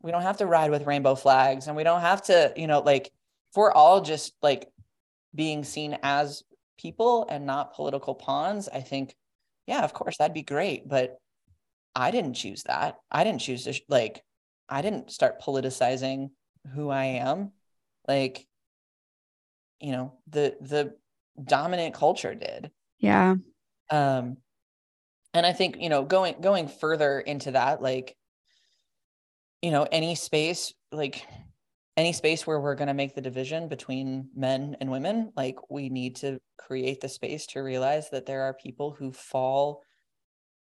we 0.02 0.12
don't 0.12 0.24
have 0.24 0.38
to 0.38 0.46
ride 0.46 0.72
with 0.72 0.86
rainbow 0.86 1.16
flags 1.16 1.68
and 1.68 1.76
we 1.76 1.84
don't 1.84 2.02
have 2.02 2.24
to, 2.24 2.54
you 2.56 2.68
know, 2.68 2.80
like 2.80 3.08
if 3.08 3.56
we're 3.56 3.72
all 3.72 4.02
just 4.02 4.34
like 4.42 4.68
being 5.34 5.64
seen 5.64 5.98
as 6.04 6.44
people 6.78 7.26
and 7.30 7.46
not 7.46 7.74
political 7.74 8.16
pawns, 8.16 8.68
I 8.70 8.82
think 8.82 9.16
yeah, 9.68 9.84
of 9.84 9.94
course 9.94 10.18
that'd 10.18 10.34
be 10.34 10.44
great, 10.44 10.88
but 10.88 11.18
I 11.96 12.12
didn't 12.12 12.34
choose 12.34 12.64
that. 12.64 12.98
I 13.10 13.24
didn't 13.24 13.42
choose 13.42 13.64
to, 13.64 13.74
like, 13.88 14.22
I 14.68 14.82
didn't 14.82 15.12
start 15.12 15.42
politicizing 15.42 16.32
who 16.74 16.90
I 16.90 17.06
am. 17.06 17.52
Like, 18.08 18.46
you 19.80 19.92
know, 19.92 20.14
the, 20.28 20.56
the 20.62 20.96
dominant 21.42 21.96
culture 21.96 22.36
did. 22.36 22.70
Yeah. 23.00 23.36
Um, 23.90 24.38
and 25.36 25.46
I 25.46 25.54
think, 25.54 25.78
you 25.80 25.90
know, 25.90 26.04
going, 26.04 26.36
going 26.42 26.68
further 26.68 27.20
into 27.20 27.52
that, 27.52 27.82
like, 27.82 28.16
you 29.62 29.72
know, 29.72 29.86
any 29.92 30.16
space, 30.16 30.74
like, 30.92 31.26
any 31.98 32.14
space 32.14 32.48
where 32.48 32.60
we're 32.60 32.76
going 32.76 32.88
to 32.88 32.94
make 32.94 33.16
the 33.16 33.22
division 33.22 33.68
between 33.68 34.30
men 34.36 34.76
and 34.80 34.90
women, 34.90 35.32
like 35.36 35.58
we 35.70 35.90
need 35.90 36.18
to 36.18 36.40
create 36.58 37.02
the 37.02 37.10
space 37.10 37.46
to 37.48 37.62
realize 37.62 38.10
that 38.10 38.26
there 38.26 38.44
are 38.44 38.54
people 38.54 38.92
who 38.92 39.12
fall 39.12 39.82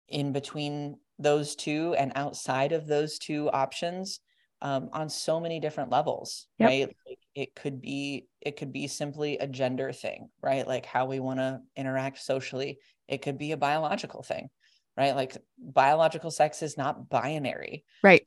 in 0.09 0.33
between 0.33 0.97
those 1.19 1.57
two 1.57 1.95
and 1.99 2.13
outside 2.15 2.73
of 2.73 2.87
those 2.87 3.19
two 3.19 3.51
options 3.51 4.21
um, 4.61 4.89
on 4.93 5.09
so 5.09 5.41
many 5.41 5.61
different 5.61 5.91
levels 5.91 6.47
yep. 6.59 6.69
right? 6.69 6.97
Like 7.07 7.19
it 7.35 7.55
could 7.55 7.81
be 7.81 8.27
it 8.41 8.57
could 8.57 8.73
be 8.73 8.87
simply 8.87 9.39
a 9.39 9.47
gender 9.47 9.93
thing 9.93 10.29
right? 10.43 10.67
Like 10.67 10.87
how 10.87 11.07
we 11.07 11.21
want 11.21 11.39
to 11.39 11.61
interact 11.77 12.19
socially 12.19 12.79
it 13.09 13.23
could 13.23 13.39
be 13.39 13.53
a 13.53 13.57
biological 13.57 14.23
thing 14.23 14.51
right? 14.97 15.15
Like 15.15 15.37
biological 15.59 16.31
sex 16.31 16.63
is 16.63 16.77
not 16.77 17.09
binary. 17.09 17.85
Right. 18.03 18.27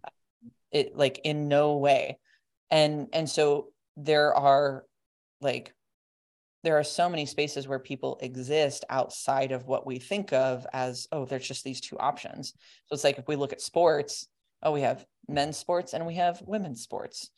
It 0.72 0.96
like 0.96 1.22
in 1.24 1.48
no 1.48 1.78
way. 1.78 2.18
And 2.70 3.08
and 3.14 3.30
so 3.30 3.68
there 3.96 4.36
are 4.36 4.84
like 5.42 5.74
there 6.64 6.78
are 6.78 6.84
so 6.84 7.08
many 7.08 7.26
spaces 7.26 7.68
where 7.68 7.80
people 7.80 8.20
exist 8.22 8.84
outside 8.90 9.52
of 9.52 9.66
what 9.66 9.86
we 9.86 10.00
think 10.00 10.34
of 10.34 10.68
as 10.74 11.08
oh 11.12 11.26
there's 11.26 11.48
just 11.48 11.64
these 11.64 11.82
two 11.82 11.98
options. 11.98 12.54
So 12.88 12.94
it's 12.94 13.04
like 13.04 13.18
if 13.18 13.28
we 13.28 13.36
look 13.36 13.54
at 13.54 13.62
sports 13.62 14.28
oh 14.64 14.72
we 14.72 14.82
have 14.82 15.06
men's 15.30 15.58
sports 15.58 15.94
and 15.94 16.06
we 16.06 16.16
have 16.16 16.42
women's 16.46 16.82
sports. 16.82 17.30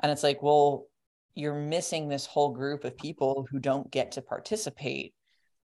And 0.00 0.10
it's 0.10 0.22
like 0.24 0.42
well 0.42 0.86
you're 1.34 1.54
missing 1.54 2.08
this 2.08 2.26
whole 2.26 2.50
group 2.50 2.84
of 2.84 2.98
people 2.98 3.46
who 3.50 3.58
don't 3.58 3.90
get 3.90 4.12
to 4.12 4.22
participate 4.22 5.14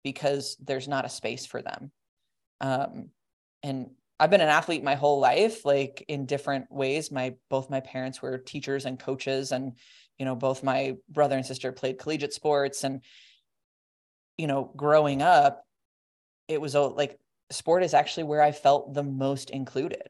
because 0.06 0.56
there's 0.62 0.86
not 0.86 1.04
a 1.04 1.08
space 1.08 1.44
for 1.46 1.60
them. 1.60 1.90
Um, 2.60 3.10
and 3.64 3.90
i've 4.20 4.30
been 4.30 4.40
an 4.40 4.48
athlete 4.48 4.84
my 4.84 4.94
whole 4.94 5.18
life 5.18 5.64
like 5.64 6.04
in 6.06 6.26
different 6.26 6.70
ways. 6.70 7.10
My 7.10 7.34
both 7.50 7.68
my 7.68 7.80
parents 7.80 8.22
were 8.22 8.38
teachers 8.38 8.86
and 8.86 9.00
coaches 9.00 9.50
and 9.50 9.72
you 10.16 10.24
know 10.24 10.36
both 10.36 10.62
my 10.62 10.94
brother 11.08 11.36
and 11.36 11.44
sister 11.44 11.72
played 11.72 11.98
collegiate 11.98 12.32
sports. 12.32 12.84
And 12.84 13.02
you 14.38 14.46
know 14.46 14.70
growing 14.76 15.22
up 15.22 15.64
it 16.46 16.60
was 16.60 16.76
like 16.76 17.18
sport 17.50 17.82
is 17.82 17.94
actually 17.94 18.24
where 18.24 18.42
i 18.42 18.52
felt 18.52 18.94
the 18.94 19.02
most 19.02 19.50
included 19.50 20.08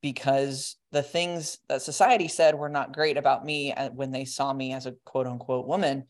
because 0.00 0.76
the 0.92 1.02
things 1.02 1.58
that 1.68 1.82
society 1.82 2.28
said 2.28 2.54
were 2.54 2.68
not 2.68 2.94
great 2.94 3.16
about 3.16 3.44
me 3.44 3.72
uh, 3.72 3.88
when 3.90 4.10
they 4.12 4.24
saw 4.24 4.52
me 4.52 4.72
as 4.72 4.86
a 4.86 4.94
quote 5.04 5.26
unquote 5.26 5.66
woman 5.66 6.04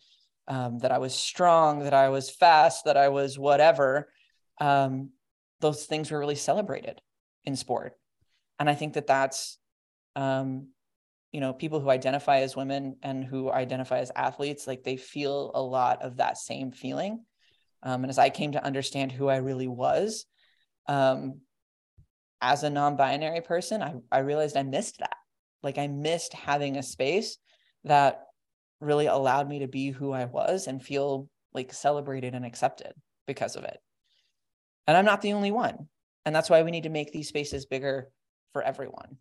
um, 0.48 0.78
that 0.78 0.92
i 0.92 0.98
was 0.98 1.14
strong 1.14 1.80
that 1.80 1.94
i 1.94 2.08
was 2.08 2.30
fast 2.30 2.84
that 2.84 2.96
i 2.96 3.08
was 3.08 3.38
whatever 3.38 4.10
um, 4.60 5.10
those 5.60 5.84
things 5.84 6.10
were 6.10 6.18
really 6.18 6.34
celebrated 6.34 7.00
in 7.44 7.56
sport. 7.56 7.94
And 8.58 8.68
i 8.68 8.74
think 8.74 8.94
that 8.94 9.06
that's 9.06 9.58
um, 10.16 10.68
you 11.32 11.40
know 11.40 11.52
people 11.52 11.80
who 11.80 11.90
identify 11.90 12.40
as 12.40 12.56
women 12.56 12.96
and 13.02 13.24
who 13.24 13.50
identify 13.50 13.98
as 13.98 14.12
athletes 14.14 14.66
like 14.66 14.82
they 14.82 14.96
feel 14.96 15.52
a 15.54 15.62
lot 15.62 16.02
of 16.02 16.16
that 16.16 16.38
same 16.38 16.72
feeling. 16.72 17.24
Um, 17.82 18.02
and 18.02 18.10
as 18.10 18.18
i 18.18 18.30
came 18.30 18.52
to 18.52 18.64
understand 18.64 19.12
who 19.12 19.28
i 19.28 19.36
really 19.36 19.68
was 19.68 20.26
um, 20.86 21.40
as 22.40 22.62
a 22.64 22.70
non-binary 22.70 23.42
person 23.42 23.82
I, 23.82 23.94
I 24.10 24.18
realized 24.20 24.56
i 24.56 24.62
missed 24.62 24.98
that. 24.98 25.16
Like 25.62 25.78
i 25.78 25.86
missed 25.86 26.32
having 26.32 26.76
a 26.76 26.82
space 26.82 27.38
that 27.84 28.27
really 28.80 29.06
allowed 29.06 29.48
me 29.48 29.60
to 29.60 29.68
be 29.68 29.90
who 29.90 30.12
i 30.12 30.24
was 30.24 30.66
and 30.66 30.82
feel 30.82 31.28
like 31.54 31.72
celebrated 31.72 32.34
and 32.34 32.44
accepted 32.44 32.92
because 33.26 33.56
of 33.56 33.64
it 33.64 33.78
and 34.86 34.96
i'm 34.96 35.04
not 35.04 35.20
the 35.22 35.32
only 35.32 35.50
one 35.50 35.88
and 36.24 36.34
that's 36.34 36.50
why 36.50 36.62
we 36.62 36.70
need 36.70 36.84
to 36.84 36.88
make 36.88 37.12
these 37.12 37.28
spaces 37.28 37.66
bigger 37.66 38.08
for 38.52 38.62
everyone 38.62 39.18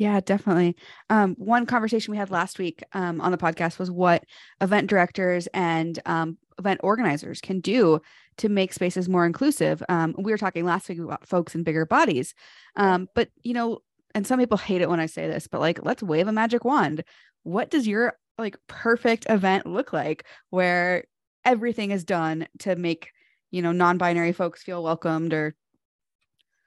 yeah, 0.00 0.18
definitely. 0.20 0.76
Um, 1.10 1.34
one 1.36 1.66
conversation 1.66 2.12
we 2.12 2.16
had 2.16 2.30
last 2.30 2.58
week 2.58 2.82
um, 2.94 3.20
on 3.20 3.32
the 3.32 3.36
podcast 3.36 3.78
was 3.78 3.90
what 3.90 4.24
event 4.62 4.88
directors 4.88 5.46
and 5.52 5.98
um, 6.06 6.38
event 6.58 6.80
organizers 6.82 7.42
can 7.42 7.60
do 7.60 8.00
to 8.38 8.48
make 8.48 8.72
spaces 8.72 9.10
more 9.10 9.26
inclusive. 9.26 9.82
Um, 9.90 10.14
we 10.16 10.32
were 10.32 10.38
talking 10.38 10.64
last 10.64 10.88
week 10.88 11.00
about 11.00 11.28
folks 11.28 11.54
in 11.54 11.64
bigger 11.64 11.84
bodies, 11.84 12.32
um, 12.76 13.08
but 13.14 13.28
you 13.42 13.52
know, 13.52 13.80
and 14.14 14.26
some 14.26 14.38
people 14.38 14.56
hate 14.56 14.80
it 14.80 14.88
when 14.88 15.00
I 15.00 15.06
say 15.06 15.26
this, 15.26 15.46
but 15.46 15.60
like, 15.60 15.84
let's 15.84 16.02
wave 16.02 16.28
a 16.28 16.32
magic 16.32 16.64
wand. 16.64 17.04
What 17.42 17.68
does 17.68 17.86
your 17.86 18.14
like 18.40 18.56
perfect 18.66 19.26
event 19.28 19.66
look 19.66 19.92
like 19.92 20.24
where 20.50 21.04
everything 21.44 21.90
is 21.90 22.04
done 22.04 22.46
to 22.58 22.76
make 22.76 23.10
you 23.50 23.62
know 23.62 23.72
non-binary 23.72 24.32
folks 24.32 24.62
feel 24.62 24.82
welcomed 24.82 25.32
or 25.32 25.54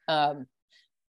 um 0.07 0.47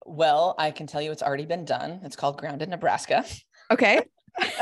well, 0.07 0.55
I 0.57 0.71
can 0.71 0.87
tell 0.87 1.01
you 1.01 1.11
it's 1.11 1.21
already 1.21 1.45
been 1.45 1.65
done. 1.65 1.99
It's 2.03 2.15
called 2.15 2.37
Grounded 2.37 2.69
Nebraska. 2.69 3.25
Okay. 3.69 4.01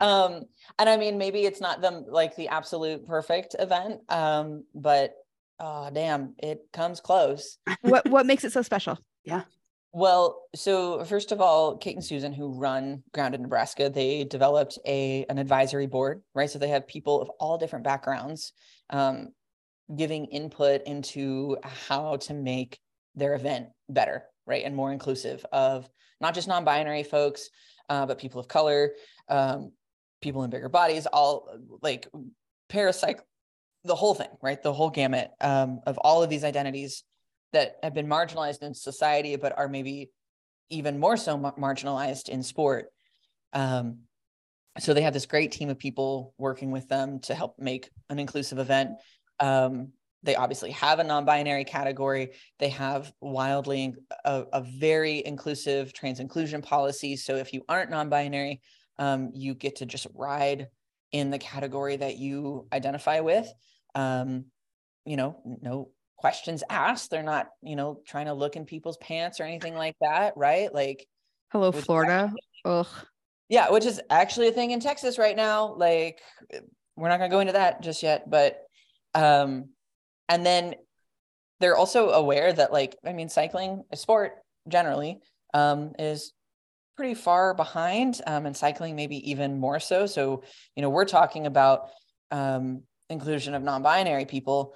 um, 0.00 0.44
and 0.78 0.88
I 0.88 0.96
mean, 0.96 1.18
maybe 1.18 1.40
it's 1.40 1.60
not 1.60 1.80
the 1.80 1.90
like 2.08 2.36
the 2.36 2.48
absolute 2.48 3.06
perfect 3.06 3.56
event, 3.58 4.00
um, 4.08 4.64
but 4.74 5.14
oh 5.58 5.90
damn, 5.92 6.34
it 6.38 6.60
comes 6.72 7.00
close. 7.00 7.58
what 7.82 8.08
what 8.08 8.26
makes 8.26 8.44
it 8.44 8.52
so 8.52 8.62
special? 8.62 8.98
Yeah. 9.24 9.42
Well, 9.92 10.42
so 10.54 11.04
first 11.04 11.32
of 11.32 11.40
all, 11.40 11.76
Kate 11.76 11.96
and 11.96 12.04
Susan, 12.04 12.32
who 12.32 12.52
run 12.52 13.02
Grounded 13.12 13.40
Nebraska, 13.40 13.90
they 13.90 14.22
developed 14.24 14.78
a 14.86 15.26
an 15.28 15.38
advisory 15.38 15.86
board, 15.86 16.22
right? 16.34 16.48
So 16.48 16.58
they 16.58 16.68
have 16.68 16.86
people 16.86 17.20
of 17.20 17.28
all 17.40 17.58
different 17.58 17.84
backgrounds 17.84 18.52
um, 18.90 19.30
giving 19.94 20.26
input 20.26 20.82
into 20.86 21.56
how 21.64 22.16
to 22.18 22.34
make 22.34 22.78
their 23.16 23.34
event 23.34 23.68
better, 23.88 24.24
right? 24.46 24.64
And 24.64 24.76
more 24.76 24.92
inclusive 24.92 25.44
of 25.50 25.88
not 26.20 26.34
just 26.34 26.46
non 26.46 26.64
binary 26.64 27.02
folks, 27.02 27.50
uh, 27.88 28.06
but 28.06 28.18
people 28.18 28.40
of 28.40 28.46
color, 28.46 28.92
um, 29.28 29.72
people 30.22 30.44
in 30.44 30.50
bigger 30.50 30.68
bodies, 30.68 31.06
all 31.06 31.48
like 31.82 32.06
parapsych, 32.70 33.18
the 33.82 33.96
whole 33.96 34.14
thing, 34.14 34.28
right? 34.40 34.62
The 34.62 34.72
whole 34.72 34.90
gamut 34.90 35.32
um, 35.40 35.80
of 35.84 35.98
all 35.98 36.22
of 36.22 36.30
these 36.30 36.44
identities 36.44 37.02
that 37.52 37.76
have 37.82 37.94
been 37.94 38.06
marginalized 38.06 38.62
in 38.62 38.74
society, 38.74 39.36
but 39.36 39.56
are 39.58 39.68
maybe 39.68 40.10
even 40.68 40.98
more 40.98 41.16
so 41.16 41.36
marginalized 41.36 42.28
in 42.28 42.42
sport. 42.42 42.86
Um, 43.52 44.00
so 44.78 44.94
they 44.94 45.02
have 45.02 45.12
this 45.12 45.26
great 45.26 45.50
team 45.50 45.68
of 45.68 45.78
people 45.78 46.32
working 46.38 46.70
with 46.70 46.88
them 46.88 47.18
to 47.20 47.34
help 47.34 47.58
make 47.58 47.90
an 48.08 48.18
inclusive 48.18 48.58
event. 48.58 48.90
Um, 49.40 49.92
they 50.22 50.36
obviously 50.36 50.70
have 50.72 50.98
a 50.98 51.04
non-binary 51.04 51.64
category 51.64 52.32
they 52.58 52.68
have 52.68 53.12
wildly 53.20 53.94
a, 54.24 54.44
a 54.52 54.60
very 54.78 55.24
inclusive 55.24 55.92
trans 55.92 56.20
inclusion 56.20 56.60
policy 56.62 57.16
so 57.16 57.36
if 57.36 57.52
you 57.52 57.62
aren't 57.68 57.90
non-binary 57.90 58.60
um, 58.98 59.30
you 59.32 59.54
get 59.54 59.76
to 59.76 59.86
just 59.86 60.06
ride 60.14 60.68
in 61.12 61.30
the 61.30 61.38
category 61.38 61.96
that 61.96 62.18
you 62.18 62.66
identify 62.72 63.20
with 63.20 63.50
um, 63.94 64.44
you 65.04 65.16
know 65.16 65.40
no 65.62 65.90
questions 66.20 66.62
asked. 66.68 67.10
They're 67.10 67.22
not, 67.22 67.48
you 67.62 67.76
know, 67.76 68.00
trying 68.06 68.26
to 68.26 68.34
look 68.34 68.54
in 68.56 68.66
people's 68.66 68.98
pants 68.98 69.40
or 69.40 69.44
anything 69.44 69.74
like 69.74 69.96
that, 70.00 70.36
right? 70.36 70.72
Like, 70.72 71.06
Hello, 71.50 71.72
Florida. 71.72 72.32
Ugh. 72.64 72.86
yeah, 73.48 73.70
which 73.70 73.86
is 73.86 74.00
actually 74.10 74.48
a 74.48 74.52
thing 74.52 74.70
in 74.70 74.80
Texas 74.80 75.18
right 75.18 75.34
now. 75.34 75.74
Like, 75.74 76.20
we're 76.96 77.08
not 77.08 77.18
going 77.18 77.30
to 77.30 77.34
go 77.34 77.40
into 77.40 77.54
that 77.54 77.82
just 77.82 78.02
yet, 78.02 78.28
but, 78.30 78.60
um, 79.14 79.70
and 80.28 80.46
then 80.46 80.74
they're 81.58 81.76
also 81.76 82.10
aware 82.10 82.52
that, 82.52 82.72
like, 82.72 82.96
I 83.04 83.12
mean, 83.12 83.28
cycling, 83.28 83.82
a 83.90 83.96
sport 83.96 84.34
generally, 84.68 85.18
um, 85.54 85.92
is 85.98 86.32
pretty 86.96 87.14
far 87.14 87.54
behind, 87.54 88.20
um, 88.26 88.46
and 88.46 88.56
cycling 88.56 88.94
maybe 88.94 89.30
even 89.30 89.58
more 89.58 89.80
so. 89.80 90.06
So, 90.06 90.44
you 90.76 90.82
know, 90.82 90.90
we're 90.90 91.04
talking 91.06 91.46
about, 91.46 91.90
um, 92.30 92.82
inclusion 93.08 93.54
of 93.54 93.62
non-binary 93.62 94.26
people, 94.26 94.74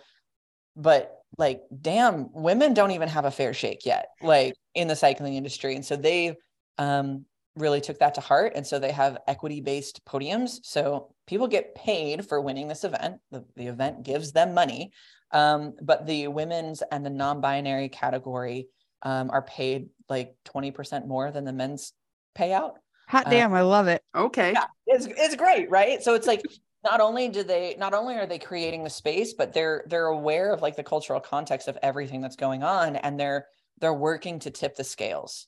but 0.74 1.20
like, 1.38 1.62
damn, 1.80 2.32
women 2.32 2.74
don't 2.74 2.92
even 2.92 3.08
have 3.08 3.24
a 3.24 3.30
fair 3.30 3.54
shake 3.54 3.84
yet, 3.86 4.08
like 4.22 4.54
in 4.74 4.88
the 4.88 4.96
cycling 4.96 5.34
industry. 5.34 5.74
And 5.74 5.84
so 5.84 5.96
they, 5.96 6.36
um, 6.78 7.24
really 7.56 7.80
took 7.80 7.98
that 8.00 8.14
to 8.14 8.20
heart. 8.20 8.52
And 8.54 8.66
so 8.66 8.78
they 8.78 8.92
have 8.92 9.18
equity 9.26 9.60
based 9.60 10.04
podiums. 10.04 10.58
So 10.62 11.14
people 11.26 11.46
get 11.46 11.74
paid 11.74 12.26
for 12.26 12.40
winning 12.40 12.68
this 12.68 12.84
event. 12.84 13.20
The, 13.30 13.44
the 13.56 13.66
event 13.68 14.02
gives 14.02 14.32
them 14.32 14.54
money. 14.54 14.92
Um, 15.30 15.74
but 15.82 16.06
the 16.06 16.28
women's 16.28 16.82
and 16.82 17.04
the 17.04 17.10
non 17.10 17.40
binary 17.40 17.88
category 17.88 18.68
um, 19.02 19.30
are 19.30 19.42
paid 19.42 19.88
like 20.08 20.34
20% 20.46 21.06
more 21.06 21.30
than 21.30 21.44
the 21.44 21.52
men's 21.52 21.92
payout. 22.36 22.72
Hot 23.08 23.26
Uh, 23.26 23.30
damn, 23.30 23.52
I 23.52 23.62
love 23.62 23.86
it. 23.88 24.02
Okay. 24.14 24.52
Yeah, 24.52 24.66
it's, 24.86 25.06
it's 25.06 25.36
great, 25.36 25.70
right? 25.70 26.02
So 26.02 26.14
it's 26.14 26.26
like, 26.26 26.42
not 26.84 27.00
only 27.00 27.28
do 27.28 27.42
they 27.42 27.74
not 27.78 27.94
only 27.94 28.14
are 28.16 28.26
they 28.26 28.38
creating 28.38 28.84
the 28.84 28.90
space 28.90 29.32
but 29.32 29.52
they're 29.52 29.84
they're 29.88 30.06
aware 30.06 30.52
of 30.52 30.62
like 30.62 30.76
the 30.76 30.82
cultural 30.84 31.20
context 31.20 31.66
of 31.68 31.78
everything 31.82 32.20
that's 32.20 32.36
going 32.36 32.62
on 32.62 32.96
and 32.96 33.18
they're 33.18 33.46
they're 33.80 33.94
working 33.94 34.38
to 34.38 34.50
tip 34.50 34.76
the 34.76 34.84
scales 34.84 35.46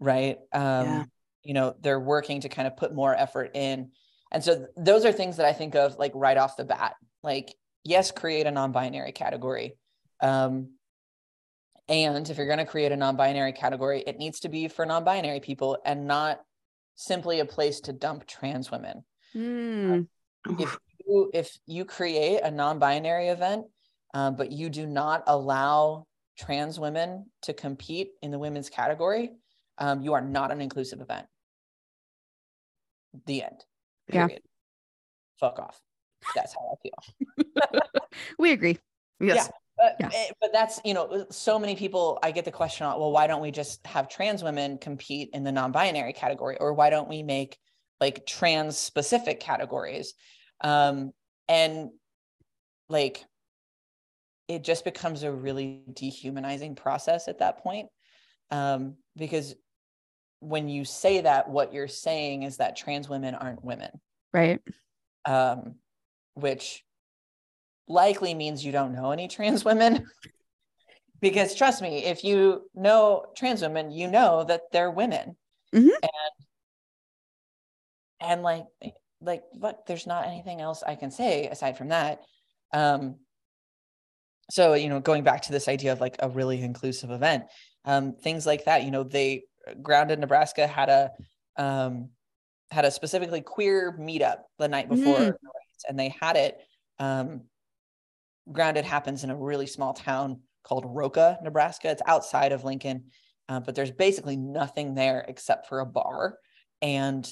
right? 0.00 0.38
Um 0.52 0.84
Yeah. 0.86 1.04
you 1.44 1.54
know 1.54 1.74
they're 1.80 2.00
working 2.00 2.40
to 2.40 2.48
kind 2.48 2.66
of 2.66 2.76
put 2.76 2.94
more 2.94 3.14
effort 3.14 3.52
in. 3.54 3.92
And 4.32 4.42
so 4.42 4.56
th- 4.56 4.68
those 4.76 5.04
are 5.04 5.12
things 5.12 5.36
that 5.36 5.46
i 5.46 5.52
think 5.52 5.74
of 5.76 5.96
like 5.98 6.12
right 6.14 6.36
off 6.36 6.56
the 6.56 6.64
bat. 6.64 6.96
Like 7.22 7.54
yes 7.84 8.10
create 8.10 8.46
a 8.46 8.50
non-binary 8.50 9.12
category. 9.12 9.76
Um 10.20 10.70
and 11.88 12.28
if 12.30 12.38
you're 12.38 12.46
going 12.46 12.58
to 12.58 12.64
create 12.64 12.92
a 12.92 12.96
non-binary 12.96 13.52
category 13.52 14.02
it 14.06 14.18
needs 14.18 14.40
to 14.40 14.48
be 14.48 14.68
for 14.68 14.86
non-binary 14.86 15.40
people 15.40 15.78
and 15.84 16.06
not 16.06 16.40
simply 16.94 17.40
a 17.40 17.44
place 17.44 17.80
to 17.80 17.92
dump 17.92 18.26
trans 18.26 18.70
women. 18.70 19.04
Mm, 19.36 20.06
if 20.58 20.78
you 21.06 21.30
if 21.34 21.58
you 21.66 21.84
create 21.84 22.40
a 22.42 22.50
non-binary 22.50 23.28
event 23.28 23.66
um, 24.14 24.36
but 24.36 24.52
you 24.52 24.70
do 24.70 24.86
not 24.86 25.22
allow 25.26 26.06
trans 26.38 26.78
women 26.78 27.26
to 27.42 27.52
compete 27.52 28.10
in 28.22 28.30
the 28.30 28.38
women's 28.38 28.68
category 28.70 29.30
um, 29.78 30.02
you 30.02 30.12
are 30.14 30.20
not 30.20 30.50
an 30.50 30.60
inclusive 30.60 31.00
event 31.00 31.26
the 33.26 33.42
end 33.44 33.64
Yeah. 34.12 34.26
period 34.26 34.42
fuck 35.38 35.58
off 35.58 35.80
that's 36.34 36.54
how 36.54 36.76
i 36.76 36.76
feel 36.82 37.82
we 38.38 38.52
agree. 38.52 38.78
Yes. 39.20 39.50
but, 39.76 39.96
Yeah. 40.00 40.10
eh, 40.12 40.30
but 40.40 40.52
that's 40.52 40.80
you 40.84 40.94
know 40.94 41.26
so 41.30 41.58
many 41.58 41.76
people 41.76 42.18
i 42.22 42.30
get 42.30 42.44
the 42.44 42.50
question 42.50 42.86
well 42.86 43.12
why 43.12 43.26
don't 43.26 43.42
we 43.42 43.50
just 43.50 43.86
have 43.86 44.08
trans 44.08 44.42
women 44.42 44.78
compete 44.78 45.30
in 45.32 45.44
the 45.44 45.52
non-binary 45.52 46.12
category 46.12 46.56
or 46.60 46.72
why 46.74 46.90
don't 46.90 47.08
we 47.08 47.22
make 47.22 47.58
like 48.00 48.26
trans 48.26 48.76
specific 48.76 49.38
categories 49.40 50.14
um 50.60 51.12
and 51.48 51.90
like 52.88 53.24
it 54.48 54.62
just 54.62 54.84
becomes 54.84 55.22
a 55.22 55.32
really 55.32 55.82
dehumanizing 55.92 56.74
process 56.74 57.28
at 57.28 57.38
that 57.38 57.58
point 57.58 57.88
um 58.50 58.94
because 59.16 59.54
when 60.40 60.68
you 60.68 60.84
say 60.84 61.22
that 61.22 61.48
what 61.48 61.72
you're 61.72 61.88
saying 61.88 62.42
is 62.42 62.58
that 62.58 62.76
trans 62.76 63.08
women 63.08 63.34
aren't 63.34 63.64
women 63.64 63.90
Right. 64.32 64.60
um, 65.24 65.76
which 66.34 66.84
likely 67.86 68.34
means 68.34 68.64
you 68.64 68.72
don't 68.72 68.94
know 68.94 69.10
any 69.10 69.28
trans 69.28 69.64
women. 69.64 70.06
because 71.20 71.54
trust 71.54 71.82
me, 71.82 72.04
if 72.04 72.24
you 72.24 72.68
know 72.74 73.26
trans 73.36 73.62
women, 73.62 73.90
you 73.90 74.08
know 74.08 74.44
that 74.44 74.62
they're 74.72 74.90
women. 74.90 75.36
Mhm. 75.74 75.90
And 76.02 76.32
and 78.20 78.42
like 78.42 78.64
like 79.24 79.42
what 79.52 79.86
there's 79.86 80.06
not 80.06 80.26
anything 80.26 80.60
else 80.60 80.82
I 80.82 80.94
can 80.94 81.10
say 81.10 81.46
aside 81.48 81.76
from 81.78 81.88
that. 81.88 82.20
Um 82.72 83.16
so 84.50 84.74
you 84.74 84.88
know 84.88 85.00
going 85.00 85.24
back 85.24 85.42
to 85.42 85.52
this 85.52 85.68
idea 85.68 85.92
of 85.92 86.00
like 86.00 86.16
a 86.18 86.28
really 86.28 86.60
inclusive 86.60 87.10
event 87.10 87.44
um 87.86 88.14
things 88.14 88.44
like 88.44 88.66
that 88.66 88.84
you 88.84 88.90
know 88.90 89.02
they 89.02 89.42
grounded 89.82 90.18
nebraska 90.18 90.66
had 90.66 90.90
a 90.90 91.10
um 91.56 92.10
had 92.70 92.84
a 92.84 92.90
specifically 92.90 93.40
queer 93.40 93.96
meetup 93.98 94.40
the 94.58 94.68
night 94.68 94.88
before 94.88 95.18
Mm. 95.18 95.34
and 95.88 95.98
they 95.98 96.14
had 96.20 96.36
it 96.36 96.58
um 96.98 97.42
grounded 98.52 98.84
happens 98.84 99.24
in 99.24 99.30
a 99.30 99.36
really 99.36 99.66
small 99.66 99.94
town 99.94 100.40
called 100.62 100.84
roca 100.86 101.38
nebraska 101.42 101.90
it's 101.90 102.02
outside 102.06 102.52
of 102.52 102.64
lincoln 102.64 103.04
uh, 103.48 103.60
but 103.60 103.74
there's 103.74 103.90
basically 103.90 104.36
nothing 104.36 104.94
there 104.94 105.24
except 105.28 105.68
for 105.68 105.80
a 105.80 105.86
bar 105.86 106.36
and 106.82 107.30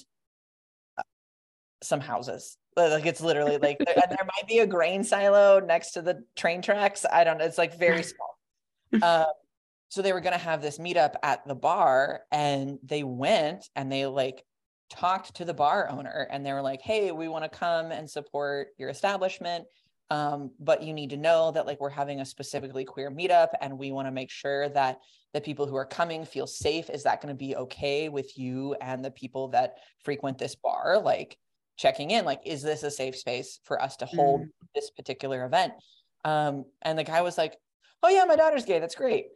some 1.82 2.00
houses. 2.00 2.56
Like 2.76 3.06
it's 3.06 3.20
literally 3.20 3.58
like 3.58 3.78
there, 3.78 3.94
and 3.94 4.10
there 4.10 4.26
might 4.26 4.48
be 4.48 4.60
a 4.60 4.66
grain 4.66 5.04
silo 5.04 5.60
next 5.60 5.92
to 5.92 6.02
the 6.02 6.24
train 6.36 6.62
tracks. 6.62 7.04
I 7.10 7.24
don't 7.24 7.38
know 7.38 7.44
it's 7.44 7.58
like 7.58 7.78
very 7.78 8.02
small. 8.02 8.28
Um, 9.02 9.24
so 9.88 10.02
they 10.02 10.12
were 10.12 10.20
going 10.20 10.34
to 10.34 10.38
have 10.38 10.60
this 10.60 10.76
meetup 10.76 11.14
at 11.22 11.48
the 11.48 11.54
bar 11.54 12.24
and 12.30 12.78
they 12.82 13.04
went 13.04 13.70
and 13.74 13.90
they 13.90 14.04
like 14.04 14.44
talked 14.90 15.36
to 15.36 15.46
the 15.46 15.54
bar 15.54 15.88
owner 15.88 16.28
and 16.30 16.44
they 16.44 16.52
were 16.52 16.60
like 16.60 16.82
hey 16.82 17.10
we 17.10 17.26
want 17.26 17.42
to 17.42 17.58
come 17.58 17.90
and 17.90 18.10
support 18.10 18.68
your 18.76 18.90
establishment 18.90 19.64
um, 20.12 20.50
but 20.60 20.82
you 20.82 20.92
need 20.92 21.08
to 21.10 21.16
know 21.16 21.50
that 21.52 21.64
like 21.64 21.80
we're 21.80 21.88
having 21.88 22.20
a 22.20 22.26
specifically 22.26 22.84
queer 22.84 23.10
meetup 23.10 23.48
and 23.62 23.78
we 23.78 23.92
want 23.92 24.06
to 24.06 24.12
make 24.12 24.30
sure 24.30 24.68
that 24.68 24.98
the 25.32 25.40
people 25.40 25.66
who 25.66 25.76
are 25.76 25.86
coming 25.86 26.26
feel 26.26 26.46
safe. 26.46 26.90
Is 26.90 27.04
that 27.04 27.22
going 27.22 27.34
to 27.34 27.38
be 27.38 27.56
okay 27.56 28.10
with 28.10 28.36
you 28.36 28.74
and 28.82 29.02
the 29.02 29.10
people 29.10 29.48
that 29.48 29.78
frequent 30.04 30.36
this 30.36 30.54
bar? 30.54 31.00
Like 31.02 31.38
checking 31.76 32.10
in 32.10 32.24
like 32.24 32.40
is 32.44 32.62
this 32.62 32.82
a 32.82 32.90
safe 32.90 33.16
space 33.16 33.60
for 33.64 33.80
us 33.80 33.96
to 33.96 34.06
hold 34.06 34.46
this 34.74 34.90
particular 34.90 35.44
event? 35.44 35.72
Um, 36.24 36.64
and 36.82 36.98
the 36.98 37.04
guy 37.04 37.22
was 37.22 37.38
like 37.38 37.56
oh 38.02 38.08
yeah 38.08 38.24
my 38.24 38.36
daughter's 38.36 38.64
gay 38.64 38.78
that's 38.78 38.94
great. 38.94 39.26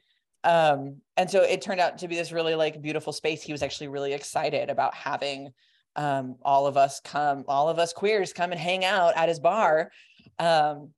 Um, 0.45 0.99
and 1.17 1.29
so 1.29 1.43
it 1.43 1.61
turned 1.61 1.81
out 1.81 1.99
to 1.99 2.09
be 2.09 2.15
this 2.15 2.31
really 2.31 2.55
like 2.55 2.81
beautiful 2.81 3.13
space. 3.13 3.43
He 3.43 3.53
was 3.53 3.63
actually 3.63 3.89
really 3.89 4.13
excited 4.13 4.71
about 4.71 4.95
having 4.95 5.51
um, 5.97 6.37
all 6.43 6.67
of 6.67 6.77
us 6.77 7.01
come 7.01 7.45
all 7.49 7.69
of 7.69 7.79
us 7.79 7.93
queers 7.93 8.33
come 8.33 8.53
and 8.53 8.61
hang 8.61 8.85
out 8.85 9.17
at 9.17 9.29
his 9.29 9.41
bar. 9.41 9.91
Um, 10.39 10.91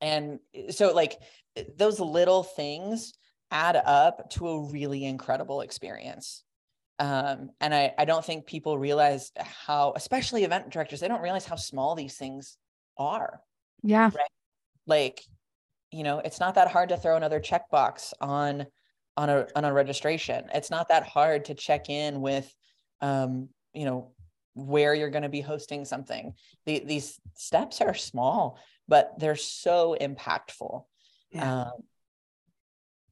and 0.00 0.38
so 0.70 0.92
like 0.92 1.16
those 1.76 2.00
little 2.00 2.42
things 2.42 3.12
add 3.50 3.76
up 3.76 4.30
to 4.30 4.48
a 4.48 4.70
really 4.70 5.04
incredible 5.04 5.60
experience 5.60 6.44
um, 7.00 7.50
and 7.60 7.72
I, 7.74 7.94
I 7.96 8.04
don't 8.04 8.24
think 8.24 8.46
people 8.46 8.78
realize 8.78 9.30
how 9.38 9.92
especially 9.94 10.44
event 10.44 10.70
directors 10.70 11.00
they 11.00 11.08
don't 11.08 11.22
realize 11.22 11.46
how 11.46 11.56
small 11.56 11.94
these 11.94 12.16
things 12.16 12.56
are 12.96 13.40
Yeah. 13.82 14.10
like 14.86 15.22
you 15.90 16.02
know 16.02 16.18
it's 16.18 16.40
not 16.40 16.56
that 16.56 16.70
hard 16.70 16.88
to 16.90 16.96
throw 16.96 17.16
another 17.16 17.40
checkbox 17.40 18.12
on 18.20 18.66
on 19.16 19.30
a 19.30 19.46
on 19.56 19.64
a 19.64 19.72
registration. 19.72 20.46
It's 20.54 20.70
not 20.70 20.88
that 20.88 21.04
hard 21.04 21.46
to 21.46 21.54
check 21.54 21.88
in 21.88 22.20
with 22.20 22.52
um 23.00 23.48
you 23.72 23.84
know 23.84 24.12
where 24.54 24.92
you're 24.94 25.10
going 25.10 25.22
to 25.22 25.28
be 25.28 25.40
hosting 25.40 25.84
something. 25.84 26.34
The, 26.66 26.82
these 26.84 27.20
steps 27.34 27.80
are 27.80 27.94
small 27.94 28.58
but 28.88 29.18
they're 29.18 29.36
so 29.36 29.96
impactful. 30.00 30.84
Yeah. 31.30 31.62
um 31.62 31.72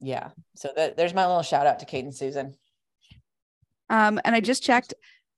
yeah. 0.01 0.31
So 0.57 0.71
that, 0.77 0.97
there's 0.97 1.15
my 1.15 1.27
little 1.27 1.43
shout 1.43 1.67
out 1.67 1.79
to 1.81 1.87
kate 1.87 2.05
and 2.05 2.15
susan 2.15 2.55
Um, 3.91 4.21
and 4.25 4.35
I 4.35 4.41
just 4.41 4.63
checked. 4.63 4.95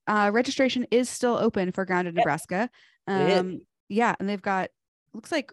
Uh, 0.07 0.31
registration 0.33 0.87
is 0.91 1.07
still 1.09 1.37
open 1.37 1.71
for 1.71 1.85
Grounded 1.85 2.15
Yep. 2.17 2.29
Nebraska. 2.29 2.69
Um, 3.07 3.61
yeah, 3.89 4.15
and 4.19 4.27
they've 4.27 4.41
got 4.41 4.69
looks 5.13 5.31
like 5.31 5.51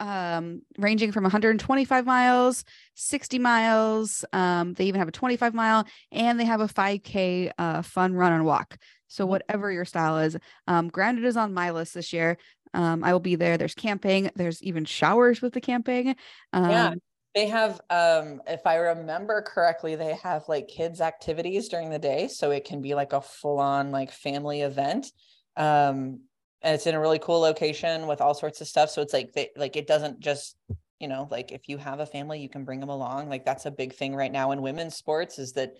um 0.00 0.60
ranging 0.78 1.12
from 1.12 1.22
125 1.22 2.04
miles 2.04 2.64
60 2.96 3.38
miles 3.38 4.24
um 4.32 4.74
they 4.74 4.86
even 4.86 4.98
have 4.98 5.06
a 5.06 5.12
25 5.12 5.54
mile 5.54 5.86
and 6.10 6.38
they 6.40 6.44
have 6.44 6.60
a 6.60 6.66
5k 6.66 7.52
uh 7.58 7.80
fun 7.80 8.12
run 8.14 8.32
and 8.32 8.44
walk 8.44 8.76
so 9.06 9.24
Mhm. 9.24 9.38
whatever 9.38 9.70
your 9.70 9.84
style 9.84 10.18
is 10.18 10.36
um 10.66 10.88
grounded 10.88 11.24
is 11.24 11.36
on 11.36 11.54
my 11.54 11.70
list 11.70 11.94
this 11.94 12.12
year 12.12 12.36
um 12.74 13.04
i 13.04 13.12
will 13.12 13.20
be 13.20 13.36
there 13.36 13.56
there's 13.56 13.74
camping 13.74 14.30
there's 14.34 14.60
even 14.64 14.84
showers 14.84 15.40
with 15.40 15.52
the 15.52 15.60
camping 15.60 16.16
um 16.52 16.64
Yeah. 16.66 16.94
They 17.34 17.46
have 17.46 17.80
um 17.90 18.40
if 18.46 18.66
i 18.66 18.76
remember 18.76 19.42
correctly 19.42 19.94
they 19.94 20.14
have 20.14 20.44
like 20.48 20.68
kids 20.68 21.00
activities 21.00 21.68
during 21.68 21.90
the 21.90 21.98
day 21.98 22.28
so 22.28 22.50
it 22.50 22.64
can 22.64 22.80
be 22.80 22.94
like 22.94 23.12
a 23.12 23.20
full 23.20 23.58
on 23.58 23.90
like 23.90 24.10
family 24.10 24.62
event 24.62 25.12
um 25.56 26.20
and 26.62 26.74
it's 26.74 26.86
in 26.86 26.94
a 26.94 27.00
really 27.00 27.18
cool 27.18 27.40
location 27.40 28.06
with 28.06 28.20
all 28.20 28.34
sorts 28.34 28.60
of 28.60 28.66
stuff 28.66 28.90
so 28.90 29.02
it's 29.02 29.12
like 29.12 29.32
they 29.32 29.50
like 29.56 29.76
it 29.76 29.86
doesn't 29.86 30.20
just 30.20 30.56
you 31.00 31.08
know 31.08 31.28
like 31.30 31.52
if 31.52 31.68
you 31.68 31.76
have 31.76 32.00
a 32.00 32.06
family 32.06 32.40
you 32.40 32.48
can 32.48 32.64
bring 32.64 32.80
them 32.80 32.88
along 32.88 33.28
like 33.28 33.44
that's 33.44 33.66
a 33.66 33.70
big 33.70 33.92
thing 33.92 34.14
right 34.14 34.32
now 34.32 34.52
in 34.52 34.62
women's 34.62 34.96
sports 34.96 35.38
is 35.38 35.52
that 35.52 35.74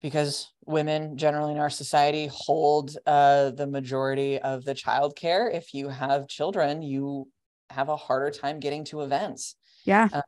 because 0.00 0.52
women 0.64 1.16
generally 1.16 1.52
in 1.52 1.58
our 1.58 1.70
society 1.70 2.28
hold 2.30 2.96
uh, 3.06 3.50
the 3.50 3.66
majority 3.66 4.38
of 4.38 4.64
the 4.64 4.74
childcare 4.74 5.52
if 5.52 5.74
you 5.74 5.88
have 5.88 6.28
children 6.28 6.82
you 6.82 7.28
have 7.70 7.88
a 7.88 7.96
harder 7.96 8.30
time 8.30 8.60
getting 8.60 8.84
to 8.84 9.00
events 9.00 9.56
Yeah. 9.88 10.08
Uh, 10.12 10.22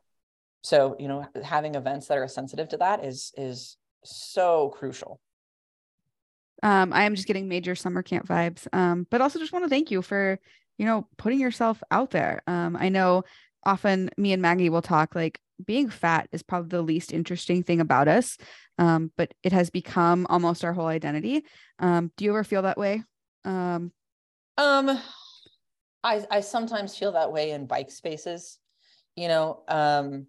so 0.63 0.95
you 0.99 1.07
know 1.07 1.25
having 1.43 1.75
events 1.75 2.07
that 2.07 2.17
are 2.17 2.27
sensitive 2.27 2.69
to 2.69 2.77
that 2.77 3.05
is 3.05 3.31
is 3.37 3.77
so 4.03 4.69
crucial 4.77 5.19
Um, 6.63 6.93
I 6.93 7.03
am 7.03 7.15
just 7.15 7.27
getting 7.27 7.47
major 7.47 7.75
summer 7.75 8.03
camp 8.03 8.27
vibes. 8.27 8.67
Um, 8.73 9.07
but 9.09 9.21
also 9.21 9.39
just 9.39 9.51
want 9.51 9.65
to 9.65 9.69
thank 9.69 9.89
you 9.89 10.01
for, 10.01 10.39
you 10.77 10.85
know, 10.85 11.07
putting 11.17 11.39
yourself 11.39 11.81
out 11.89 12.11
there. 12.11 12.43
Um, 12.45 12.75
I 12.79 12.89
know 12.89 13.23
often 13.63 14.09
me 14.17 14.33
and 14.33 14.41
Maggie 14.41 14.69
will 14.69 14.81
talk 14.81 15.15
like 15.15 15.39
being 15.63 15.89
fat 15.89 16.27
is 16.31 16.43
probably 16.43 16.69
the 16.69 16.81
least 16.83 17.13
interesting 17.13 17.63
thing 17.63 17.81
about 17.81 18.07
us. 18.07 18.37
Um, 18.77 19.11
but 19.17 19.33
it 19.43 19.53
has 19.53 19.69
become 19.69 20.27
almost 20.29 20.63
our 20.63 20.73
whole 20.73 20.87
identity. 20.87 21.43
Um, 21.79 22.11
do 22.17 22.25
you 22.25 22.31
ever 22.31 22.43
feel 22.43 22.63
that 22.63 22.77
way? 22.77 23.03
Um, 23.43 23.91
Um, 24.57 24.99
I 26.03 26.25
I 26.29 26.41
sometimes 26.41 26.97
feel 26.97 27.11
that 27.13 27.31
way 27.31 27.51
in 27.51 27.65
bike 27.65 27.91
spaces, 27.91 28.59
you 29.15 29.27
know. 29.27 29.63
Um, 29.67 30.27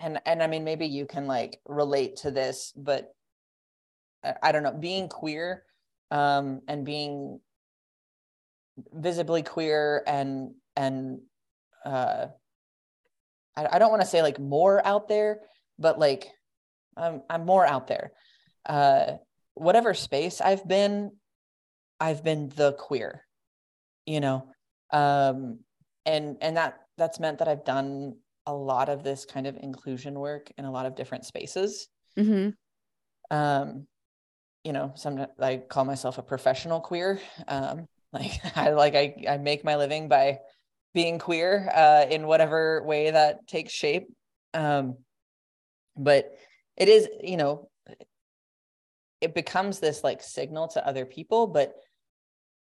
and 0.00 0.20
and 0.26 0.42
I 0.42 0.46
mean 0.46 0.64
maybe 0.64 0.86
you 0.86 1.06
can 1.06 1.26
like 1.26 1.60
relate 1.66 2.16
to 2.18 2.30
this, 2.30 2.72
but 2.76 3.12
I, 4.24 4.34
I 4.42 4.52
don't 4.52 4.62
know. 4.62 4.72
Being 4.72 5.08
queer, 5.08 5.64
um, 6.10 6.60
and 6.68 6.84
being 6.84 7.40
visibly 8.92 9.42
queer 9.42 10.02
and 10.06 10.54
and 10.76 11.20
uh, 11.84 12.26
I, 13.56 13.66
I 13.72 13.78
don't 13.78 13.90
want 13.90 14.02
to 14.02 14.08
say 14.08 14.22
like 14.22 14.38
more 14.38 14.84
out 14.86 15.08
there, 15.08 15.40
but 15.78 15.98
like 15.98 16.28
I'm 16.96 17.22
I'm 17.28 17.44
more 17.44 17.66
out 17.66 17.86
there. 17.86 18.12
Uh, 18.66 19.14
whatever 19.54 19.94
space 19.94 20.40
I've 20.40 20.66
been, 20.66 21.12
I've 21.98 22.22
been 22.22 22.50
the 22.54 22.72
queer, 22.72 23.24
you 24.06 24.20
know, 24.20 24.48
um, 24.92 25.60
and 26.06 26.36
and 26.40 26.56
that 26.56 26.78
that's 26.98 27.20
meant 27.20 27.38
that 27.38 27.48
I've 27.48 27.64
done 27.64 28.16
a 28.46 28.52
lot 28.54 28.88
of 28.88 29.02
this 29.02 29.24
kind 29.24 29.46
of 29.46 29.56
inclusion 29.56 30.18
work 30.18 30.50
in 30.58 30.64
a 30.64 30.70
lot 30.70 30.86
of 30.86 30.96
different 30.96 31.24
spaces. 31.24 31.88
mhm. 32.18 32.54
Um, 33.30 33.86
you 34.64 34.72
know, 34.72 34.92
some 34.96 35.26
I 35.38 35.58
call 35.58 35.84
myself 35.84 36.18
a 36.18 36.22
professional 36.22 36.80
queer. 36.80 37.20
Um, 37.46 37.86
like 38.12 38.32
I 38.56 38.70
like 38.70 38.94
I 38.94 39.14
I 39.28 39.36
make 39.38 39.64
my 39.64 39.76
living 39.76 40.08
by 40.08 40.40
being 40.94 41.18
queer 41.18 41.70
uh, 41.74 42.06
in 42.10 42.26
whatever 42.26 42.82
way 42.82 43.10
that 43.10 43.46
takes 43.46 43.72
shape. 43.72 44.08
Um, 44.54 44.96
but 45.96 46.32
it 46.76 46.88
is, 46.88 47.08
you 47.22 47.36
know, 47.36 47.68
it 49.20 49.34
becomes 49.34 49.80
this 49.80 50.04
like 50.04 50.22
signal 50.22 50.68
to 50.68 50.86
other 50.86 51.04
people 51.04 51.46
but 51.46 51.74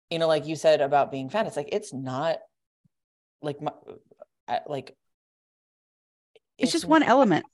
you 0.10 0.20
know 0.20 0.28
like 0.28 0.46
you 0.46 0.56
said 0.56 0.82
about 0.82 1.12
being 1.12 1.30
fat 1.30 1.48
it's 1.48 1.58
like 1.58 1.70
it's 1.72 1.94
not 1.94 2.38
like 3.42 3.62
my 3.62 3.72
like 4.68 4.96
It's, 6.58 6.72
just 6.72 6.86
one 6.86 7.04
element. 7.04 7.46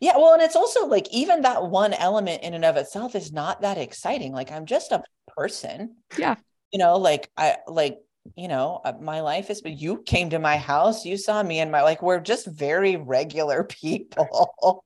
yeah 0.00 0.16
well 0.16 0.34
and 0.34 0.42
it's 0.42 0.56
also 0.56 0.86
like 0.86 1.08
even 1.12 1.42
that 1.42 1.66
one 1.70 1.92
element 1.94 2.42
in 2.42 2.54
and 2.54 2.64
of 2.64 2.76
itself 2.76 3.14
is 3.14 3.32
not 3.32 3.62
that 3.62 3.78
exciting 3.78 4.32
like 4.32 4.50
i'm 4.52 4.66
just 4.66 4.92
a 4.92 5.02
person 5.36 5.96
Yeah. 6.18 6.36
you 6.72 6.78
know 6.78 6.98
like 6.98 7.30
i 7.36 7.56
like 7.66 7.98
you 8.36 8.48
know 8.48 8.80
uh, 8.84 8.92
my 9.00 9.20
life 9.22 9.48
is 9.48 9.62
but 9.62 9.78
you 9.80 10.02
came 10.04 10.28
to 10.30 10.38
my 10.38 10.58
house 10.58 11.06
you 11.06 11.16
saw 11.16 11.42
me 11.42 11.60
and 11.60 11.70
my 11.72 11.82
like 11.82 12.02
we're 12.02 12.20
just 12.20 12.46
very 12.46 12.96
regular 12.96 13.64
people 13.82 14.84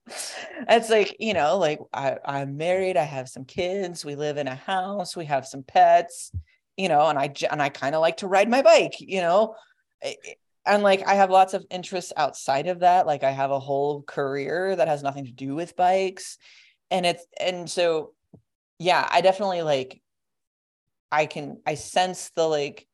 it's 0.68 0.88
like 0.90 1.16
you 1.18 1.34
know 1.34 1.58
like 1.58 1.80
I, 1.92 2.16
i'm 2.24 2.56
married 2.56 2.96
i 2.96 3.02
have 3.02 3.28
some 3.28 3.44
kids 3.44 4.04
we 4.04 4.14
live 4.14 4.36
in 4.36 4.46
a 4.46 4.54
house 4.54 5.16
we 5.16 5.24
have 5.24 5.46
some 5.46 5.64
pets 5.64 6.30
you 6.76 6.88
know 6.88 7.06
and 7.08 7.18
i 7.18 7.32
and 7.50 7.60
i 7.60 7.68
kind 7.70 7.94
of 7.96 8.00
like 8.00 8.18
to 8.18 8.28
ride 8.28 8.48
my 8.48 8.62
bike 8.62 8.94
you 9.00 9.20
know 9.20 9.54
I- 10.02 10.16
I- 10.24 10.34
and 10.66 10.82
like 10.82 11.06
i 11.06 11.14
have 11.14 11.30
lots 11.30 11.54
of 11.54 11.64
interests 11.70 12.12
outside 12.16 12.66
of 12.66 12.80
that 12.80 13.06
like 13.06 13.24
i 13.24 13.30
have 13.30 13.50
a 13.50 13.58
whole 13.58 14.02
career 14.02 14.74
that 14.76 14.88
has 14.88 15.02
nothing 15.02 15.24
to 15.24 15.32
do 15.32 15.54
with 15.54 15.76
bikes 15.76 16.38
and 16.90 17.06
it's 17.06 17.26
and 17.38 17.68
so 17.68 18.12
yeah 18.78 19.06
i 19.10 19.20
definitely 19.20 19.62
like 19.62 20.00
i 21.12 21.26
can 21.26 21.60
i 21.66 21.74
sense 21.74 22.30
the 22.36 22.46
like 22.46 22.86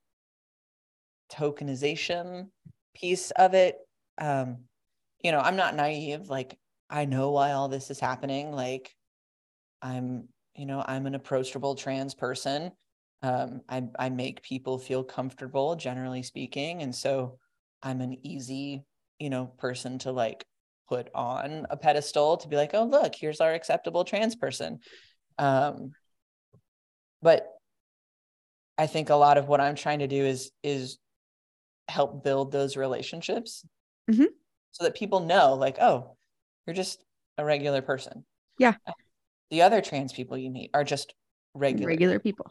tokenization 1.32 2.48
piece 2.94 3.30
of 3.32 3.54
it 3.54 3.76
um 4.20 4.58
you 5.22 5.32
know 5.32 5.40
i'm 5.40 5.56
not 5.56 5.76
naive 5.76 6.28
like 6.28 6.58
i 6.88 7.04
know 7.04 7.30
why 7.30 7.52
all 7.52 7.68
this 7.68 7.90
is 7.90 8.00
happening 8.00 8.52
like 8.52 8.90
i'm 9.80 10.28
you 10.56 10.66
know 10.66 10.84
i'm 10.86 11.06
an 11.06 11.14
approachable 11.14 11.74
trans 11.74 12.14
person 12.14 12.72
um 13.22 13.60
i 13.68 13.82
i 13.98 14.08
make 14.08 14.42
people 14.42 14.76
feel 14.76 15.04
comfortable 15.04 15.76
generally 15.76 16.22
speaking 16.22 16.82
and 16.82 16.94
so 16.94 17.38
i'm 17.82 18.00
an 18.00 18.16
easy 18.26 18.84
you 19.18 19.30
know 19.30 19.46
person 19.58 19.98
to 19.98 20.12
like 20.12 20.44
put 20.88 21.08
on 21.14 21.66
a 21.70 21.76
pedestal 21.76 22.36
to 22.36 22.48
be 22.48 22.56
like 22.56 22.70
oh 22.74 22.84
look 22.84 23.14
here's 23.14 23.40
our 23.40 23.52
acceptable 23.52 24.04
trans 24.04 24.34
person 24.36 24.78
um 25.38 25.92
but 27.22 27.46
i 28.78 28.86
think 28.86 29.10
a 29.10 29.14
lot 29.14 29.38
of 29.38 29.48
what 29.48 29.60
i'm 29.60 29.74
trying 29.76 30.00
to 30.00 30.08
do 30.08 30.24
is 30.24 30.50
is 30.62 30.98
help 31.88 32.22
build 32.24 32.52
those 32.52 32.76
relationships 32.76 33.64
Mhm. 34.10 34.26
so 34.72 34.84
that 34.84 34.94
people 34.96 35.20
know 35.20 35.54
like 35.54 35.78
oh 35.80 36.16
you're 36.66 36.74
just 36.74 37.02
a 37.38 37.44
regular 37.44 37.82
person 37.82 38.24
Yeah. 38.58 38.74
the 39.50 39.62
other 39.62 39.80
trans 39.80 40.12
people 40.12 40.36
you 40.38 40.50
meet 40.50 40.70
are 40.74 40.84
just 40.84 41.14
regular, 41.54 41.88
Regular 41.88 42.18
people. 42.20 42.50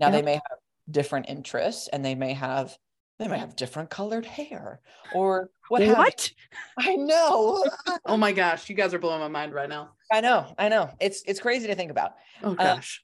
now 0.00 0.10
they 0.10 0.22
may 0.22 0.34
have 0.34 0.58
different 0.90 1.28
interests 1.28 1.88
and 1.88 2.04
they 2.04 2.14
may 2.14 2.32
have 2.32 2.76
they 3.18 3.28
might 3.28 3.38
have 3.38 3.56
different 3.56 3.90
colored 3.90 4.24
hair 4.26 4.80
or 5.14 5.50
what. 5.68 5.82
What? 5.82 6.30
i 6.78 6.94
know 6.96 7.64
Oh 8.06 8.16
my 8.16 8.32
gosh, 8.32 8.68
you 8.68 8.74
guys 8.74 8.94
are 8.94 8.98
blowing 8.98 9.20
my 9.20 9.28
mind 9.28 9.52
right 9.52 9.68
now. 9.68 9.90
i 10.12 10.20
know 10.20 10.54
i 10.58 10.68
know 10.68 10.90
it's 11.00 11.22
it's 11.26 11.40
crazy 11.40 11.66
to 11.66 11.74
think 11.74 11.90
about 11.90 12.12
Oh 12.42 12.54
gosh. 12.54 13.02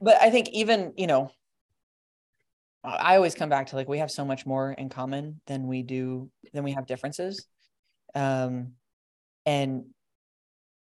but 0.00 0.20
I 0.22 0.30
think 0.30 0.48
even, 0.50 0.94
you 0.96 1.06
know, 1.06 1.30
I 2.82 3.16
always 3.16 3.34
come 3.34 3.50
back 3.50 3.66
to 3.68 3.76
like 3.76 3.88
we 3.88 3.98
have 3.98 4.10
so 4.10 4.24
much 4.24 4.46
more 4.46 4.72
in 4.72 4.88
common 4.88 5.40
than 5.46 5.66
we 5.66 5.82
do 5.82 6.30
than 6.54 6.64
we 6.64 6.72
have 6.72 6.86
differences. 6.86 7.46
Um 8.14 8.72
and 9.44 9.84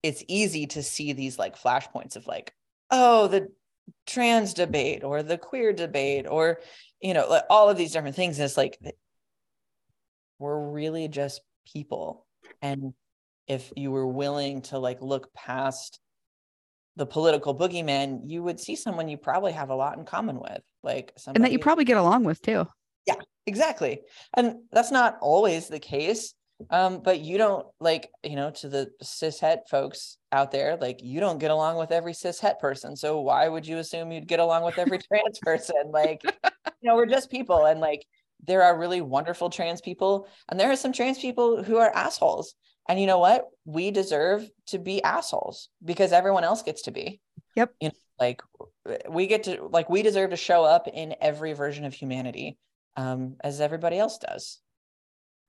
it's 0.03 0.24
easy 0.28 0.67
to 0.67 0.84
see 0.84 1.11
these 1.13 1.38
like 1.38 1.59
flashpoints 1.59 2.15
of 2.15 2.26
like, 2.28 2.53
oh, 2.89 3.28
the 3.28 3.49
trans 4.07 4.53
debate 4.53 5.03
or 5.03 5.24
the 5.24 5.38
queer 5.38 5.74
debate 5.74 6.26
or 6.30 6.59
you 7.02 7.14
know, 7.14 7.28
like 7.30 7.43
all 7.50 7.70
of 7.70 7.78
these 7.78 7.91
different 7.91 8.16
things. 8.16 8.38
And 8.38 8.45
it's 8.45 8.58
like 8.58 8.78
we're 10.39 10.70
really 10.72 11.08
just 11.08 11.41
people. 11.72 12.26
And 12.62 12.93
if 13.47 13.72
you 13.76 13.91
were 13.91 14.08
willing 14.08 14.62
to 14.64 14.80
like 14.80 15.02
look 15.02 15.34
past 15.34 16.00
the 16.95 17.06
political 17.06 17.58
boogeyman, 17.58 18.22
you 18.26 18.43
would 18.43 18.60
see 18.60 18.76
someone 18.76 19.08
you 19.08 19.18
probably 19.18 19.52
have 19.52 19.70
a 19.70 19.76
lot 19.76 19.97
in 19.97 20.06
common 20.06 20.39
with, 20.39 20.62
like 20.84 21.14
And 21.28 21.43
that 21.43 21.52
you 21.52 21.60
probably 21.60 21.86
get 21.86 21.97
along 21.97 22.24
with 22.24 22.41
too. 22.41 22.66
Yeah, 23.06 23.16
exactly. 23.45 24.02
And 24.36 24.58
that's 24.72 24.91
not 24.91 25.18
always 25.22 25.68
the 25.68 25.80
case. 25.80 26.34
Um, 26.72 27.02
but 27.02 27.22
you 27.22 27.38
don't 27.38 27.66
like, 27.80 28.10
you 28.22 28.36
know, 28.36 28.52
to 28.52 28.68
the 28.68 28.91
cis 29.02 29.39
het 29.39 29.70
folks 29.70 30.18
out 30.34 30.52
there, 30.52 30.76
like 30.76 31.00
you 31.02 31.22
don't 31.22 31.39
get 31.39 31.52
along 31.52 31.78
with 31.78 31.91
every 31.91 32.14
cis 32.14 32.39
het 32.41 32.60
person. 32.60 32.97
So 32.97 33.22
why 33.22 33.47
would 33.47 33.66
you 33.66 33.78
assume 33.78 34.12
you'd 34.12 34.28
get 34.28 34.41
along 34.41 34.66
with 34.66 34.78
every 34.78 34.97
trans 35.08 35.39
person? 35.39 35.89
Like, 35.91 36.22
you 36.82 36.90
know, 36.90 36.96
we're 36.96 37.06
just 37.06 37.30
people, 37.32 37.66
and 37.66 37.80
like 37.80 38.06
there 38.46 38.64
are 38.64 38.78
really 38.78 39.02
wonderful 39.02 39.50
trans 39.50 39.82
people, 39.82 40.28
and 40.50 40.60
there 40.60 40.72
are 40.72 40.76
some 40.76 40.94
trans 40.94 41.20
people 41.20 41.64
who 41.64 41.78
are 41.78 41.92
assholes. 41.94 42.56
And 42.88 43.00
you 43.00 43.06
know 43.06 43.20
what? 43.20 43.46
We 43.66 43.92
deserve 43.92 44.50
to 44.68 44.80
be 44.80 45.04
assholes 45.04 45.70
because 45.84 46.12
everyone 46.12 46.44
else 46.44 46.64
gets 46.64 46.84
to 46.84 46.92
be. 46.92 47.22
Yep. 47.56 47.74
You 47.82 47.90
know, 47.90 47.94
like 48.20 48.42
we 49.10 49.28
get 49.28 49.44
to 49.44 49.68
like 49.72 49.90
we 49.90 50.02
deserve 50.02 50.32
to 50.32 50.38
show 50.38 50.64
up 50.64 50.88
in 50.88 51.16
every 51.22 51.54
version 51.54 51.86
of 51.86 51.94
humanity 51.94 52.58
um 52.98 53.36
as 53.44 53.62
everybody 53.62 53.98
else 54.00 54.18
does. 54.18 54.60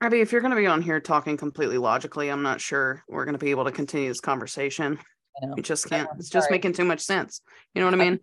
Abi, 0.03 0.19
if 0.21 0.31
you're 0.31 0.41
going 0.41 0.51
to 0.51 0.57
be 0.57 0.65
on 0.65 0.81
here 0.81 0.99
talking 0.99 1.37
completely 1.37 1.77
logically, 1.77 2.29
I'm 2.29 2.41
not 2.41 2.59
sure 2.59 3.03
we're 3.07 3.25
going 3.25 3.37
to 3.37 3.43
be 3.43 3.51
able 3.51 3.65
to 3.65 3.71
continue 3.71 4.07
this 4.07 4.19
conversation. 4.19 4.97
You 5.41 5.47
know, 5.47 5.55
It 5.57 5.63
just 5.63 5.87
can't. 5.87 6.09
know, 6.09 6.15
It's 6.17 6.29
just 6.29 6.49
making 6.49 6.73
too 6.73 6.85
much 6.85 7.01
sense. 7.01 7.41
You 7.73 7.81
know 7.81 7.87
what 7.87 7.93
I 7.93 7.97
mean? 7.97 8.19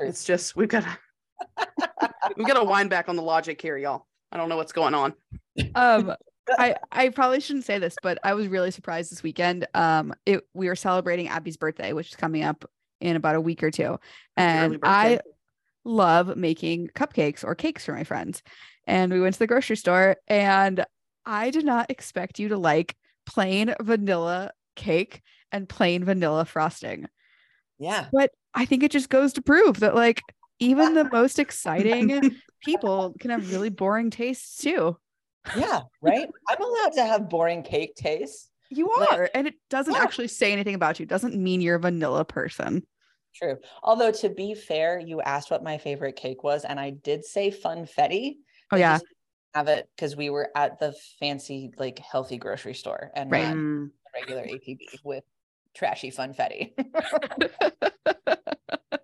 It's 0.00 0.24
just 0.24 0.54
we've 0.56 0.68
got 0.68 0.84
to 0.84 1.68
we've 2.36 2.46
got 2.46 2.54
to 2.54 2.64
wind 2.64 2.90
back 2.90 3.08
on 3.08 3.16
the 3.16 3.22
logic 3.22 3.60
here, 3.60 3.76
y'all. 3.76 4.06
I 4.32 4.36
don't 4.36 4.48
know 4.48 4.56
what's 4.56 4.72
going 4.72 4.94
on. 4.94 5.14
um 5.74 6.14
I 6.58 6.76
I 6.92 7.08
probably 7.08 7.40
shouldn't 7.40 7.64
say 7.64 7.78
this, 7.78 7.96
but 8.02 8.18
I 8.22 8.34
was 8.34 8.48
really 8.48 8.70
surprised 8.70 9.10
this 9.10 9.22
weekend. 9.22 9.66
Um, 9.74 10.14
it 10.24 10.46
we 10.54 10.68
were 10.68 10.76
celebrating 10.76 11.28
Abi's 11.28 11.56
birthday, 11.56 11.92
which 11.92 12.10
is 12.10 12.16
coming 12.16 12.44
up 12.44 12.64
in 13.00 13.16
about 13.16 13.34
a 13.34 13.40
week 13.40 13.62
or 13.62 13.70
two, 13.70 13.98
and 14.36 14.78
I 14.82 15.20
love 15.84 16.36
making 16.36 16.88
cupcakes 16.88 17.44
or 17.44 17.54
cakes 17.54 17.84
for 17.84 17.92
my 17.92 18.04
friends. 18.04 18.42
And 18.86 19.12
we 19.12 19.20
went 19.20 19.34
to 19.34 19.38
the 19.38 19.46
grocery 19.46 19.76
store, 19.76 20.16
and 20.28 20.84
I 21.24 21.50
did 21.50 21.64
not 21.64 21.90
expect 21.90 22.38
you 22.38 22.48
to 22.48 22.58
like 22.58 22.96
plain 23.24 23.74
vanilla 23.80 24.52
cake 24.76 25.22
and 25.50 25.68
plain 25.68 26.04
vanilla 26.04 26.44
frosting. 26.44 27.06
Yeah. 27.78 28.06
But 28.12 28.30
I 28.54 28.64
think 28.64 28.82
it 28.82 28.92
just 28.92 29.10
goes 29.10 29.32
to 29.34 29.42
prove 29.42 29.80
that 29.80 29.94
like 29.94 30.22
even 30.58 30.94
the 30.94 31.04
most 31.12 31.38
exciting 31.38 32.36
people 32.64 33.14
can 33.20 33.30
have 33.30 33.52
really 33.52 33.68
boring 33.70 34.10
tastes 34.10 34.56
too. 34.62 34.96
Yeah. 35.56 35.82
Right. 36.00 36.28
I'm 36.48 36.60
allowed 36.62 36.92
to 36.94 37.04
have 37.04 37.28
boring 37.28 37.62
cake 37.62 37.94
tastes. 37.94 38.50
You 38.70 38.92
Like- 38.98 39.12
are. 39.12 39.30
and 39.34 39.46
it 39.46 39.54
doesn't 39.70 39.94
Yeah. 39.94 40.02
actually 40.02 40.28
say 40.28 40.52
anything 40.52 40.74
about 40.74 40.98
you. 40.98 41.04
It 41.04 41.08
doesn't 41.08 41.36
mean 41.36 41.60
you're 41.60 41.76
a 41.76 41.80
vanilla 41.80 42.24
person. 42.24 42.84
True. 43.34 43.58
Although 43.82 44.10
to 44.12 44.28
be 44.30 44.54
fair, 44.54 44.98
you 44.98 45.20
asked 45.20 45.50
what 45.50 45.62
my 45.62 45.78
favorite 45.78 46.16
cake 46.16 46.42
was, 46.42 46.64
and 46.64 46.80
I 46.80 46.90
did 46.90 47.24
say 47.24 47.50
funfetti. 47.50 48.36
Oh 48.72 48.76
yeah. 48.76 48.98
Have 49.54 49.68
it 49.68 49.88
because 49.94 50.16
we 50.16 50.30
were 50.30 50.50
at 50.56 50.78
the 50.80 50.94
fancy, 51.20 51.70
like 51.78 51.98
healthy 51.98 52.38
grocery 52.38 52.74
store 52.74 53.10
and 53.14 53.30
Right. 53.30 53.44
Mm. 53.44 53.90
regular 54.14 54.42
ATV 54.42 54.78
with 55.04 55.22
trashy 55.74 56.10
funfetti. 56.10 56.72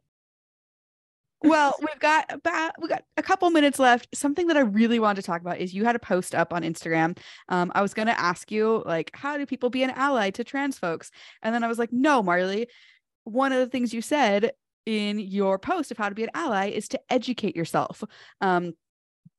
well, 1.44 1.74
we've 1.80 1.98
got 1.98 2.24
about 2.30 2.72
we 2.80 2.88
got 2.88 3.04
a 3.16 3.22
couple 3.22 3.48
minutes 3.50 3.78
left. 3.78 4.08
Something 4.14 4.46
that 4.48 4.56
I 4.56 4.60
really 4.60 4.98
wanted 4.98 5.20
to 5.22 5.26
talk 5.26 5.40
about 5.40 5.58
is 5.58 5.74
you 5.74 5.84
had 5.84 5.96
a 5.96 6.00
post 6.00 6.34
up 6.34 6.52
on 6.52 6.62
Instagram. 6.62 7.18
Um, 7.48 7.72
I 7.74 7.82
was 7.82 7.94
gonna 7.94 8.12
ask 8.12 8.50
you 8.50 8.82
like, 8.86 9.10
how 9.14 9.36
do 9.36 9.46
people 9.46 9.70
be 9.70 9.82
an 9.82 9.90
ally 9.90 10.30
to 10.30 10.44
trans 10.44 10.78
folks? 10.78 11.10
And 11.42 11.54
then 11.54 11.64
I 11.64 11.68
was 11.68 11.78
like, 11.78 11.92
no, 11.92 12.22
Marley. 12.22 12.68
One 13.24 13.52
of 13.52 13.58
the 13.58 13.68
things 13.68 13.94
you 13.94 14.02
said 14.02 14.52
in 14.84 15.18
your 15.18 15.58
post 15.58 15.90
of 15.92 15.98
how 15.98 16.08
to 16.08 16.14
be 16.14 16.24
an 16.24 16.30
ally 16.34 16.70
is 16.70 16.88
to 16.88 17.00
educate 17.08 17.54
yourself. 17.54 18.02
Um, 18.40 18.72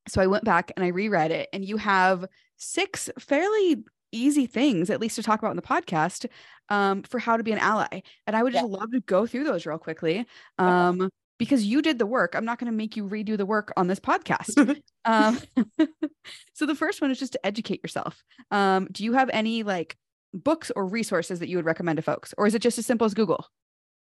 so 0.07 0.21
I 0.21 0.27
went 0.27 0.43
back 0.45 0.71
and 0.75 0.83
I 0.85 0.89
reread 0.89 1.31
it, 1.31 1.49
and 1.53 1.63
you 1.65 1.77
have 1.77 2.25
six 2.57 3.09
fairly 3.19 3.83
easy 4.11 4.45
things, 4.45 4.89
at 4.89 5.01
least 5.01 5.15
to 5.15 5.23
talk 5.23 5.39
about 5.39 5.51
in 5.51 5.55
the 5.55 5.61
podcast, 5.63 6.27
um, 6.69 7.01
for 7.03 7.19
how 7.19 7.35
to 7.35 7.43
be 7.43 7.51
an 7.51 7.57
ally. 7.57 8.01
And 8.27 8.35
I 8.35 8.43
would 8.43 8.53
just 8.53 8.63
Yeah. 8.63 8.77
love 8.77 8.91
to 8.91 8.99
go 9.01 9.25
through 9.25 9.43
those 9.45 9.65
real 9.65 9.79
quickly. 9.79 10.25
Okay. 10.59 11.09
Because 11.43 11.65
you 11.65 11.81
did 11.81 11.99
the 11.99 12.05
work. 12.05 12.35
I'm 12.35 12.45
not 12.45 12.57
going 12.57 12.71
to 12.71 12.77
make 12.77 12.95
you 12.95 13.03
redo 13.03 13.35
the 13.35 13.45
work 13.45 13.73
on 13.75 13.87
this 13.87 13.99
podcast. 13.99 14.81
um, 15.05 15.37
so 16.53 16.65
the 16.65 16.73
first 16.73 17.01
one 17.01 17.11
is 17.11 17.19
just 17.19 17.33
to 17.33 17.45
educate 17.45 17.83
yourself. 17.83 18.23
Um, 18.49 18.87
do 18.89 19.03
you 19.03 19.11
have 19.11 19.29
any 19.33 19.63
like 19.63 19.97
books 20.33 20.71
or 20.73 20.85
resources 20.85 21.39
that 21.39 21.49
you 21.49 21.57
would 21.57 21.65
recommend 21.65 21.97
to 21.97 22.01
folks, 22.01 22.33
or 22.37 22.47
is 22.47 22.55
it 22.55 22.61
just 22.61 22.77
as 22.77 22.85
simple 22.85 23.03
as 23.03 23.13
Google? 23.13 23.45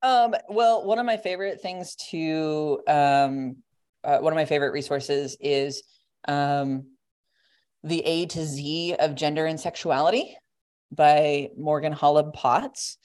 Um, 0.02 0.34
well, 0.50 0.84
one 0.84 0.98
of 0.98 1.06
my 1.06 1.16
favorite 1.16 1.62
things 1.62 1.96
to 2.10 2.82
um, 2.86 3.56
uh, 4.04 4.18
one 4.18 4.34
of 4.34 4.36
my 4.36 4.44
favorite 4.44 4.72
resources 4.72 5.38
is 5.40 5.82
um, 6.28 6.88
the 7.82 8.00
A 8.00 8.26
to 8.26 8.44
Z 8.44 8.96
of 8.98 9.14
Gender 9.14 9.46
and 9.46 9.58
Sexuality 9.58 10.36
by 10.92 11.48
Morgan 11.56 11.94
Holleb 11.94 12.34
Potts. 12.34 12.98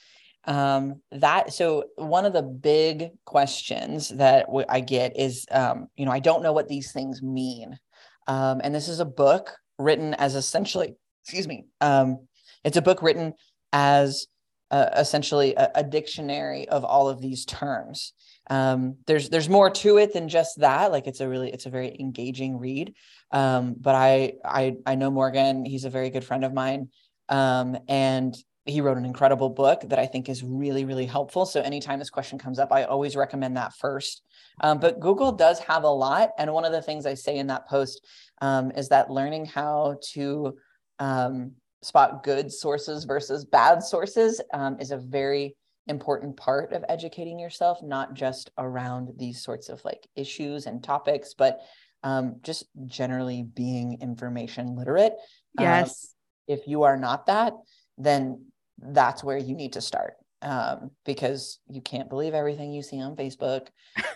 Um, 0.47 1.01
that 1.11 1.53
so 1.53 1.85
one 1.95 2.25
of 2.25 2.33
the 2.33 2.43
big 2.43 3.09
questions 3.25 4.09
that 4.09 4.45
w- 4.45 4.65
I 4.69 4.79
get 4.79 5.17
is, 5.17 5.45
um, 5.51 5.87
you 5.95 6.05
know, 6.05 6.11
I 6.11 6.19
don't 6.19 6.43
know 6.43 6.53
what 6.53 6.67
these 6.67 6.91
things 6.91 7.21
mean, 7.21 7.79
um, 8.27 8.61
and 8.63 8.73
this 8.73 8.87
is 8.87 8.99
a 8.99 9.05
book 9.05 9.55
written 9.79 10.13
as 10.15 10.35
essentially, 10.35 10.95
excuse 11.23 11.47
me, 11.47 11.65
um, 11.81 12.27
it's 12.63 12.77
a 12.77 12.81
book 12.81 13.01
written 13.01 13.33
as 13.73 14.27
uh, 14.71 14.89
essentially 14.95 15.55
a, 15.55 15.71
a 15.75 15.83
dictionary 15.83 16.67
of 16.69 16.83
all 16.83 17.07
of 17.07 17.21
these 17.21 17.45
terms. 17.45 18.13
Um, 18.49 18.97
there's 19.07 19.29
there's 19.29 19.49
more 19.49 19.69
to 19.69 19.97
it 19.97 20.13
than 20.13 20.29
just 20.29 20.59
that. 20.59 20.91
Like 20.91 21.07
it's 21.07 21.19
a 21.19 21.29
really 21.29 21.51
it's 21.51 21.65
a 21.65 21.71
very 21.71 21.95
engaging 21.99 22.57
read. 22.57 22.93
Um, 23.31 23.75
but 23.79 23.95
I 23.95 24.33
I 24.43 24.75
I 24.85 24.95
know 24.95 25.09
Morgan. 25.11 25.65
He's 25.65 25.85
a 25.85 25.89
very 25.89 26.09
good 26.09 26.23
friend 26.23 26.43
of 26.43 26.53
mine, 26.53 26.89
um, 27.29 27.77
and 27.87 28.35
he 28.65 28.81
wrote 28.81 28.97
an 28.97 29.05
incredible 29.05 29.49
book 29.49 29.81
that 29.85 29.99
I 29.99 30.07
think 30.07 30.27
is 30.27 30.43
really 30.43 30.85
really 30.85 31.05
helpful. 31.05 31.45
So 31.45 31.61
anytime 31.61 31.99
this 31.99 32.09
question 32.09 32.37
comes 32.37 32.59
up, 32.59 32.71
I 32.71 32.83
always 32.83 33.15
recommend 33.15 33.57
that 33.57 33.73
first. 33.73 34.23
Um, 34.61 34.79
but 34.79 34.99
Google 34.99 35.31
does 35.31 35.59
have 35.59 35.83
a 35.83 35.89
lot, 35.89 36.31
and 36.37 36.51
one 36.51 36.65
of 36.65 36.71
the 36.71 36.81
things 36.81 37.05
I 37.05 37.13
say 37.13 37.37
in 37.37 37.47
that 37.47 37.67
post 37.67 38.05
um, 38.41 38.71
is 38.71 38.89
that 38.89 39.09
learning 39.09 39.45
how 39.45 39.97
to 40.13 40.57
um, 40.99 41.51
spot 41.81 42.23
good 42.23 42.51
sources 42.51 43.03
versus 43.03 43.45
bad 43.45 43.83
sources 43.83 44.41
um, 44.53 44.77
is 44.79 44.91
a 44.91 44.97
very 44.97 45.55
important 45.87 46.35
part 46.35 46.73
of 46.73 46.83
educating 46.89 47.37
yourself, 47.37 47.83
not 47.83 48.15
just 48.15 48.49
around 48.57 49.13
these 49.17 49.43
sorts 49.43 49.69
of 49.69 49.83
like 49.85 50.07
issues 50.15 50.65
and 50.65 50.83
topics, 50.83 51.35
but 51.35 51.59
um, 52.03 52.37
just 52.41 52.65
generally 52.87 53.43
being 53.43 53.99
information 54.01 54.75
literate. 54.75 55.13
Um, 55.57 55.65
Yes. 55.65 56.13
if 56.47 56.67
you 56.67 56.83
are 56.83 56.97
not 56.97 57.27
that, 57.27 57.53
then 57.97 58.45
that's 58.79 59.23
where 59.23 59.37
you 59.37 59.55
need 59.55 59.73
to 59.73 59.81
start 59.81 60.15
um, 60.41 60.91
because 61.05 61.59
you 61.67 61.81
can't 61.81 62.09
believe 62.09 62.33
everything 62.33 62.71
you 62.71 62.81
see 62.81 63.01
on 63.01 63.15
Facebook. 63.15 63.67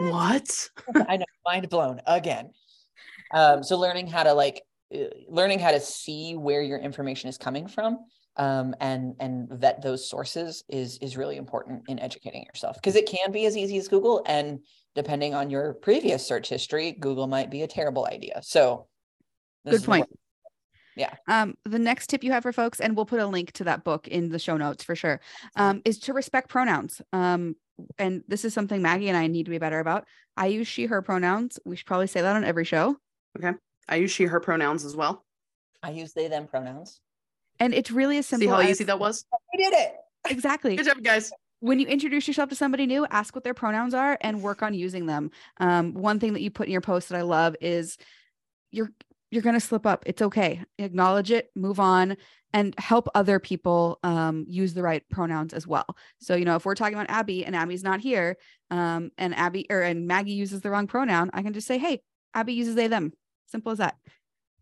What? 0.00 0.68
I 1.08 1.16
know, 1.16 1.26
mind 1.44 1.68
blown 1.68 2.00
again. 2.06 2.50
Um, 3.34 3.64
so 3.64 3.76
learning 3.76 4.06
how 4.06 4.22
to 4.22 4.32
like 4.32 4.62
uh, 4.94 5.06
learning 5.28 5.58
how 5.58 5.72
to 5.72 5.80
see 5.80 6.36
where 6.36 6.62
your 6.62 6.78
information 6.78 7.28
is 7.28 7.36
coming 7.36 7.66
from 7.66 7.98
um, 8.36 8.74
and 8.80 9.14
and 9.18 9.48
vet 9.50 9.82
those 9.82 10.08
sources 10.08 10.62
is 10.68 10.98
is 10.98 11.16
really 11.16 11.36
important 11.36 11.82
in 11.88 11.98
educating 11.98 12.44
yourself 12.44 12.76
because 12.76 12.94
it 12.94 13.06
can 13.06 13.32
be 13.32 13.44
as 13.46 13.56
easy 13.56 13.76
as 13.76 13.88
Google 13.88 14.22
and 14.26 14.60
depending 14.94 15.34
on 15.34 15.50
your 15.50 15.74
previous 15.74 16.26
search 16.26 16.48
history, 16.48 16.92
Google 16.92 17.26
might 17.26 17.50
be 17.50 17.62
a 17.62 17.66
terrible 17.66 18.06
idea. 18.06 18.40
So 18.42 18.86
Good 19.68 19.84
point. 19.84 20.08
Point. 20.98 21.12
way- 21.12 21.34
Um, 21.34 21.54
the 21.64 21.78
next 21.78 22.08
tip 22.08 22.22
you 22.24 22.32
have 22.32 22.42
for 22.42 22.52
folks, 22.52 22.80
and 22.80 22.96
we'll 22.96 23.06
put 23.06 23.20
a 23.20 23.26
link 23.26 23.52
to 23.52 23.64
that 23.64 23.84
book 23.84 24.08
in 24.08 24.28
the 24.30 24.38
show 24.38 24.56
notes 24.56 24.82
for 24.84 24.94
sure, 24.96 25.20
um, 25.56 25.82
is 25.84 25.98
to 26.00 26.12
respect 26.12 26.48
pronouns. 26.48 27.00
Um, 27.12 27.56
and 27.98 28.24
this 28.26 28.44
is 28.44 28.52
something 28.54 28.82
Maggie 28.82 29.08
and 29.08 29.16
I 29.16 29.28
need 29.28 29.44
to 29.44 29.50
be 29.50 29.58
better 29.58 29.78
about. 29.78 30.06
I 30.36 30.46
use 30.46 30.66
she, 30.66 30.86
her 30.86 31.00
pronouns. 31.02 31.58
We 31.64 31.76
should 31.76 31.86
probably 31.86 32.08
say 32.08 32.20
that 32.20 32.34
on 32.36 32.44
every 32.44 32.64
show. 32.64 32.96
Okay. 33.38 33.56
I 33.88 33.96
use 33.96 34.10
she, 34.10 34.24
her 34.24 34.40
pronouns 34.40 34.84
as 34.84 34.96
well. 34.96 35.24
I 35.82 35.90
use 35.90 36.12
they 36.12 36.26
them 36.28 36.46
pronouns. 36.48 37.00
And 37.60 37.72
it's 37.72 37.90
really 37.90 38.18
as 38.18 38.26
simple 38.26 38.48
See 38.48 38.50
how 38.50 38.58
as 38.58 38.70
easy 38.70 38.84
that 38.84 38.98
was? 38.98 39.24
We 39.52 39.62
did 39.62 39.72
it. 39.74 39.94
exactly. 40.28 40.76
Good 40.76 40.86
job, 40.86 41.02
guys. 41.02 41.32
when 41.60 41.78
you 41.80 41.86
introduce 41.86 42.26
yourself 42.28 42.48
to 42.50 42.54
somebody 42.56 42.86
new, 42.86 43.06
ask 43.10 43.34
what 43.34 43.44
their 43.44 43.54
pronouns 43.54 43.94
are 43.94 44.18
and 44.20 44.42
work 44.42 44.62
on 44.62 44.74
using 44.74 45.06
them. 45.06 45.30
Um, 45.58 45.94
one 45.94 46.20
thing 46.20 46.32
that 46.34 46.40
you 46.40 46.50
put 46.50 46.66
in 46.66 46.72
your 46.72 46.80
post 46.80 47.08
that 47.08 47.18
I 47.18 47.22
love 47.22 47.56
is 47.60 47.96
you're 49.30 49.38
you're 49.38 49.42
gonna 49.42 49.60
slip 49.60 49.86
up. 49.86 50.02
It's 50.06 50.22
okay. 50.22 50.62
Acknowledge 50.78 51.30
it, 51.30 51.50
move 51.54 51.80
on, 51.80 52.16
and 52.52 52.74
help 52.78 53.08
other 53.14 53.38
people 53.38 53.98
um, 54.02 54.44
use 54.48 54.74
the 54.74 54.82
right 54.82 55.02
pronouns 55.10 55.52
as 55.52 55.66
well. 55.66 55.86
So 56.18 56.34
you 56.34 56.44
know, 56.44 56.56
if 56.56 56.64
we're 56.64 56.74
talking 56.74 56.94
about 56.94 57.10
Abi 57.10 57.44
and 57.44 57.54
Abi's 57.54 57.82
not 57.84 58.00
here, 58.00 58.36
um, 58.70 59.10
and 59.18 59.34
Abi 59.34 59.66
or 59.70 59.82
and 59.82 60.06
Maggie 60.06 60.32
uses 60.32 60.60
the 60.60 60.70
wrong 60.70 60.86
pronoun, 60.86 61.30
I 61.32 61.42
can 61.42 61.52
just 61.52 61.66
say, 61.66 61.78
"Hey, 61.78 62.00
Abi 62.34 62.54
uses 62.54 62.74
they 62.74 62.88
them." 62.88 63.12
Simple 63.46 63.72
as 63.72 63.78
that. 63.78 63.96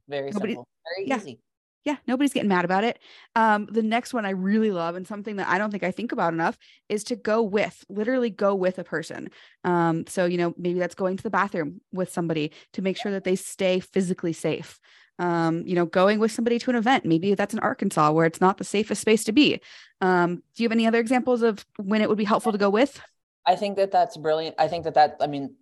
Very 0.08 0.30
Nobody- 0.30 0.52
simple. 0.52 0.68
Very 0.96 1.08
yeah. 1.08 1.16
easy. 1.16 1.38
Yeah, 1.86 1.98
nobody's 2.08 2.32
getting 2.32 2.48
mad 2.48 2.64
about 2.64 2.82
it. 2.82 2.98
Um, 3.36 3.68
the 3.70 3.82
next 3.82 4.12
one 4.12 4.26
I 4.26 4.30
really 4.30 4.72
love, 4.72 4.96
and 4.96 5.06
something 5.06 5.36
that 5.36 5.46
I 5.46 5.56
don't 5.56 5.70
think 5.70 5.84
I 5.84 5.92
think 5.92 6.10
about 6.10 6.32
enough, 6.32 6.58
is 6.88 7.04
to 7.04 7.14
go 7.14 7.42
with, 7.42 7.84
literally 7.88 8.28
go 8.28 8.56
with 8.56 8.80
a 8.80 8.84
person. 8.84 9.30
Um, 9.62 10.04
so 10.08 10.24
you 10.26 10.36
know, 10.36 10.52
maybe 10.58 10.80
that's 10.80 10.96
going 10.96 11.16
to 11.16 11.22
the 11.22 11.30
bathroom 11.30 11.80
with 11.92 12.12
somebody 12.12 12.50
to 12.72 12.82
make 12.82 12.96
sure 12.96 13.12
that 13.12 13.22
they 13.22 13.36
stay 13.36 13.78
physically 13.78 14.32
safe. 14.32 14.80
Um, 15.20 15.62
you 15.64 15.76
know, 15.76 15.86
going 15.86 16.18
with 16.18 16.32
somebody 16.32 16.58
to 16.58 16.70
an 16.70 16.76
event, 16.76 17.04
maybe 17.04 17.34
that's 17.34 17.54
in 17.54 17.60
Arkansas 17.60 18.10
where 18.10 18.26
it's 18.26 18.40
not 18.40 18.58
the 18.58 18.64
safest 18.64 19.00
space 19.00 19.22
to 19.24 19.32
be. 19.32 19.60
Um, 20.00 20.42
do 20.54 20.64
you 20.64 20.66
have 20.68 20.72
any 20.72 20.88
other 20.88 20.98
examples 20.98 21.42
of 21.42 21.64
when 21.78 22.02
it 22.02 22.08
would 22.08 22.18
be 22.18 22.24
helpful 22.24 22.50
to 22.52 22.58
go 22.58 22.68
with? 22.68 23.00
I 23.46 23.54
think 23.54 23.76
that 23.76 23.92
that's 23.92 24.16
brilliant. 24.16 24.56
I 24.58 24.66
think 24.66 24.84
that 24.84 24.94
that, 24.94 25.16
I 25.20 25.28
mean, 25.28 25.54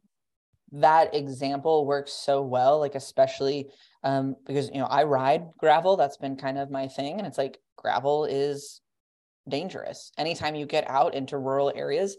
that 0.73 1.15
example 1.15 1.87
works 1.87 2.13
so 2.13 2.43
well, 2.43 2.81
like 2.81 2.95
especially 2.95 3.71
um, 4.05 4.37
because 4.47 4.71
you 4.71 4.79
know 4.79 4.87
I 4.87 5.05
ride 5.05 5.47
gravel. 5.59 5.97
That's 5.97 6.19
been 6.19 6.37
kind 6.37 6.59
of 6.59 6.71
my 6.71 6.87
thing, 6.87 7.19
and 7.19 7.27
it's 7.27 7.39
like 7.39 7.59
gravel 7.77 8.27
is 8.27 8.81
dangerous. 9.49 10.13
Anytime 10.17 10.55
you 10.55 10.67
get 10.67 10.89
out 10.89 11.15
into 11.15 11.39
rural 11.39 11.73
areas, 11.75 12.17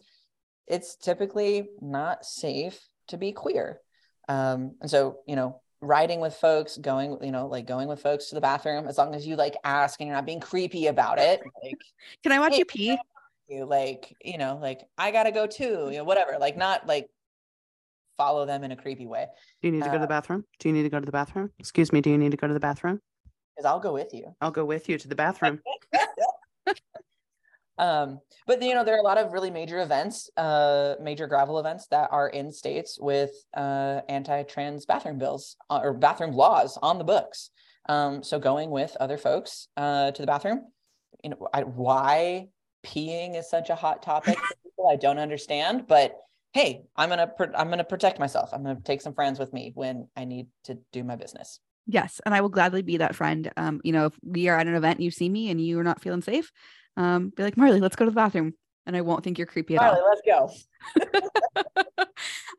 it's 0.68 0.96
typically 0.98 1.70
not 1.82 2.26
safe 2.26 2.80
to 3.08 3.18
be 3.18 3.32
queer. 3.32 3.80
Um, 4.28 4.76
and 4.82 4.90
so 4.90 5.20
you 5.28 5.36
know, 5.36 5.62
riding 5.80 6.20
with 6.20 6.34
folks, 6.34 6.78
going, 6.78 7.18
you 7.22 7.32
know, 7.32 7.48
like 7.48 7.68
going 7.68 7.88
with 7.88 8.02
folks 8.02 8.30
to 8.30 8.36
the 8.36 8.42
bathroom, 8.42 8.88
as 8.88 8.98
long 8.98 9.14
as 9.16 9.26
you 9.26 9.36
like 9.36 9.56
ask 9.64 10.02
and 10.02 10.08
you're 10.08 10.16
not 10.16 10.26
being 10.26 10.40
creepy 10.40 10.88
about 10.88 11.20
it, 11.20 11.42
like 11.64 11.78
Can 12.24 12.32
I 12.32 12.40
watch 12.40 12.54
Hey, 12.54 12.60
you 12.60 12.66
pee? 12.66 12.98
you 13.48 13.66
like 13.66 14.16
you 14.24 14.38
know 14.40 14.58
like 14.60 14.82
i 14.98 15.12
gotta 15.12 15.32
go 15.32 15.46
too 15.46 15.90
you 15.92 15.98
know 15.98 16.04
whatever 16.04 16.38
like 16.40 16.58
not 16.58 16.88
like 16.88 17.08
follow 18.18 18.46
them 18.46 18.64
in 18.64 18.72
a 18.72 18.76
creepy 18.76 19.06
way 19.08 19.28
Do 19.62 19.68
you 19.68 19.72
need 19.74 19.84
to 19.84 19.90
go 19.90 19.94
to 19.94 19.98
Uh, 19.98 20.02
the 20.02 20.08
bathroom? 20.08 20.44
Do 20.60 20.70
you 20.70 20.74
need 20.74 20.84
to 20.84 20.90
go 20.90 21.00
to 21.00 21.06
the 21.06 21.12
bathroom? 21.12 21.52
Excuse 21.60 21.92
me. 21.94 22.02
Do 22.02 22.10
you 22.10 22.18
need 22.18 22.32
to 22.32 22.38
go 22.38 22.48
to 22.48 22.54
the 22.54 22.60
bathroom? 22.60 23.00
because 23.56 23.66
i'll 23.70 23.80
go 23.80 23.94
with 23.94 24.14
you 24.14 24.36
I'll 24.42 24.52
go 24.52 24.66
with 24.66 24.90
you 24.90 24.98
to 24.98 25.08
the 25.08 25.16
bathroom. 25.16 25.62
um 27.78 28.20
but 28.48 28.62
you 28.62 28.74
know 28.74 28.84
there 28.86 28.96
are 28.96 29.00
a 29.00 29.04
lot 29.04 29.18
of 29.18 29.34
really 29.34 29.52
major 29.52 29.80
events 29.82 30.30
uh 30.38 30.96
major 31.02 31.28
gravel 31.28 31.60
events 31.60 31.88
that 31.88 32.08
are 32.12 32.30
in 32.30 32.52
states 32.52 32.98
with 33.00 33.32
uh 33.56 34.00
anti-trans 34.08 34.86
bathroom 34.86 35.18
bills 35.18 35.58
uh, 35.70 35.80
or 35.84 35.94
bathroom 35.94 36.32
laws 36.34 36.78
on 36.82 36.98
the 36.98 37.04
books 37.04 37.50
Um, 37.88 38.24
so 38.24 38.40
going 38.40 38.72
with 38.72 38.98
other 39.00 39.18
folks 39.18 39.68
uh, 39.78 40.10
to 40.12 40.20
the 40.22 40.26
bathroom, 40.26 40.60
you 41.24 41.30
know, 41.30 41.48
I, 41.54 41.62
why 41.62 42.48
peeing 42.84 43.38
is 43.38 43.48
such 43.50 43.70
a 43.70 43.76
hot 43.76 44.02
topic 44.02 44.40
I 44.90 44.96
don't 44.96 45.20
understand. 45.20 45.86
But 45.88 46.18
hey, 46.56 46.86
I'm 46.96 47.10
gonna 47.10 47.30
I'm 47.54 47.70
gonna 47.70 47.84
protect 47.84 48.18
myself. 48.18 48.52
I'm 48.54 48.64
gonna 48.64 48.80
take 48.82 49.02
some 49.02 49.14
friends 49.14 49.38
with 49.38 49.52
me 49.52 49.74
when 49.76 50.08
I 50.16 50.24
need 50.24 50.48
to 50.64 50.80
do 50.94 51.04
my 51.04 51.18
business. 51.18 51.60
Yes, 51.86 52.22
and 52.26 52.34
I 52.34 52.40
will 52.40 52.50
gladly 52.50 52.82
be 52.82 52.98
that 52.98 53.14
friend. 53.14 53.52
Um, 53.58 53.82
you 53.84 53.92
know, 53.92 54.06
if 54.06 54.14
we 54.24 54.48
are 54.48 54.58
at 54.58 54.66
an 54.66 54.74
event 54.74 54.98
and 54.98 55.04
you 55.04 55.12
see 55.12 55.28
me 55.28 55.52
and 55.52 55.60
you 55.60 55.78
are 55.78 55.84
not 55.84 56.02
feeling 56.02 56.22
safe, 56.22 56.52
um, 56.96 57.34
be 57.36 57.44
like 57.44 57.58
Marley, 57.58 57.82
let's 57.82 57.98
go 57.98 58.06
to 58.06 58.12
the 58.12 58.16
bathroom, 58.16 58.54
and 58.86 58.96
I 58.96 59.02
won't 59.02 59.24
think 59.24 59.38
you're 59.38 59.48
creepy 59.48 59.76
at 59.76 59.82
Marley, 59.82 60.00
all. 60.00 60.10
let's 60.10 60.62
go. 61.98 62.06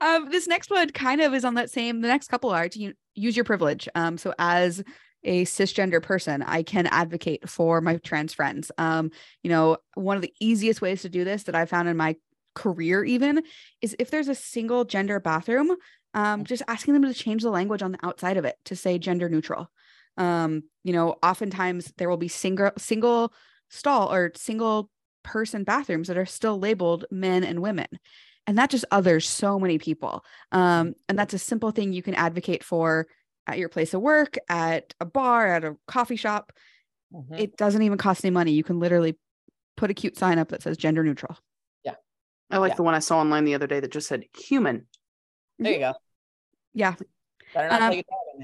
um, 0.06 0.30
this 0.30 0.46
next 0.46 0.70
one 0.70 0.90
kind 0.90 1.22
of 1.22 1.32
is 1.32 1.46
on 1.46 1.54
that 1.54 1.70
same. 1.70 2.02
The 2.02 2.08
next 2.08 2.28
couple 2.28 2.50
are 2.50 2.68
to 2.68 2.92
use 3.14 3.34
your 3.34 3.46
privilege. 3.46 3.88
Um, 3.94 4.18
so 4.18 4.34
as 4.38 4.84
a 5.24 5.46
cisgender 5.46 6.02
person, 6.02 6.42
I 6.42 6.62
can 6.62 6.86
advocate 6.88 7.48
for 7.48 7.80
my 7.80 7.96
trans 7.96 8.34
friends. 8.34 8.70
Um, 8.76 9.10
you 9.42 9.48
know, 9.48 9.78
one 9.94 10.16
of 10.16 10.22
the 10.22 10.34
easiest 10.38 10.82
ways 10.82 11.00
to 11.02 11.08
do 11.08 11.24
this 11.24 11.44
that 11.44 11.56
I 11.56 11.64
found 11.64 11.88
in 11.88 11.96
my 11.96 12.16
career 12.56 13.04
even 13.04 13.44
is 13.80 13.94
if 14.00 14.10
there's 14.10 14.28
a 14.28 14.34
single 14.34 14.84
gender 14.84 15.20
bathroom, 15.20 15.76
um, 16.14 16.42
just 16.44 16.64
asking 16.66 16.94
them 16.94 17.02
to 17.04 17.14
change 17.14 17.42
the 17.42 17.50
language 17.50 17.82
on 17.82 17.92
the 17.92 18.04
outside 18.04 18.36
of 18.36 18.44
it 18.44 18.56
to 18.64 18.74
say 18.74 18.98
gender 18.98 19.28
neutral. 19.28 19.70
Um, 20.16 20.64
you 20.82 20.92
know, 20.92 21.16
oftentimes 21.22 21.92
there 21.98 22.08
will 22.08 22.16
be 22.16 22.28
single 22.28 22.72
single 22.78 23.32
stall 23.68 24.12
or 24.12 24.32
single 24.34 24.90
person 25.22 25.62
bathrooms 25.62 26.08
that 26.08 26.16
are 26.16 26.26
still 26.26 26.58
labeled 26.58 27.04
men 27.10 27.44
and 27.44 27.60
women. 27.60 27.86
And 28.46 28.58
that 28.58 28.70
just 28.70 28.84
others 28.90 29.28
so 29.28 29.58
many 29.58 29.76
people. 29.78 30.24
Um, 30.52 30.94
and 31.08 31.18
that's 31.18 31.34
a 31.34 31.38
simple 31.38 31.72
thing 31.72 31.92
you 31.92 32.02
can 32.02 32.14
advocate 32.14 32.64
for 32.64 33.08
at 33.46 33.58
your 33.58 33.68
place 33.68 33.92
of 33.92 34.00
work, 34.00 34.38
at 34.48 34.94
a 35.00 35.04
bar, 35.04 35.48
at 35.48 35.64
a 35.64 35.76
coffee 35.86 36.16
shop. 36.16 36.52
Mhm. 37.12 37.38
It 37.38 37.56
doesn't 37.56 37.82
even 37.82 37.98
cost 37.98 38.24
any 38.24 38.30
money. 38.32 38.52
You 38.52 38.64
can 38.64 38.78
literally 38.78 39.18
put 39.76 39.90
a 39.90 39.94
cute 39.94 40.16
sign 40.16 40.38
up 40.38 40.48
that 40.48 40.62
says 40.62 40.76
gender 40.76 41.02
neutral. 41.04 41.36
I 42.50 42.58
like 42.58 42.70
Yeah. 42.72 42.76
the 42.76 42.82
one 42.82 42.94
I 42.94 43.00
saw 43.00 43.18
online 43.18 43.44
the 43.44 43.54
other 43.54 43.66
day 43.66 43.80
that 43.80 43.90
just 43.92 44.08
said 44.08 44.24
human. 44.36 44.86
there 45.58 45.72
you 45.72 45.78
go. 45.78 45.94
Yeah. 46.74 46.94
Better 47.54 47.68
not 47.68 47.82
Um, 47.82 47.90
take 47.92 48.06
it 48.06 48.06
in 48.34 48.40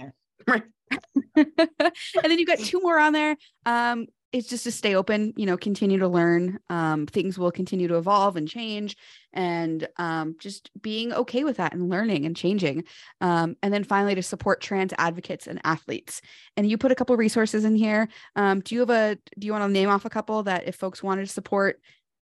there. 0.46 0.66
and 1.36 2.24
then 2.24 2.38
you've 2.38 2.48
got 2.48 2.58
two 2.58 2.80
more 2.80 2.98
on 2.98 3.12
there. 3.12 3.36
Um, 3.66 4.06
it's 4.32 4.48
just 4.48 4.64
to 4.64 4.72
stay 4.72 4.94
open, 4.94 5.34
you 5.36 5.44
know, 5.44 5.58
continue 5.58 5.98
to 5.98 6.08
learn. 6.08 6.58
Um, 6.70 7.04
things 7.06 7.38
will 7.38 7.50
continue 7.52 7.86
to 7.88 7.96
evolve 7.98 8.36
and 8.36 8.48
change, 8.48 8.96
and 9.34 9.86
um, 9.98 10.36
just 10.38 10.70
being 10.80 11.12
okay 11.12 11.44
with 11.44 11.58
that 11.58 11.74
and 11.74 11.90
learning 11.90 12.24
and 12.24 12.34
changing. 12.34 12.84
Um, 13.20 13.56
and 13.62 13.74
then 13.74 13.84
finally, 13.84 14.14
to 14.14 14.22
support 14.22 14.62
trans 14.62 14.94
advocates 14.96 15.46
and 15.46 15.60
athletes. 15.64 16.22
And 16.56 16.66
you 16.68 16.78
put 16.78 16.92
a 16.92 16.94
couple 16.94 17.14
resources 17.18 17.66
in 17.66 17.74
here. 17.76 18.08
Um, 18.34 18.60
do 18.60 18.74
you 18.74 18.80
have 18.80 18.90
a? 18.90 19.18
Do 19.38 19.46
you 19.46 19.52
want 19.52 19.64
to 19.64 19.68
name 19.72 19.90
off 19.90 20.06
a 20.06 20.10
couple 20.10 20.42
that 20.44 20.66
if 20.66 20.76
folks 20.76 21.02
wanted 21.02 21.26
to 21.26 21.32
support 21.32 21.78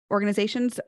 organizations? 0.10 0.80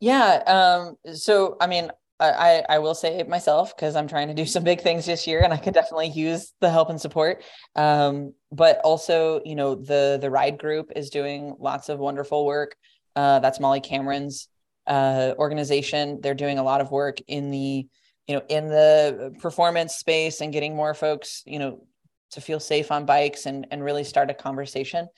Yeah. 0.00 0.42
Um, 0.46 1.14
so 1.14 1.56
I 1.60 1.66
mean, 1.66 1.90
I, 2.18 2.30
I 2.30 2.64
I 2.76 2.78
will 2.78 2.94
say 2.94 3.18
it 3.18 3.28
myself 3.28 3.74
because 3.76 3.96
I'm 3.96 4.08
trying 4.08 4.28
to 4.28 4.34
do 4.34 4.46
some 4.46 4.64
big 4.64 4.80
things 4.80 5.06
this 5.06 5.26
year 5.26 5.42
and 5.42 5.52
I 5.52 5.56
could 5.58 5.74
definitely 5.74 6.08
use 6.08 6.52
the 6.60 6.70
help 6.70 6.90
and 6.90 7.00
support. 7.00 7.44
Um, 7.76 8.34
but 8.50 8.80
also, 8.82 9.40
you 9.44 9.54
know, 9.54 9.74
the 9.74 10.18
the 10.20 10.30
ride 10.30 10.58
group 10.58 10.92
is 10.96 11.10
doing 11.10 11.54
lots 11.58 11.88
of 11.88 11.98
wonderful 11.98 12.46
work. 12.46 12.76
Uh, 13.14 13.40
that's 13.40 13.60
Molly 13.60 13.80
Cameron's 13.80 14.48
uh, 14.86 15.34
organization. 15.38 16.20
They're 16.22 16.34
doing 16.34 16.58
a 16.58 16.62
lot 16.62 16.80
of 16.80 16.90
work 16.90 17.18
in 17.28 17.50
the, 17.50 17.86
you 18.26 18.34
know, 18.34 18.42
in 18.48 18.68
the 18.68 19.34
performance 19.40 19.96
space 19.96 20.40
and 20.40 20.52
getting 20.52 20.74
more 20.76 20.94
folks, 20.94 21.42
you 21.44 21.58
know, 21.58 21.84
to 22.32 22.40
feel 22.40 22.60
safe 22.60 22.90
on 22.90 23.04
bikes 23.04 23.44
and 23.46 23.66
and 23.70 23.84
really 23.84 24.04
start 24.04 24.30
a 24.30 24.34
conversation. 24.34 25.08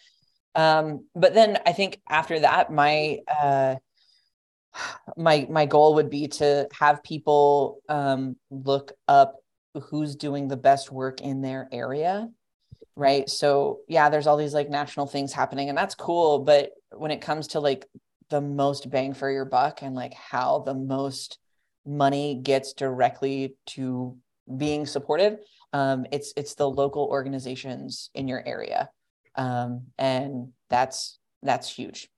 Um, 0.54 1.06
but 1.14 1.34
then 1.34 1.58
I 1.66 1.72
think 1.72 2.00
after 2.08 2.40
that, 2.40 2.72
my 2.72 3.18
uh 3.42 3.76
my 5.16 5.46
my 5.50 5.66
goal 5.66 5.94
would 5.94 6.10
be 6.10 6.28
to 6.28 6.68
have 6.78 7.02
people 7.02 7.80
um, 7.88 8.36
look 8.50 8.92
up 9.08 9.36
who's 9.90 10.16
doing 10.16 10.48
the 10.48 10.56
best 10.56 10.92
work 10.92 11.20
in 11.20 11.40
their 11.42 11.68
area 11.72 12.28
right? 12.94 13.28
So 13.28 13.80
yeah 13.88 14.10
there's 14.10 14.26
all 14.26 14.36
these 14.36 14.54
like 14.54 14.68
national 14.68 15.06
things 15.06 15.32
happening 15.32 15.68
and 15.68 15.78
that's 15.78 15.94
cool 15.94 16.40
but 16.40 16.70
when 16.90 17.10
it 17.10 17.20
comes 17.20 17.48
to 17.48 17.60
like 17.60 17.86
the 18.28 18.40
most 18.40 18.90
bang 18.90 19.14
for 19.14 19.30
your 19.30 19.44
buck 19.44 19.82
and 19.82 19.94
like 19.94 20.14
how 20.14 20.60
the 20.60 20.74
most 20.74 21.38
money 21.84 22.40
gets 22.42 22.72
directly 22.72 23.54
to 23.66 24.16
being 24.56 24.86
supported 24.86 25.38
um, 25.72 26.06
it's 26.12 26.32
it's 26.36 26.54
the 26.54 26.68
local 26.68 27.04
organizations 27.04 28.10
in 28.14 28.28
your 28.28 28.42
area 28.46 28.88
um, 29.36 29.86
and 29.98 30.48
that's 30.68 31.18
that's 31.42 31.72
huge 31.72 32.08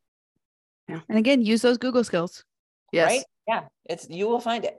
and 0.88 1.18
again, 1.18 1.42
use 1.42 1.62
those 1.62 1.78
Google 1.78 2.04
skills. 2.04 2.44
Yes. 2.92 3.10
right 3.10 3.24
yeah 3.48 3.62
it's 3.86 4.08
you 4.08 4.28
will 4.28 4.40
find 4.40 4.64
it 4.64 4.78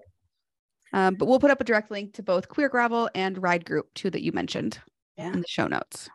Um, 0.93 1.15
but 1.15 1.27
we'll 1.27 1.39
put 1.39 1.51
up 1.51 1.59
a 1.59 1.63
direct 1.65 1.91
link 1.91 2.13
to 2.13 2.23
both 2.23 2.47
Queer 2.47 2.69
Gravel 2.69 3.09
and 3.13 3.37
Ride 3.41 3.65
Group, 3.65 3.93
two 3.93 4.09
that 4.11 4.23
you 4.23 4.31
mentioned 4.31 4.79
Yeah. 5.17 5.33
in 5.33 5.41
the 5.41 5.47
show 5.47 5.67
notes. 5.67 6.09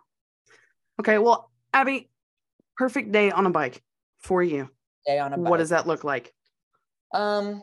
Okay. 0.98 1.18
Well, 1.18 1.50
Abi, 1.74 2.08
perfect 2.76 3.12
day 3.12 3.30
on 3.30 3.44
a 3.46 3.50
bike 3.50 3.82
for 4.18 4.42
you. 4.42 4.70
day 5.06 5.18
on 5.18 5.32
a 5.32 5.38
bike. 5.38 5.50
What 5.50 5.58
does 5.58 5.68
that 5.70 5.86
look 5.86 6.02
like? 6.04 6.32
Um, 7.12 7.62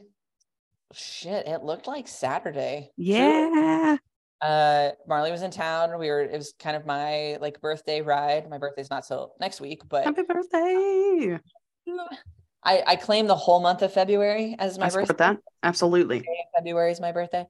shit, 0.94 1.48
it 1.48 1.64
looked 1.64 1.88
like 1.88 2.08
Saturday. 2.08 2.92
Truly. 2.96 3.12
Yeah. 3.20 3.98
Uh, 4.42 4.92
Marley 5.08 5.32
was 5.32 5.42
in 5.42 5.50
town. 5.52 5.98
We 5.98 6.10
were. 6.10 6.22
It 6.22 6.38
was 6.38 6.54
kind 6.60 6.76
of 6.76 6.86
my 6.86 7.38
like 7.42 7.60
birthday 7.60 8.02
ride. 8.02 8.48
My 8.50 8.60
birthday's 8.60 8.90
not 8.92 9.08
till 9.08 9.34
next 9.40 9.60
week, 9.62 9.82
but 9.90 10.04
Happy 10.04 10.22
birthday. 10.22 11.40
I 12.64 12.84
I 12.86 12.96
claim 12.96 13.28
the 13.28 13.36
whole 13.36 13.62
month 13.62 13.82
of 13.82 13.94
February 13.94 14.56
as 14.60 14.78
my 14.78 14.88
I 14.88 14.90
birthday. 14.90 15.14
that. 15.18 15.38
Absolutely. 15.64 16.26
February 16.56 16.92
is 16.92 17.00
my 17.00 17.12
birthday. 17.12 17.46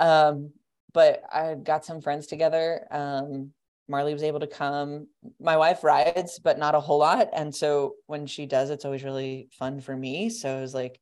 Um, 0.00 0.50
but 0.92 1.22
I 1.32 1.54
got 1.54 1.84
some 1.84 2.00
friends 2.00 2.26
together. 2.26 2.86
Um, 2.90 3.52
Marley 3.88 4.12
was 4.12 4.22
able 4.22 4.40
to 4.40 4.46
come. 4.46 5.08
My 5.40 5.56
wife 5.56 5.84
rides, 5.84 6.38
but 6.38 6.58
not 6.58 6.74
a 6.74 6.80
whole 6.80 6.98
lot. 6.98 7.28
And 7.32 7.54
so 7.54 7.94
when 8.06 8.26
she 8.26 8.46
does, 8.46 8.70
it's 8.70 8.84
always 8.84 9.04
really 9.04 9.48
fun 9.58 9.80
for 9.80 9.96
me. 9.96 10.30
So 10.30 10.58
it 10.58 10.60
was 10.60 10.74
like 10.74 11.00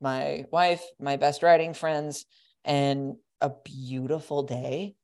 my 0.00 0.44
wife, 0.50 0.82
my 0.98 1.16
best 1.16 1.42
riding 1.42 1.74
friends, 1.74 2.24
and 2.64 3.16
a 3.40 3.50
beautiful 3.64 4.42
day. 4.42 4.94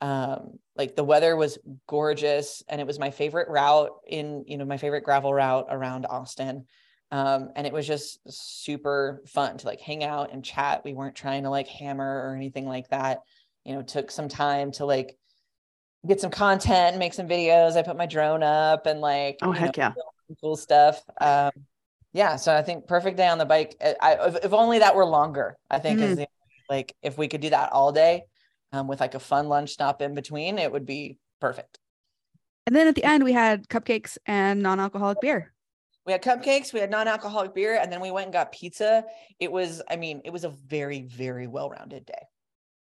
Um, 0.00 0.58
like 0.76 0.96
the 0.96 1.04
weather 1.04 1.36
was 1.36 1.58
gorgeous 1.86 2.62
and 2.68 2.80
it 2.80 2.86
was 2.86 2.98
my 2.98 3.10
favorite 3.10 3.48
route 3.48 3.90
in, 4.06 4.44
you 4.46 4.56
know, 4.56 4.64
my 4.64 4.78
favorite 4.78 5.04
gravel 5.04 5.32
route 5.32 5.66
around 5.68 6.06
Austin. 6.06 6.64
Um, 7.12 7.50
and 7.56 7.66
it 7.66 7.72
was 7.72 7.86
just 7.86 8.20
super 8.28 9.22
fun 9.26 9.58
to 9.58 9.66
like 9.66 9.80
hang 9.80 10.04
out 10.04 10.32
and 10.32 10.44
chat. 10.44 10.82
We 10.84 10.94
weren't 10.94 11.16
trying 11.16 11.42
to 11.42 11.50
like 11.50 11.68
hammer 11.68 12.28
or 12.28 12.34
anything 12.34 12.66
like 12.66 12.88
that. 12.88 13.20
You 13.64 13.74
know, 13.74 13.82
took 13.82 14.10
some 14.10 14.28
time 14.28 14.72
to 14.72 14.86
like 14.86 15.16
get 16.06 16.20
some 16.20 16.30
content, 16.30 16.98
make 16.98 17.12
some 17.12 17.28
videos. 17.28 17.76
I 17.76 17.82
put 17.82 17.96
my 17.96 18.06
drone 18.06 18.42
up 18.42 18.86
and 18.86 19.00
like, 19.00 19.38
Oh, 19.42 19.48
you 19.48 19.52
know, 19.52 19.58
heck 19.58 19.76
yeah. 19.76 19.92
cool 20.40 20.56
stuff. 20.56 21.02
Um, 21.20 21.50
yeah, 22.12 22.36
so 22.36 22.56
I 22.56 22.62
think 22.62 22.86
perfect 22.86 23.16
day 23.16 23.28
on 23.28 23.38
the 23.38 23.44
bike. 23.44 23.76
I, 24.00 24.14
if, 24.28 24.44
if 24.46 24.52
only 24.52 24.78
that 24.80 24.94
were 24.94 25.04
longer. 25.04 25.56
I 25.70 25.78
think 25.78 26.00
is 26.00 26.16
the, 26.16 26.26
like 26.68 26.94
if 27.02 27.18
we 27.18 27.28
could 27.28 27.40
do 27.40 27.50
that 27.50 27.72
all 27.72 27.92
day, 27.92 28.24
um, 28.72 28.86
with 28.88 29.00
like 29.00 29.14
a 29.14 29.20
fun 29.20 29.48
lunch 29.48 29.70
stop 29.70 30.02
in 30.02 30.14
between, 30.14 30.58
it 30.58 30.70
would 30.72 30.86
be 30.86 31.18
perfect. 31.40 31.78
And 32.66 32.76
then 32.76 32.86
at 32.86 32.94
the 32.94 33.04
end, 33.04 33.24
we 33.24 33.32
had 33.32 33.68
cupcakes 33.68 34.16
and 34.26 34.62
non 34.62 34.78
alcoholic 34.80 35.20
beer. 35.20 35.52
We 36.06 36.12
had 36.12 36.22
cupcakes, 36.22 36.72
we 36.72 36.80
had 36.80 36.90
non-alcoholic 36.90 37.54
beer, 37.54 37.78
and 37.80 37.92
then 37.92 38.00
we 38.00 38.10
went 38.10 38.24
and 38.26 38.32
got 38.32 38.52
pizza. 38.52 39.04
It 39.38 39.52
was, 39.52 39.82
I 39.88 39.96
mean, 39.96 40.22
it 40.24 40.30
was 40.32 40.44
a 40.44 40.48
very, 40.48 41.02
very 41.02 41.46
well-rounded 41.46 42.06
day. 42.06 42.26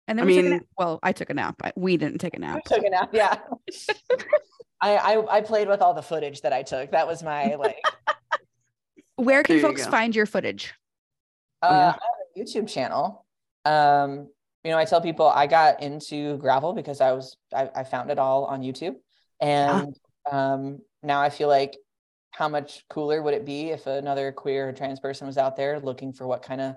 And 0.08 0.20
then 0.20 0.26
I 0.26 0.28
we 0.28 0.36
took 0.36 0.40
a 0.42 0.44
mean- 0.50 0.58
nap. 0.58 0.66
Well, 0.78 1.00
I 1.02 1.12
took 1.14 1.30
a 1.30 1.34
nap. 1.34 1.56
but 1.58 1.74
We 1.78 1.96
didn't 1.96 2.20
take 2.20 2.36
a 2.36 2.40
nap. 2.40 2.58
I 2.58 2.76
took 2.76 2.84
a 2.86 2.90
nap, 2.90 3.10
yeah. 3.14 3.38
I, 4.82 4.98
I 4.98 5.38
I 5.38 5.42
played 5.42 5.70
with 5.70 5.82
all 5.82 5.94
the 5.94 6.02
footage 6.04 6.42
that 6.42 6.52
I 6.52 6.62
took. 6.62 6.92
That 6.92 7.08
was 7.08 7.24
my 7.24 7.56
like 7.56 7.78
Where 9.16 9.42
can 9.44 9.56
There 9.56 9.64
folks 9.64 9.86
go. 9.86 9.92
find 9.92 10.14
your 10.16 10.26
footage? 10.26 10.74
uh, 11.64 11.68
Oh, 11.68 11.72
yeah. 11.72 11.88
I 11.88 11.92
have 11.92 11.98
a 12.36 12.40
YouTube 12.40 12.68
channel. 12.68 13.26
Um, 13.64 14.30
you 14.66 14.72
know, 14.72 14.78
I 14.78 14.86
tell 14.86 14.99
people 14.99 15.28
I 15.28 15.45
got 15.47 15.82
into 15.84 16.38
gravel 16.38 16.74
because 16.74 16.99
I 16.99 17.11
was 17.13 17.38
I, 17.53 17.70
I 17.76 17.84
found 17.84 18.09
it 18.09 18.18
all 18.20 18.45
on 18.45 18.61
YouTube, 18.61 18.95
and 19.39 19.95
um, 20.30 20.80
now 21.03 21.22
I 21.22 21.30
feel 21.30 21.47
like 21.47 21.78
how 22.32 22.49
much 22.49 22.84
cooler 22.89 23.22
would 23.22 23.34
it 23.36 23.45
be 23.45 23.70
if 23.70 23.86
another 23.88 24.32
queer 24.32 24.68
or 24.68 24.74
trans 24.74 24.99
person 24.99 25.28
was 25.28 25.38
out 25.38 25.55
there 25.55 25.80
looking 25.80 26.11
for 26.11 26.28
what 26.28 26.41
kind 26.41 26.59
of 26.59 26.76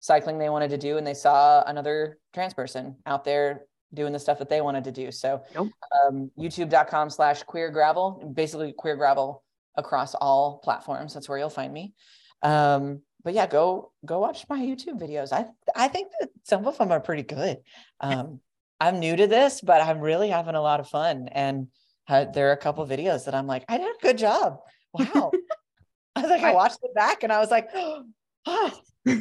cycling 0.00 0.38
they 0.38 0.50
wanted 0.50 0.70
to 0.70 0.78
do, 0.78 0.98
and 0.98 1.06
they 1.06 1.14
saw 1.14 1.62
another 1.66 2.18
trans 2.34 2.54
person 2.54 2.96
out 3.06 3.24
there 3.24 3.66
doing 3.94 4.12
the 4.12 4.18
stuff 4.18 4.38
that 4.38 4.50
they 4.50 4.60
wanted 4.60 4.84
to 4.84 4.92
do. 4.92 5.10
So, 5.12 5.42
Yep. 5.54 5.66
um, 6.06 6.30
YouTube.com/slash 6.38 7.44
queer 7.44 7.70
gravel, 7.70 8.32
basically 8.34 8.74
queer 8.76 8.96
gravel 8.96 9.44
across 9.76 10.14
all 10.14 10.58
platforms. 10.58 11.14
That's 11.14 11.28
where 11.28 11.38
you'll 11.38 11.50
find 11.50 11.72
me. 11.72 11.94
Um, 12.42 13.00
but 13.24 13.34
yeah, 13.34 13.46
go 13.46 13.92
go 14.04 14.18
watch 14.20 14.44
my 14.48 14.60
YouTube 14.60 15.00
videos. 15.00 15.32
I 15.32 15.46
I 15.74 15.88
think 15.88 16.12
that 16.20 16.30
some 16.44 16.66
of 16.66 16.78
them 16.78 16.92
are 16.92 17.00
pretty 17.00 17.22
good. 17.22 17.58
Um, 18.00 18.40
I'm 18.80 19.00
new 19.00 19.16
to 19.16 19.26
this, 19.26 19.60
but 19.60 19.80
I'm 19.82 20.00
really 20.00 20.28
having 20.30 20.54
a 20.54 20.60
lot 20.62 20.80
of 20.80 20.88
fun. 20.88 21.28
And 21.32 21.68
uh, 22.08 22.26
there 22.26 22.48
are 22.48 22.52
a 22.52 22.56
couple 22.56 22.86
videos 22.86 23.24
that 23.26 23.34
I'm 23.34 23.46
like, 23.46 23.64
I 23.68 23.78
did 23.78 23.86
a 23.88 23.98
good 24.02 24.18
job. 24.18 24.58
Wow. 24.92 25.32
I 26.16 26.22
was 26.22 26.30
like, 26.30 26.42
I 26.42 26.52
watched 26.52 26.78
it 26.82 26.94
back 26.94 27.22
and 27.22 27.32
I 27.32 27.38
was 27.38 27.50
like, 27.50 27.68
oh, 27.74 28.04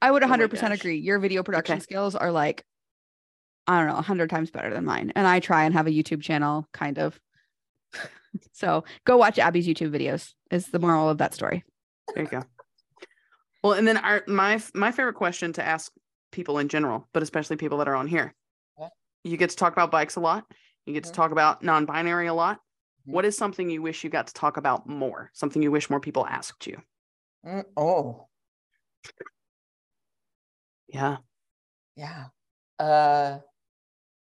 I 0.00 0.10
would 0.10 0.22
Oh 0.22 0.26
100% 0.26 0.70
gosh. 0.70 0.72
agree. 0.72 0.98
Your 0.98 1.18
video 1.18 1.42
production 1.42 1.78
Okay. 1.78 1.82
skills 1.82 2.14
are 2.14 2.30
like, 2.32 2.64
I 3.66 3.78
don't 3.78 3.88
know, 3.88 3.94
100 3.94 4.30
times 4.30 4.50
better 4.50 4.72
than 4.72 4.84
mine. 4.84 5.12
And 5.16 5.26
I 5.26 5.40
try 5.40 5.64
and 5.64 5.74
have 5.74 5.86
a 5.86 5.90
YouTube 5.90 6.22
channel, 6.22 6.68
kind 6.72 6.98
of. 6.98 7.18
So 8.52 8.84
go 9.04 9.16
watch 9.16 9.38
Abi's 9.38 9.66
YouTube 9.66 9.90
videos, 9.90 10.32
is 10.50 10.66
the 10.68 10.78
moral 10.78 11.08
of 11.08 11.18
that 11.18 11.34
story. 11.34 11.64
There 12.14 12.24
you 12.24 12.30
go. 12.30 12.42
Well, 13.62 13.72
and 13.72 13.86
then 13.86 13.96
our 13.96 14.22
my 14.26 14.60
my 14.74 14.92
favorite 14.92 15.14
question 15.14 15.52
to 15.54 15.64
ask 15.64 15.92
people 16.32 16.58
in 16.58 16.68
general, 16.68 17.08
but 17.12 17.22
especially 17.22 17.56
people 17.56 17.78
that 17.78 17.88
are 17.88 17.96
on 17.96 18.06
here. 18.06 18.34
Yeah. 18.78 18.88
You 19.24 19.36
get 19.36 19.50
to 19.50 19.56
talk 19.56 19.72
about 19.72 19.90
bikes 19.90 20.16
a 20.16 20.20
lot. 20.20 20.44
You 20.84 20.92
get 20.94 21.04
to 21.04 21.10
Mhm. 21.10 21.14
talk 21.14 21.30
about 21.32 21.62
non-binary 21.62 22.26
a 22.28 22.34
lot. 22.34 22.58
Mhm. 23.08 23.12
What 23.12 23.24
is 23.24 23.36
something 23.36 23.68
you 23.70 23.82
wish 23.82 24.04
you 24.04 24.10
got 24.10 24.28
to 24.28 24.34
talk 24.34 24.56
about 24.56 24.88
more? 24.88 25.30
Something 25.34 25.62
you 25.62 25.70
wish 25.72 25.90
more 25.90 26.00
people 26.00 26.26
asked 26.26 26.66
you? 26.66 26.80
Mm, 27.44 27.64
oh, 27.76 28.28
Yeah. 30.88 31.16
yeah. 31.96 32.26
Uh, 32.78 33.38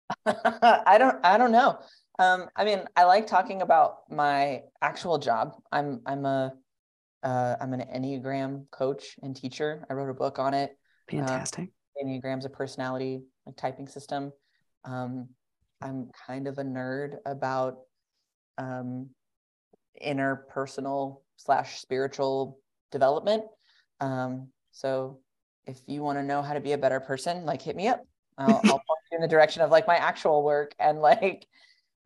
I 0.25 0.97
don't, 0.97 1.23
I 1.25 1.37
don't 1.37 1.51
know. 1.51 1.79
Um, 2.19 2.47
I 2.55 2.65
mean, 2.65 2.81
I 2.95 3.03
like 3.03 3.27
talking 3.27 3.61
about 3.61 4.09
my 4.09 4.63
actual 4.81 5.17
job. 5.17 5.53
I'm, 5.71 6.01
I'm 6.05 6.25
a, 6.25 6.53
uh, 7.23 7.55
I'm 7.61 7.73
an 7.73 7.81
Enneagram 7.93 8.69
coach 8.71 9.17
and 9.21 9.35
teacher. 9.35 9.85
I 9.89 9.93
wrote 9.93 10.09
a 10.09 10.13
book 10.13 10.39
on 10.39 10.53
it. 10.53 10.77
Fantastic. 11.09 11.69
Enneagram's 12.03 12.45
a 12.45 12.49
personality 12.49 13.21
like 13.45 13.55
typing 13.55 13.87
system. 13.87 14.31
Um, 14.85 15.29
I'm 15.81 16.09
kind 16.25 16.47
of 16.47 16.57
a 16.57 16.63
nerd 16.63 17.17
about 17.25 17.77
um, 18.57 19.09
interpersonal 20.03 21.21
slash 21.37 21.79
spiritual 21.79 22.59
development. 22.91 23.43
Um, 23.99 24.49
so 24.71 25.19
if 25.65 25.79
you 25.87 26.01
want 26.03 26.17
to 26.17 26.23
know 26.23 26.41
how 26.41 26.53
to 26.53 26.59
be 26.59 26.73
a 26.73 26.77
better 26.77 26.99
person, 26.99 27.45
like 27.45 27.61
hit 27.61 27.75
me 27.75 27.87
up. 27.87 28.01
I'll, 28.37 28.55
I'll 28.55 28.61
point 28.63 28.83
you 29.11 29.15
in 29.17 29.21
the 29.21 29.27
direction 29.27 29.61
of 29.61 29.71
like 29.71 29.87
my 29.87 29.97
actual 29.97 30.43
work 30.43 30.73
and 30.79 30.99
like, 30.99 31.47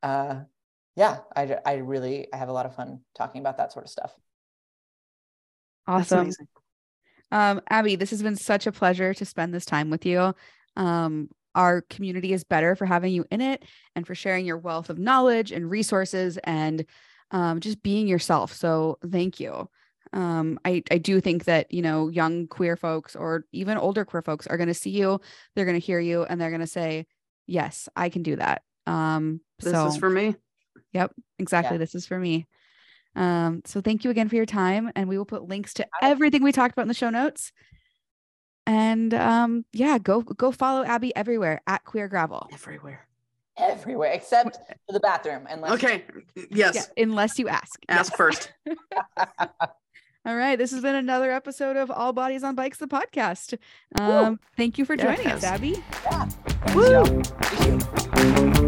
uh, 0.02 0.40
yeah, 0.96 1.18
I, 1.34 1.56
I 1.64 1.74
really 1.74 2.28
I 2.32 2.36
have 2.36 2.48
a 2.48 2.52
lot 2.52 2.66
of 2.66 2.74
fun 2.74 3.00
talking 3.16 3.40
about 3.40 3.58
that 3.58 3.72
sort 3.72 3.84
of 3.84 3.90
stuff. 3.90 4.14
Awesome. 5.86 6.30
Um, 7.30 7.62
Abi, 7.70 7.96
this 7.96 8.10
has 8.10 8.22
been 8.22 8.36
such 8.36 8.66
a 8.66 8.72
pleasure 8.72 9.14
to 9.14 9.24
spend 9.24 9.54
this 9.54 9.64
time 9.64 9.90
with 9.90 10.04
you. 10.04 10.34
Um, 10.76 11.28
our 11.54 11.82
community 11.82 12.32
is 12.32 12.44
better 12.44 12.76
for 12.76 12.86
having 12.86 13.12
you 13.12 13.24
in 13.30 13.40
it 13.40 13.64
and 13.96 14.06
for 14.06 14.14
sharing 14.14 14.46
your 14.46 14.58
wealth 14.58 14.90
of 14.90 14.98
knowledge 14.98 15.50
and 15.50 15.70
resources 15.70 16.38
and 16.44 16.84
um, 17.30 17.60
just 17.60 17.82
being 17.82 18.06
yourself. 18.06 18.52
So 18.52 18.98
thank 19.10 19.40
you. 19.40 19.68
Um, 20.12 20.60
I, 20.64 20.82
I 20.90 20.98
do 20.98 21.20
think 21.20 21.44
that, 21.44 21.72
you 21.72 21.80
know, 21.80 22.08
young 22.08 22.46
queer 22.46 22.76
folks 22.76 23.16
or 23.16 23.46
even 23.52 23.78
older 23.78 24.04
queer 24.04 24.22
folks 24.22 24.46
are 24.46 24.58
going 24.58 24.68
to 24.68 24.74
see 24.74 24.90
you, 24.90 25.20
they're 25.54 25.64
going 25.64 25.80
to 25.80 25.86
hear 25.86 26.00
you, 26.00 26.24
and 26.24 26.38
they're 26.38 26.50
going 26.50 26.60
to 26.60 26.66
say, 26.66 27.06
yes, 27.46 27.88
I 27.96 28.10
can 28.10 28.22
do 28.22 28.36
that. 28.36 28.62
Um, 28.86 29.40
This 29.58 29.72
so 29.72 29.86
is 29.86 29.96
for 29.96 30.10
me. 30.10 30.36
Yep, 30.92 31.12
exactly. 31.38 31.74
Yeah. 31.74 31.78
This 31.78 31.94
is 31.94 32.06
for 32.06 32.18
me. 32.18 32.46
Um, 33.14 33.62
so 33.64 33.80
thank 33.80 34.04
you 34.04 34.10
again 34.10 34.28
for 34.28 34.36
your 34.36 34.46
time, 34.46 34.90
and 34.96 35.08
we 35.08 35.18
will 35.18 35.24
put 35.24 35.48
links 35.48 35.74
to 35.74 35.86
everything 36.00 36.42
we 36.42 36.52
talked 36.52 36.72
about 36.72 36.82
in 36.82 36.88
the 36.88 36.94
show 36.94 37.10
notes. 37.10 37.52
And 38.66 39.12
um, 39.12 39.64
yeah, 39.72 39.98
go 39.98 40.22
go 40.22 40.52
follow 40.52 40.86
Abi 40.86 41.14
everywhere 41.16 41.60
at 41.66 41.84
Queer 41.84 42.08
Gravel. 42.08 42.48
Everywhere. 42.52 43.06
Everywhere 43.58 44.12
except 44.12 44.56
for 44.86 44.92
the 44.92 45.00
bathroom. 45.00 45.46
Unless 45.50 45.72
Okay. 45.72 46.04
Yes. 46.50 46.74
Yeah, 46.74 47.02
unless 47.02 47.38
you 47.38 47.48
ask. 47.48 47.78
Yeah. 47.88 47.98
Ask 47.98 48.16
first. 48.16 48.52
All 50.24 50.36
right, 50.36 50.56
this 50.56 50.70
has 50.70 50.80
been 50.80 50.94
another 50.94 51.32
episode 51.32 51.76
of 51.76 51.90
All 51.90 52.12
Bodies 52.12 52.44
on 52.44 52.54
Bikes, 52.54 52.78
the 52.78 52.86
podcast. 52.86 53.58
Um, 53.98 54.38
thank 54.56 54.78
you 54.78 54.84
for 54.84 54.96
joining 54.96 55.26
us, 55.26 55.42
Yes. 55.42 55.52
Abi. 55.52 55.82
Thanks, 58.14 58.58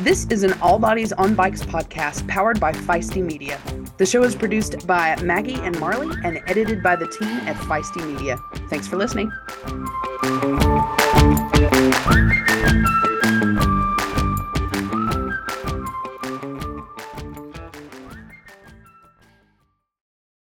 this 0.00 0.26
is 0.30 0.42
an 0.42 0.54
All 0.62 0.78
Bodies 0.78 1.12
on 1.12 1.34
Bikes 1.34 1.62
podcast 1.62 2.26
powered 2.28 2.60
by 2.60 2.72
Feisty 2.72 3.22
Media. 3.22 3.60
The 3.98 4.06
show 4.06 4.22
is 4.22 4.34
produced 4.34 4.86
by 4.86 5.16
Maggie 5.22 5.54
and 5.54 5.78
Marley 5.80 6.16
and 6.24 6.40
edited 6.46 6.82
by 6.82 6.96
the 6.96 7.08
team 7.08 7.28
at 7.28 7.56
Feisty 7.56 8.06
Media. 8.06 8.38
Thanks 8.68 8.86
for 8.86 8.96
listening. 8.96 9.30